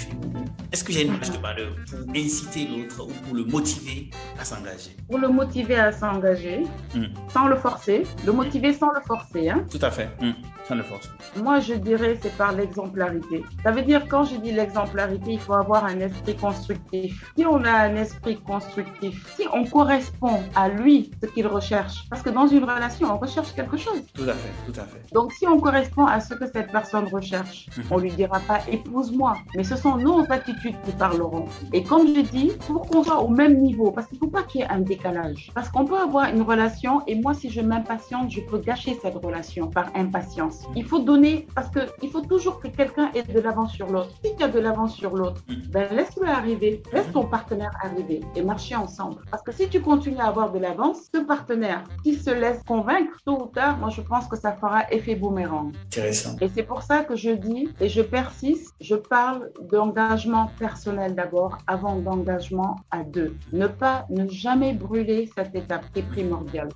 est-ce 0.71 0.83
que 0.83 0.93
j'ai 0.93 1.03
une 1.05 1.13
marge 1.13 1.31
de 1.31 1.37
manœuvre 1.39 1.75
pour 1.89 1.99
inciter 2.15 2.67
l'autre 2.67 3.03
ou 3.03 3.11
pour 3.25 3.35
le 3.35 3.43
motiver 3.45 4.09
à 4.39 4.45
s'engager? 4.45 4.95
Pour 5.07 5.17
le 5.17 5.27
motiver 5.27 5.75
à 5.75 5.91
s'engager, 5.91 6.63
hmm. 6.95 7.05
sans 7.33 7.47
le 7.47 7.55
forcer, 7.55 8.03
le 8.25 8.31
motiver 8.31 8.73
sans 8.73 8.91
le 8.91 9.01
forcer, 9.01 9.49
hein 9.49 9.65
Tout 9.69 9.79
à 9.81 9.89
fait, 9.89 10.09
hmm. 10.21 10.33
sans 10.67 10.75
le 10.75 10.83
forcer. 10.83 11.09
Moi, 11.37 11.59
je 11.59 11.73
dirais 11.73 12.19
c'est 12.21 12.35
par 12.37 12.51
l'exemplarité. 12.51 13.43
Ça 13.63 13.71
veut 13.71 13.81
dire 13.81 14.07
quand 14.07 14.25
je 14.25 14.35
dis 14.35 14.51
l'exemplarité, 14.51 15.33
il 15.33 15.39
faut 15.39 15.53
avoir 15.53 15.85
un 15.85 15.99
esprit 15.99 16.35
constructif. 16.35 17.31
Si 17.35 17.45
on 17.45 17.63
a 17.63 17.71
un 17.71 17.95
esprit 17.95 18.37
constructif, 18.37 19.35
si 19.35 19.47
on 19.51 19.65
correspond 19.65 20.43
à 20.55 20.69
lui 20.69 21.11
ce 21.21 21.27
qu'il 21.27 21.47
recherche. 21.47 21.88
Parce 22.09 22.21
que 22.21 22.29
dans 22.29 22.47
une 22.47 22.63
relation, 22.63 23.13
on 23.13 23.17
recherche 23.17 23.53
quelque 23.53 23.77
chose. 23.77 24.01
Tout 24.13 24.23
à 24.23 24.33
fait, 24.33 24.53
tout 24.65 24.79
à 24.79 24.83
fait. 24.83 25.01
Donc 25.13 25.33
si 25.33 25.47
on 25.47 25.59
correspond 25.59 26.05
à 26.05 26.19
ce 26.19 26.33
que 26.33 26.45
cette 26.45 26.71
personne 26.71 27.07
recherche, 27.11 27.67
on 27.77 27.81
mhm. 27.81 27.87
ne 27.89 27.99
on 27.99 28.01
lui 28.01 28.11
dira 28.11 28.39
pas 28.39 28.59
épouse-moi, 28.71 29.33
mais 29.55 29.63
ce 29.63 29.75
sont 29.75 29.97
nos 29.97 30.23
attitudes 30.31 30.75
qui 30.85 30.91
parleront. 30.93 31.45
Et 31.73 31.83
comme 31.83 32.07
je 32.07 32.21
dis, 32.21 32.51
pour 32.67 32.87
qu'on 32.87 33.03
soit 33.03 33.19
au 33.19 33.27
même 33.27 33.59
niveau, 33.59 33.91
parce 33.91 34.07
qu'il 34.07 34.15
ne 34.15 34.19
faut 34.21 34.31
pas 34.31 34.43
qu'il 34.43 34.61
y 34.61 34.63
ait 34.63 34.69
un 34.69 34.79
décalage. 34.79 35.51
Parce 35.53 35.69
qu'on 35.69 35.85
peut 35.85 35.97
avoir 35.97 36.29
une 36.33 36.41
relation 36.41 37.01
et 37.07 37.15
moi, 37.15 37.33
si 37.33 37.49
je 37.49 37.61
m'impatiente, 37.61 38.31
je 38.31 38.41
peux 38.41 38.59
gâcher 38.59 38.97
cette 39.01 39.15
relation 39.15 39.67
par 39.67 39.91
impatience. 39.95 40.65
Il 40.75 40.85
faut 40.85 40.99
donner, 40.99 41.45
parce 41.55 41.69
qu'il 41.69 42.09
faut 42.09 42.21
toujours 42.21 42.59
que 42.59 42.67
quelqu'un 42.69 43.11
ait 43.13 43.23
de 43.23 43.39
l'avance 43.39 43.73
sur 43.73 43.87
l'autre. 43.87 44.11
Si 44.23 44.35
tu 44.35 44.43
as 44.43 44.47
de 44.47 44.59
l'avance 44.59 44.95
sur 44.95 45.15
l'autre, 45.15 45.43
mhm. 45.49 45.55
ben 45.71 45.87
laisse-le 45.93 46.27
arriver, 46.27 46.81
laisse 46.93 47.11
ton 47.11 47.25
partenaire 47.25 47.71
arriver 47.83 48.21
et 48.35 48.41
marcher 48.41 48.75
ensemble. 48.75 49.21
Parce 49.29 49.43
que 49.43 49.51
si 49.51 49.67
tu 49.67 49.81
continues 49.81 50.19
à 50.19 50.27
avoir 50.27 50.51
de 50.51 50.59
l'avance, 50.59 51.09
ce 51.13 51.19
partenaire 51.19 51.78
qui 52.03 52.15
se 52.15 52.29
laisse 52.29 52.61
convaincre, 52.65 53.17
tôt 53.25 53.43
ou 53.43 53.47
tard, 53.47 53.77
moi 53.77 53.89
je 53.89 54.01
pense 54.01 54.27
que 54.27 54.37
ça 54.37 54.53
fera 54.53 54.91
effet 54.91 55.15
boomerang. 55.15 55.73
Intéressant. 55.85 56.35
Et 56.41 56.49
c'est 56.53 56.63
pour 56.63 56.83
ça 56.83 57.03
que 57.03 57.15
je 57.15 57.31
dis, 57.31 57.69
et 57.79 57.89
je 57.89 58.01
persiste, 58.01 58.73
je 58.81 58.95
parle 58.95 59.49
d'engagement 59.71 60.51
personnel 60.59 61.15
d'abord, 61.15 61.57
avant 61.67 61.95
d'engagement 61.95 62.75
à 62.91 63.03
deux. 63.03 63.35
Ne 63.53 63.67
pas, 63.67 64.05
ne 64.09 64.27
jamais 64.27 64.73
brûler 64.73 65.29
cette 65.35 65.55
étape 65.55 65.85
qui 65.93 65.99
est 65.99 66.03
primordiale. 66.03 66.69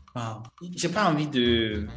J'ai 0.76 0.89
pas 0.89 1.10
envie 1.10 1.28
de, 1.28 1.88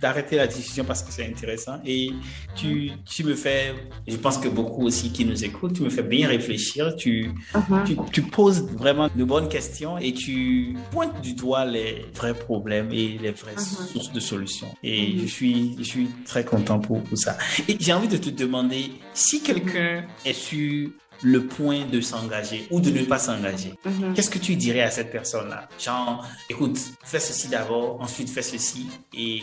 d'arrêter 0.00 0.36
la 0.36 0.46
discussion 0.46 0.84
parce 0.84 1.02
que 1.02 1.12
c'est 1.12 1.26
intéressant 1.26 1.78
et 1.84 2.12
tu, 2.54 2.90
tu 3.04 3.24
me 3.24 3.34
fais, 3.34 3.74
je 4.06 4.16
pense 4.16 4.38
que 4.38 4.48
beaucoup 4.48 4.84
aussi 4.84 5.12
qui 5.12 5.24
nous 5.24 5.44
écoutent, 5.44 5.74
tu 5.74 5.82
me 5.82 5.90
fais 5.90 6.02
bien 6.02 6.28
réfléchir, 6.28 6.96
tu, 6.96 7.32
uh-huh. 7.54 7.84
tu, 7.84 7.96
tu 8.12 8.22
poses 8.22 8.66
vraiment 8.72 9.08
de 9.14 9.24
bonnes 9.24 9.48
questions 9.48 9.98
et 9.98 10.12
tu 10.12 10.76
pointes 10.90 11.20
du 11.20 11.34
doigt 11.34 11.64
les 11.64 12.06
vrais 12.14 12.34
problèmes 12.34 12.47
et 12.92 13.18
les 13.18 13.30
vraies 13.30 13.54
uh-huh. 13.54 13.92
sources 13.92 14.12
de 14.12 14.20
solutions. 14.20 14.74
Et 14.82 15.18
je, 15.18 15.26
suis, 15.26 15.76
je 15.78 15.84
suis 15.84 16.08
très 16.24 16.44
content 16.44 16.78
pour, 16.78 17.02
pour 17.02 17.18
ça. 17.18 17.36
Et 17.68 17.76
j'ai 17.78 17.92
envie 17.92 18.08
de 18.08 18.16
te 18.16 18.30
demander 18.30 18.92
si 19.14 19.42
quelqu'un 19.42 20.04
est 20.24 20.32
sur 20.32 20.90
le 21.22 21.46
point 21.46 21.84
de 21.84 22.00
s'engager 22.00 22.66
ou 22.70 22.80
de 22.80 22.90
ne 22.90 23.02
pas 23.04 23.18
s'engager. 23.18 23.74
Qu'est-ce 24.14 24.30
que 24.30 24.38
tu 24.38 24.54
dirais 24.56 24.82
à 24.82 24.90
cette 24.90 25.10
personne-là? 25.10 25.68
Genre, 25.78 26.24
écoute, 26.48 26.78
fais 27.02 27.18
ceci 27.18 27.48
d'abord, 27.48 28.00
ensuite 28.00 28.30
fais 28.30 28.42
ceci 28.42 28.86
et 29.16 29.42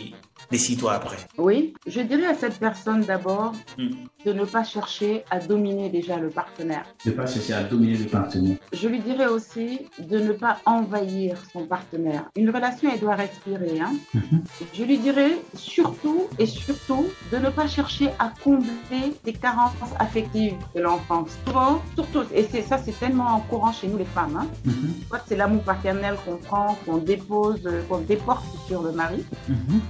décide-toi 0.50 0.94
après. 0.94 1.18
Oui, 1.36 1.74
je 1.86 2.00
dirais 2.00 2.26
à 2.26 2.34
cette 2.34 2.58
personne 2.58 3.02
d'abord 3.02 3.52
Hmm. 3.78 3.90
De 4.26 4.32
ne 4.32 4.44
pas 4.44 4.64
chercher 4.64 5.24
à 5.30 5.38
dominer 5.38 5.88
déjà 5.88 6.16
le 6.18 6.30
partenaire. 6.30 6.84
Ne 7.06 7.12
pas 7.12 7.26
chercher 7.26 7.52
à 7.52 7.62
dominer 7.62 7.96
le 7.96 8.06
partenaire. 8.06 8.56
Je 8.72 8.88
lui 8.88 8.98
dirais 8.98 9.28
aussi 9.28 9.82
de 10.00 10.18
ne 10.18 10.32
pas 10.32 10.58
envahir 10.66 11.38
son 11.52 11.64
partenaire. 11.64 12.24
Une 12.34 12.50
relation, 12.50 12.90
elle 12.92 12.98
doit 12.98 13.14
respirer. 13.14 13.78
Hein? 13.80 13.94
Mhm. 14.14 14.42
Je 14.74 14.82
lui 14.82 14.98
dirais 14.98 15.38
surtout 15.54 16.24
et 16.40 16.46
surtout 16.46 17.06
de 17.30 17.36
ne 17.38 17.50
pas 17.50 17.68
chercher 17.68 18.08
à 18.18 18.32
combler 18.42 19.14
les 19.24 19.32
carences 19.32 19.74
affectives 20.00 20.56
de 20.74 20.80
l'enfance. 20.80 21.30
Souvent, 21.46 21.80
surtout, 21.94 22.24
et 22.34 22.48
c'est 22.50 22.62
ça, 22.62 22.78
c'est 22.78 22.98
tellement 22.98 23.38
courant 23.48 23.72
chez 23.72 23.86
nous 23.86 23.98
les 23.98 24.04
femmes. 24.06 24.36
Hein? 24.36 24.48
Mhm. 24.64 24.94
C'est 25.26 25.36
l'amour 25.36 25.62
paternel 25.62 26.16
qu'on 26.24 26.36
prend, 26.36 26.76
qu'on 26.84 26.96
dépose, 26.98 27.62
qu'on 27.88 27.98
déporte 27.98 28.44
sur 28.66 28.82
le 28.82 28.90
mari. 28.90 29.24
Mhm. 29.48 29.80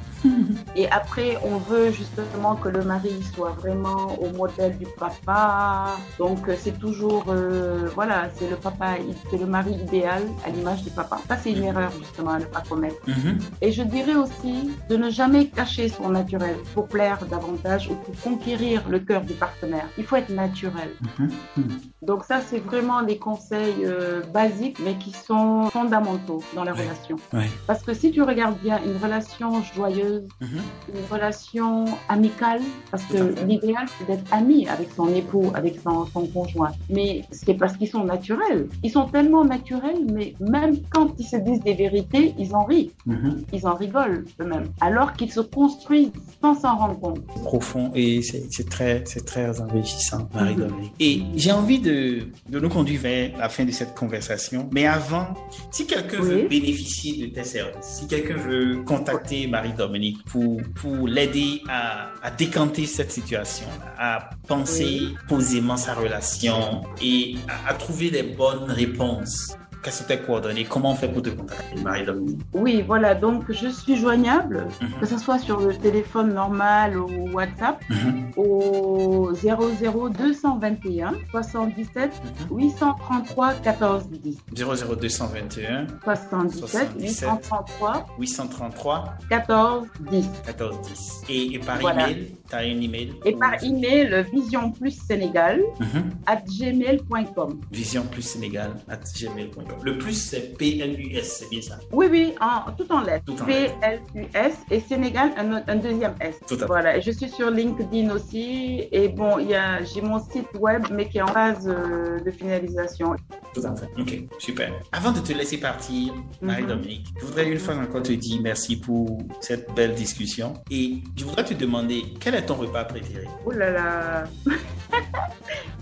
Et 0.74 0.88
après, 0.90 1.38
on 1.44 1.56
veut 1.58 1.90
justement 1.90 2.56
que 2.56 2.68
le 2.68 2.82
mari 2.82 3.12
soit 3.34 3.50
vraiment 3.50 4.16
au 4.26 4.36
modèle 4.36 4.76
du 4.78 4.86
papa. 4.98 5.86
Donc, 6.18 6.48
euh, 6.48 6.54
c'est 6.58 6.78
toujours, 6.78 7.24
euh, 7.28 7.88
voilà, 7.94 8.28
c'est 8.34 8.48
le 8.50 8.56
papa, 8.56 8.94
c'est 9.30 9.38
le 9.38 9.46
mari 9.46 9.72
idéal 9.74 10.22
à 10.44 10.50
l'image 10.50 10.82
du 10.82 10.90
papa. 10.90 11.18
Ça, 11.28 11.36
c'est 11.36 11.52
une 11.52 11.64
erreur 11.64 11.90
justement 11.98 12.30
à 12.32 12.38
ne 12.38 12.44
pas 12.44 12.62
commettre. 12.68 12.96
Mhm. 13.06 13.38
Et 13.62 13.72
je 13.72 13.82
dirais 13.82 14.14
aussi 14.14 14.70
de 14.88 14.96
ne 14.96 15.10
jamais 15.10 15.46
cacher 15.46 15.88
son 15.88 16.08
naturel 16.10 16.56
pour 16.74 16.86
plaire 16.88 17.18
davantage 17.26 17.88
ou 17.90 17.94
pour 17.94 18.14
conquérir 18.20 18.88
le 18.88 18.98
cœur 19.00 19.22
du 19.22 19.34
partenaire. 19.34 19.86
Il 19.98 20.04
faut 20.04 20.16
être 20.16 20.30
naturel. 20.30 20.90
Mhm. 21.18 21.30
Mhm. 21.56 21.80
Donc 22.02 22.24
ça, 22.24 22.40
c'est 22.40 22.58
vraiment 22.60 23.02
des 23.02 23.18
conseils 23.18 23.84
euh, 23.84 24.22
basiques, 24.32 24.78
mais 24.84 24.94
qui 24.94 25.12
sont 25.12 25.68
fondamentaux 25.72 26.42
dans 26.54 26.64
la 26.64 26.72
Ouais. 26.72 26.82
relation. 26.82 27.16
Ouais. 27.32 27.48
Parce 27.66 27.82
que 27.82 27.94
si 27.94 28.10
tu 28.10 28.22
regardes 28.22 28.58
bien 28.58 28.78
une 28.84 28.96
relation 29.02 29.62
joyeuse, 29.62 30.24
Mhm. 30.40 30.60
une 30.94 31.04
relation 31.10 31.84
amicale, 32.08 32.60
parce 32.90 33.04
que 33.04 33.16
l'idéal, 33.46 33.86
c'est 33.98 34.06
d'être 34.06 34.15
ami 34.30 34.66
avec 34.68 34.88
son 34.96 35.08
époux, 35.14 35.50
avec 35.54 35.78
son, 35.84 36.06
son 36.06 36.26
conjoint. 36.26 36.72
Mais 36.90 37.22
c'est 37.30 37.54
parce 37.54 37.76
qu'ils 37.76 37.88
sont 37.88 38.04
naturels. 38.04 38.68
Ils 38.82 38.90
sont 38.90 39.04
tellement 39.08 39.44
naturels, 39.44 40.00
mais 40.12 40.34
même 40.40 40.76
quand 40.90 41.14
ils 41.18 41.26
se 41.26 41.36
disent 41.36 41.60
des 41.60 41.74
vérités, 41.74 42.34
ils 42.38 42.54
en 42.54 42.64
rient. 42.64 42.90
Mhm. 43.06 43.44
Ils 43.52 43.66
en 43.66 43.74
rigolent 43.74 44.24
eux-mêmes. 44.40 44.68
Alors 44.80 45.12
qu'ils 45.14 45.32
se 45.32 45.40
construisent 45.40 46.10
sans 46.40 46.54
s'en 46.60 46.76
rendre 46.76 46.98
compte. 47.00 47.24
profond 47.44 47.90
et 47.94 48.20
c'est 48.22 48.68
très, 48.68 49.02
c'est 49.06 49.24
très 49.24 49.60
enrichissant, 49.60 50.28
Marie-Dominique. 50.34 50.92
Et 51.00 51.22
j'ai 51.34 51.52
envie 51.52 51.78
de, 51.78 52.28
de 52.48 52.60
nous 52.60 52.68
conduire 52.68 53.00
vers 53.00 53.36
la 53.38 53.48
fin 53.48 53.64
de 53.64 53.70
cette 53.70 53.94
conversation. 53.94 54.68
Mais 54.72 54.86
avant, 54.86 55.26
si 55.70 55.86
quelqu'un 55.86 56.18
Oui. 56.20 56.28
veut 56.28 56.48
bénéficier 56.48 57.26
de 57.26 57.32
tes 57.34 57.44
services, 57.44 57.74
si 57.82 58.06
quelqu'un 58.06 58.36
veut 58.36 58.82
contacter 58.84 59.46
Marie-Dominique 59.46 60.24
pour, 60.24 60.60
pour 60.74 61.06
l'aider 61.08 61.60
à, 61.68 62.08
à 62.22 62.30
décanter 62.30 62.86
cette 62.86 63.12
situation, 63.12 63.66
à 63.98 64.30
penser 64.46 65.14
posément 65.28 65.76
sa 65.76 65.94
relation 65.94 66.82
et 67.02 67.36
à, 67.48 67.70
à 67.70 67.74
trouver 67.74 68.10
les 68.10 68.22
bonnes 68.22 68.70
réponses, 68.70 69.56
quelles 69.82 69.92
sont 69.92 70.04
tes 70.04 70.18
coordonnées? 70.18 70.64
Comment 70.64 70.92
on 70.92 70.94
fait 70.96 71.06
pour 71.08 71.22
te 71.22 71.28
contacter, 71.30 71.80
Marie-Dominique? 71.80 72.40
Oui, 72.52 72.82
voilà. 72.84 73.14
Donc, 73.14 73.44
je 73.52 73.68
suis 73.68 73.96
joignable, 73.96 74.66
Mhm. 74.82 74.88
que 75.00 75.06
ce 75.06 75.16
soit 75.16 75.38
sur 75.38 75.60
le 75.60 75.74
téléphone 75.76 76.34
normal 76.34 76.98
ou 76.98 77.30
WhatsApp, 77.32 77.80
Mhm. 77.88 78.32
au 78.36 79.30
00221 79.32 81.14
77 81.30 82.10
833 82.50 83.54
14 83.62 84.08
10. 84.10 84.38
00221 84.52 85.86
77 86.04 86.58
77. 86.60 86.88
833 87.00 88.06
833 88.18 89.14
14 89.28 89.86
10. 90.10 90.28
14 90.46 90.76
10. 90.88 91.22
Et, 91.28 91.54
et 91.54 91.58
par 91.60 91.78
Voilà. 91.78 92.10
email, 92.10 92.34
tu 92.48 92.54
as 92.54 92.58
un 92.58 92.80
email 92.80 93.12
Et 93.24 93.32
par 93.32 93.62
email, 93.62 94.24
vision 94.32 94.70
plus 94.72 94.98
Sénégal 95.06 95.60
Mhm. 95.80 96.10
at 96.26 96.42
gmail.com. 96.46 97.60
Vision 97.70 98.02
plus 98.10 98.22
Sénégal 98.22 98.74
at 98.88 98.98
gmail.com. 99.18 99.64
Le 99.82 99.98
plus, 99.98 100.14
c'est 100.14 100.56
P-L-U-S, 100.56 101.38
c'est 101.40 101.50
bien 101.50 101.60
ça? 101.62 101.78
Oui, 101.92 102.06
oui, 102.10 102.34
en, 102.40 102.70
tout 102.72 102.90
en 102.92 103.00
lettres. 103.02 103.44
P-L-U-S 103.44 104.54
et 104.70 104.80
Sénégal, 104.80 105.32
un, 105.36 105.62
un 105.66 105.76
deuxième 105.76 106.14
S. 106.20 106.36
Tout 106.46 106.54
à 106.54 106.58
fait. 106.58 106.66
Voilà, 106.66 106.96
et 106.96 107.02
je 107.02 107.10
suis 107.10 107.28
sur 107.28 107.50
LinkedIn 107.50 108.10
aussi. 108.10 108.84
Et 108.92 109.08
bon, 109.08 109.38
il 109.38 109.48
y 109.48 109.54
a, 109.54 109.82
j'ai 109.84 110.00
mon 110.00 110.18
site 110.20 110.48
web, 110.58 110.84
mais 110.92 111.08
qui 111.08 111.18
est 111.18 111.22
en 111.22 111.26
phase 111.28 111.66
euh, 111.68 112.18
de 112.20 112.30
finalisation. 112.30 113.14
Tout 113.54 113.62
à 113.64 113.74
fait. 113.74 113.88
Ok, 113.98 114.24
super. 114.38 114.72
Avant 114.92 115.12
de 115.12 115.20
te 115.20 115.32
laisser 115.32 115.58
partir, 115.58 116.12
Marie-Dominique, 116.40 117.06
je 117.20 117.24
voudrais 117.26 117.48
une 117.50 117.58
fois 117.58 117.74
encore 117.76 118.02
te 118.02 118.12
dire 118.12 118.40
merci 118.42 118.76
pour 118.76 119.18
cette 119.40 119.74
belle 119.74 119.94
discussion. 119.94 120.54
Et 120.70 120.98
je 121.16 121.24
voudrais 121.24 121.44
te 121.44 121.54
demander, 121.54 122.02
quel 122.20 122.34
est 122.36 122.46
ton 122.46 122.54
repas 122.54 122.84
préféré 122.84 123.26
Oh 123.44 123.50
là 123.52 123.70
là 123.70 124.24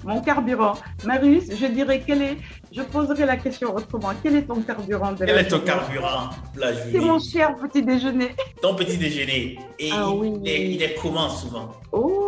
Mon 0.05 0.21
carburant. 0.21 0.75
Marius, 1.07 1.45
je 1.59 1.67
dirais 1.67 2.03
quel 2.07 2.21
est. 2.23 2.37
Je 2.73 2.83
poserai 2.83 3.25
la 3.25 3.37
question 3.39 3.75
autrement. 3.75 4.11
Quel 4.23 4.37
est 4.37 4.43
ton 4.43 4.61
carburant 4.61 5.13
de 5.13 5.25
Quel 5.25 5.35
la 5.35 5.41
est 5.41 5.49
ton 5.49 5.61
carburant 5.61 6.29
la 6.57 6.75
C'est 6.75 7.01
mon 7.01 7.19
cher 7.19 7.55
petit 7.57 7.83
déjeuner. 7.83 8.35
Ton 8.61 8.75
petit 8.75 8.99
déjeuner. 8.99 9.59
Et 9.79 9.91
Ah 9.93 10.11
oui. 10.11 10.35
il, 10.43 10.49
est, 10.49 10.71
il 10.73 10.83
est 10.83 10.95
comment 11.01 11.31
souvent? 11.31 11.71
Oh, 11.91 12.24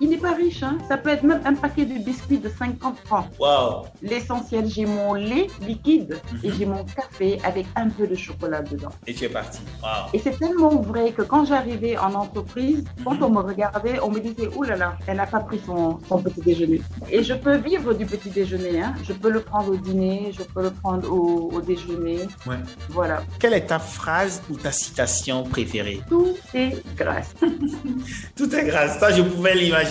il 0.00 0.10
n'est 0.10 0.16
pas 0.18 0.32
riche, 0.34 0.62
hein. 0.62 0.78
Ça 0.88 0.96
peut 0.96 1.10
être 1.10 1.22
même 1.22 1.40
un 1.44 1.54
paquet 1.54 1.84
de 1.86 1.98
biscuits 2.02 2.38
de 2.38 2.48
50 2.48 2.96
francs. 3.04 3.26
Waouh 3.38 3.84
L'essentiel, 4.02 4.66
j'ai 4.68 4.86
mon 4.86 5.14
lait 5.14 5.46
liquide 5.66 6.20
et 6.42 6.48
Mhm. 6.48 6.54
j'ai 6.58 6.66
mon 6.66 6.84
café 6.84 7.38
avec 7.44 7.66
un 7.76 7.88
peu 7.88 8.06
de 8.06 8.14
chocolat 8.14 8.62
dedans. 8.62 8.90
Et 9.06 9.14
tu 9.14 9.24
es 9.24 9.28
parti. 9.28 9.60
Waouh 9.82 10.08
Et 10.12 10.18
c'est 10.18 10.38
tellement 10.38 10.76
vrai 10.76 11.12
que 11.12 11.22
quand 11.22 11.44
j'arrivais 11.44 11.96
en 11.98 12.12
entreprise, 12.14 12.84
quand 13.04 13.14
Mhm. 13.14 13.22
on 13.24 13.30
me 13.30 13.40
regardait, 13.40 13.98
on 14.02 14.10
me 14.10 14.20
disait 14.20 14.48
Ouh 14.54 14.62
là 14.64 14.76
là, 14.76 14.96
elle 15.06 15.16
n'a 15.16 15.26
pas 15.26 15.40
pris 15.40 15.60
son, 15.64 15.98
son 16.08 16.18
petit 16.18 16.40
déjeuner. 16.40 16.80
Et 17.10 17.22
je 17.22 17.34
peux 17.34 17.56
vivre 17.56 17.92
du 17.94 18.04
petit 18.06 18.30
déjeuner. 18.30 18.82
Hein. 18.82 18.94
Je 19.02 19.12
peux 19.12 19.30
le 19.30 19.40
prendre 19.40 19.70
au 19.72 19.76
dîner, 19.76 20.32
je 20.36 20.42
peux 20.42 20.62
le 20.62 20.70
prendre 20.70 21.10
au, 21.10 21.50
au 21.52 21.60
déjeuner. 21.60 22.18
Ouais. 22.46 22.56
Voilà. 22.90 23.22
Quelle 23.38 23.54
est 23.54 23.66
ta 23.66 23.78
phrase 23.78 24.42
ou 24.50 24.56
ta 24.56 24.72
citation 24.72 25.42
préférée? 25.44 26.00
Tout 26.08 26.34
est 26.54 26.82
grâce. 26.96 27.34
Tout 28.36 28.54
est 28.54 28.64
grâce. 28.66 28.98
Ça, 28.98 29.10
je 29.10 29.22
pouvais 29.22 29.54
l'imaginer. 29.54 29.85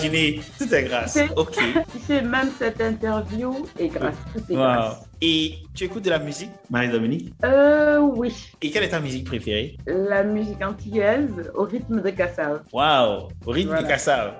Tout 0.58 0.74
est 0.74 0.82
grâce. 0.84 1.12
C'est- 1.14 1.30
Ok. 1.36 1.54
sais, 2.06 2.22
même 2.22 2.50
cette 2.58 2.80
interview 2.80 3.66
est 3.78 3.88
grâce. 3.88 4.14
Tout 4.34 4.42
est 4.52 4.56
Wow. 4.56 4.62
grâce. 4.62 5.00
Et 5.20 5.54
tu 5.76 5.84
écoutes 5.84 6.04
de 6.04 6.10
la 6.10 6.18
musique, 6.18 6.50
Marie-Dominique 6.70 7.32
Euh, 7.44 7.98
oui. 7.98 8.34
Et 8.62 8.70
quelle 8.70 8.84
est 8.84 8.88
ta 8.88 9.00
musique 9.00 9.26
préférée 9.26 9.76
La 9.86 10.22
musique 10.24 10.62
antillaise 10.64 11.50
au 11.54 11.64
rythme 11.64 12.00
de 12.00 12.10
Kassav. 12.10 12.62
Waouh 12.72 13.28
Au 13.44 13.50
rythme 13.50 13.68
Voilà. 13.68 13.82
de 13.84 13.88
Kassav. 13.88 14.32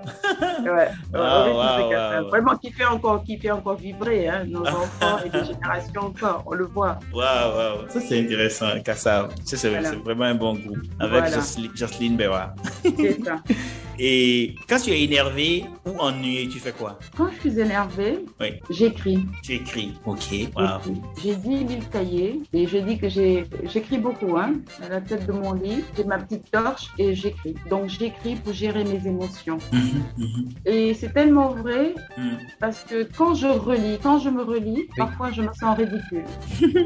Ouais, 0.65 0.89
Wow, 1.13 1.21
au 1.21 1.45
rythme 1.45 1.57
wow, 1.57 1.89
de 1.89 1.91
Kassav. 1.93 2.23
wow. 2.25 2.29
Vraiment 2.31 2.57
qui 2.57 2.73
fait 2.73 2.85
encore, 2.87 3.23
qui 3.25 3.37
fait 3.39 3.51
encore 3.51 3.77
vibrer 3.77 4.29
hein, 4.29 4.45
nos 4.47 4.63
enfants 4.67 5.19
et 5.25 5.29
des 5.29 5.45
générations 5.45 6.01
encore. 6.03 6.43
On 6.47 6.55
le 6.55 6.65
voit. 6.65 6.99
Waouh, 7.13 7.57
waouh. 7.57 7.89
Ça, 7.91 8.01
c'est 8.01 8.19
intéressant, 8.21 8.81
Kassav. 8.85 9.35
Ça, 9.45 9.57
c'est 9.57 9.69
Voilà. 9.69 9.93
vraiment 9.93 10.25
un 10.25 10.35
bon 10.35 10.55
groupe. 10.55 10.79
Avec 10.99 11.25
Voilà. 11.27 11.41
Jocelyne, 11.75 12.17
Bewa. 12.17 12.55
C'est 12.83 13.23
ça. 13.23 13.37
Et 13.99 14.55
quand 14.69 14.79
tu 14.79 14.91
es 14.91 15.05
énervé 15.05 15.65
ou 15.87 15.99
ennuyé, 15.99 16.47
tu 16.49 16.59
fais 16.59 16.73
quoi? 16.73 16.99
Quand 17.17 17.29
je 17.33 17.49
suis 17.49 17.59
énervée, 17.59 18.27
Oui. 18.39 18.61
j'écris. 18.69 19.25
Tu 19.43 19.55
écris. 19.55 19.95
Ok. 20.05 20.51
Waouh. 20.55 21.03
J'ai 21.27 21.35
10 21.35 21.49
000 21.69 21.81
cahiers 21.91 22.41
et 22.53 22.69
je 22.69 22.79
dis 22.79 22.99
que 22.99 23.09
j'écris 23.09 23.99
beaucoup. 23.99 24.37
Hein, 24.37 24.61
à 24.81 24.89
la 24.89 25.01
tête 25.01 25.27
de 25.27 25.33
mon 25.33 25.55
lit, 25.55 25.83
j'ai 25.97 26.05
ma 26.05 26.19
petite 26.19 26.49
torche 26.53 26.93
et 26.99 27.17
j'écris. 27.17 27.57
Donc 27.69 27.89
j'écris 27.89 28.37
pour 28.37 28.53
gérer 28.53 28.85
mes 28.85 29.05
émotions. 29.09 29.59
Mhm, 29.73 30.03
mhm, 30.19 30.49
Et 30.67 30.95
c'est 30.95 31.13
tellement 31.13 31.49
vrai 31.49 31.95
mhm. 32.17 32.39
parce 32.61 32.83
que 32.85 33.09
quand 33.19 33.35
je 33.35 33.49
relis, 33.49 33.99
quand 34.01 34.21
je 34.21 34.31
me 34.31 34.43
relis, 34.45 34.87
parfois 34.97 35.33
je 35.33 35.43
me 35.43 35.53
sens 35.53 35.77
ridicule. 35.77 36.25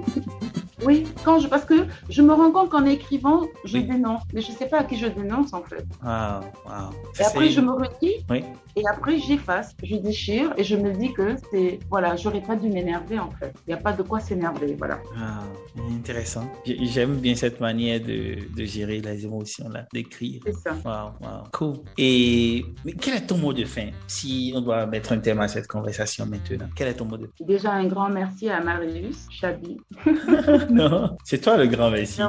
Oui, 0.87 1.07
quand 1.25 1.39
je, 1.41 1.47
parce 1.47 1.67
que 1.67 1.87
je 2.09 2.23
me 2.23 2.33
rends 2.33 2.51
compte 2.53 2.71
qu'en 2.71 2.87
écrivant, 2.87 3.43
je 3.65 3.77
Oui. 3.77 3.85
dénonce, 3.85 4.23
mais 4.33 4.41
je 4.41 4.51
sais 4.51 4.67
pas 4.67 4.79
à 4.79 4.85
qui 4.85 4.97
je 4.97 5.07
dénonce 5.09 5.53
en 5.53 5.63
fait. 5.63 5.85
Waouh, 6.03 6.41
waouh. 6.67 6.91
Et 7.19 7.23
après, 7.23 7.51
je 7.51 7.61
me 7.61 7.73
relis 7.73 8.25
Oui. 8.31 8.43
Et 8.77 8.83
après, 8.89 9.19
j'efface, 9.19 9.75
je 9.83 9.97
déchire 9.97 10.53
et 10.57 10.65
je 10.65 10.77
me 10.77 10.93
dis 10.93 11.13
que 11.13 11.37
c'est, 11.51 11.79
voilà, 11.89 12.17
j'aurais 12.17 12.43
pas 12.43 12.57
dû 12.57 12.69
m'énerver 12.69 13.19
en 13.19 13.31
fait. 13.31 13.53
Il 13.67 13.71
n'y 13.71 13.75
a 13.75 13.83
pas 13.83 13.93
de 13.93 14.03
quoi 14.03 14.21
s'énerver, 14.21 14.77
voilà. 14.79 14.99
Ah, 15.17 15.43
intéressant. 15.91 16.51
J'aime 16.65 17.17
bien 17.17 17.35
cette 17.35 17.61
manière 17.61 18.01
de, 18.01 18.37
de 18.57 18.65
gérer 18.65 19.01
les 19.01 19.25
émotions, 19.25 19.69
là, 19.69 19.87
d'écrire. 19.93 20.41
C'est 20.47 20.55
ça. 20.55 20.73
Wow, 20.85 21.13
wow. 21.21 21.45
Cool. 21.53 21.77
Et 21.99 22.65
mais 22.85 22.93
quel 22.93 23.15
est 23.15 23.27
ton 23.27 23.39
mot 23.39 23.53
de 23.53 23.65
fin 23.65 23.89
si 24.07 24.53
on 24.55 24.61
doit 24.61 24.87
mettre 24.87 25.13
un 25.13 25.19
thème 25.19 25.41
à 25.41 25.49
cette 25.49 25.67
conversation 25.67 26.27
maintenant? 26.27 26.69
Quel 26.75 26.89
est 26.89 26.95
ton 26.95 27.05
mot 27.05 27.17
de 27.17 27.27
fin? 27.27 27.45
Déjà, 27.45 27.73
un 27.73 27.87
grand 27.87 28.09
merci 28.09 28.49
à 28.49 28.61
Marius 28.61 29.27
Chabi 29.31 29.79
non, 30.71 31.17
c'est 31.25 31.41
toi 31.41 31.57
le 31.57 31.67
grand 31.67 31.91
merci. 31.91 32.21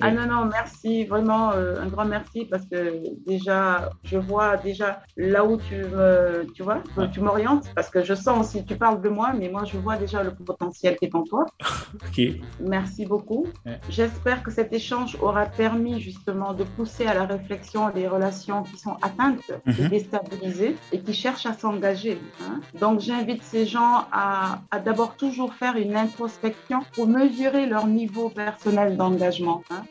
Ah 0.00 0.10
non, 0.10 0.26
non, 0.26 0.44
merci, 0.46 1.04
vraiment 1.04 1.52
euh, 1.52 1.80
un 1.80 1.86
grand 1.86 2.04
merci 2.04 2.44
parce 2.44 2.66
que 2.66 3.02
déjà, 3.26 3.90
je 4.04 4.18
vois 4.18 4.56
déjà 4.56 5.02
là 5.16 5.44
où 5.44 5.59
tu 5.68 5.76
me, 5.76 6.46
tu 6.54 6.62
vois, 6.62 6.82
tu 7.12 7.20
m'orientes 7.20 7.70
parce 7.74 7.90
que 7.90 8.02
je 8.02 8.14
sens 8.14 8.40
aussi, 8.40 8.64
tu 8.64 8.76
parles 8.76 9.00
de 9.00 9.08
moi, 9.08 9.32
mais 9.38 9.48
moi 9.48 9.64
je 9.64 9.76
vois 9.78 9.96
déjà 9.96 10.22
le 10.22 10.32
potentiel 10.32 10.96
qui 10.96 11.06
est 11.06 11.14
en 11.14 11.22
toi. 11.22 11.46
ok. 11.94 12.20
Merci 12.60 13.06
beaucoup. 13.06 13.46
J'espère 13.88 14.42
que 14.42 14.50
cet 14.50 14.72
échange 14.72 15.16
aura 15.20 15.46
permis 15.46 16.00
justement 16.00 16.54
de 16.54 16.64
pousser 16.64 17.06
à 17.06 17.14
la 17.14 17.26
réflexion 17.26 17.90
des 17.90 18.06
relations 18.08 18.62
qui 18.62 18.78
sont 18.78 18.96
atteintes 19.02 19.50
et 19.66 19.82
mhm. 19.82 19.88
déstabilisées 19.88 20.76
et 20.92 21.00
qui 21.00 21.14
cherchent 21.14 21.46
à 21.46 21.54
s'engager. 21.54 22.18
Hein. 22.42 22.60
Donc 22.78 23.00
j'invite 23.00 23.42
ces 23.42 23.66
gens 23.66 24.06
à, 24.12 24.60
à 24.70 24.78
d'abord 24.78 25.16
toujours 25.16 25.54
faire 25.54 25.76
une 25.76 25.96
introspection 25.96 26.80
pour 26.94 27.06
mesurer 27.06 27.66
leur 27.66 27.86
niveau 27.86 28.30
personnel 28.30 28.96
d'engagement. 28.96 29.62
Hein. 29.70 29.82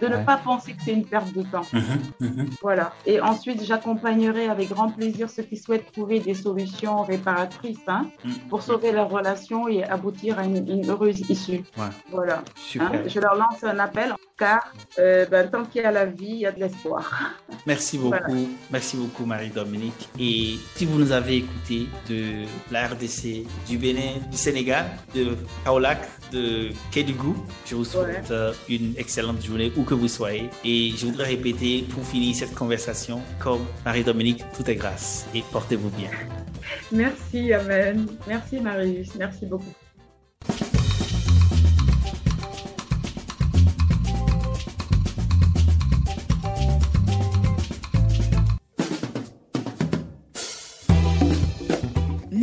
De 0.00 0.06
ne 0.08 0.24
pas 0.24 0.36
penser 0.36 0.72
que 0.72 0.82
c'est 0.84 0.92
une 0.92 1.06
perte 1.06 1.32
de 1.32 1.42
temps. 1.42 1.66
Mhm, 1.72 1.82
mhm. 2.20 2.50
Voilà. 2.62 2.92
Et 3.06 3.20
ensuite, 3.20 3.62
j'accompagnerai 3.64 4.48
avec 4.48 4.68
grand 4.68 4.90
plaisir 4.90 5.13
ceux 5.28 5.42
qui 5.42 5.56
souhaitent 5.56 5.90
trouver 5.92 6.20
des 6.20 6.34
solutions 6.34 7.02
réparatrices 7.02 7.78
hein, 7.86 8.06
pour 8.48 8.62
sauver 8.62 8.92
leur 8.92 9.10
relation 9.10 9.68
et 9.68 9.84
aboutir 9.84 10.38
à 10.38 10.44
une, 10.44 10.88
heureuse 10.88 11.20
issue. 11.30 11.62
Voilà. 12.10 12.42
Je 12.72 13.20
leur 13.20 13.34
lance 13.34 13.62
un 13.62 13.78
appel 13.78 14.14
car 14.36 14.72
euh, 14.98 15.26
ben, 15.26 15.48
tant 15.48 15.64
qu'il 15.64 15.82
y 15.82 15.84
a 15.84 15.92
la 15.92 16.06
vie, 16.06 16.26
il 16.26 16.38
y 16.38 16.46
a 16.46 16.52
de 16.52 16.60
l'espoir. 16.60 17.34
Merci 17.66 17.98
beaucoup. 17.98 18.48
Merci 18.70 18.96
beaucoup, 18.96 19.24
Marie-Dominique. 19.24 20.08
Et 20.18 20.56
si 20.74 20.86
vous 20.86 20.98
nous 20.98 21.12
avez 21.12 21.36
écouté 21.38 21.86
de 22.08 22.44
la 22.70 22.88
RDC, 22.88 23.46
du 23.68 23.78
Bénin, 23.78 24.18
du 24.30 24.36
Sénégal, 24.36 24.86
de 25.14 25.36
Kaolac, 25.64 26.00
de 26.32 26.70
Kédougou, 26.90 27.36
je 27.66 27.76
vous 27.76 27.84
souhaite 27.84 28.30
euh, 28.30 28.52
une 28.68 28.94
excellente 28.96 29.42
journée 29.44 29.72
où 29.76 29.84
que 29.84 29.94
vous 29.94 30.08
soyez. 30.08 30.50
Et 30.64 30.90
je 30.96 31.06
voudrais 31.06 31.26
répéter 31.26 31.86
pour 31.94 32.04
finir 32.04 32.34
cette 32.34 32.54
conversation 32.54 33.20
comme 33.38 33.64
Marie-Dominique, 33.84 34.42
tout 34.56 34.68
est 34.68 34.76
grâce 34.76 35.03
et 35.34 35.42
portez-vous 35.52 35.90
bien. 35.90 36.10
Merci, 36.92 37.52
Amen. 37.52 38.06
Merci, 38.26 38.60
Marius. 38.60 39.14
Merci 39.16 39.46
beaucoup. 39.46 39.72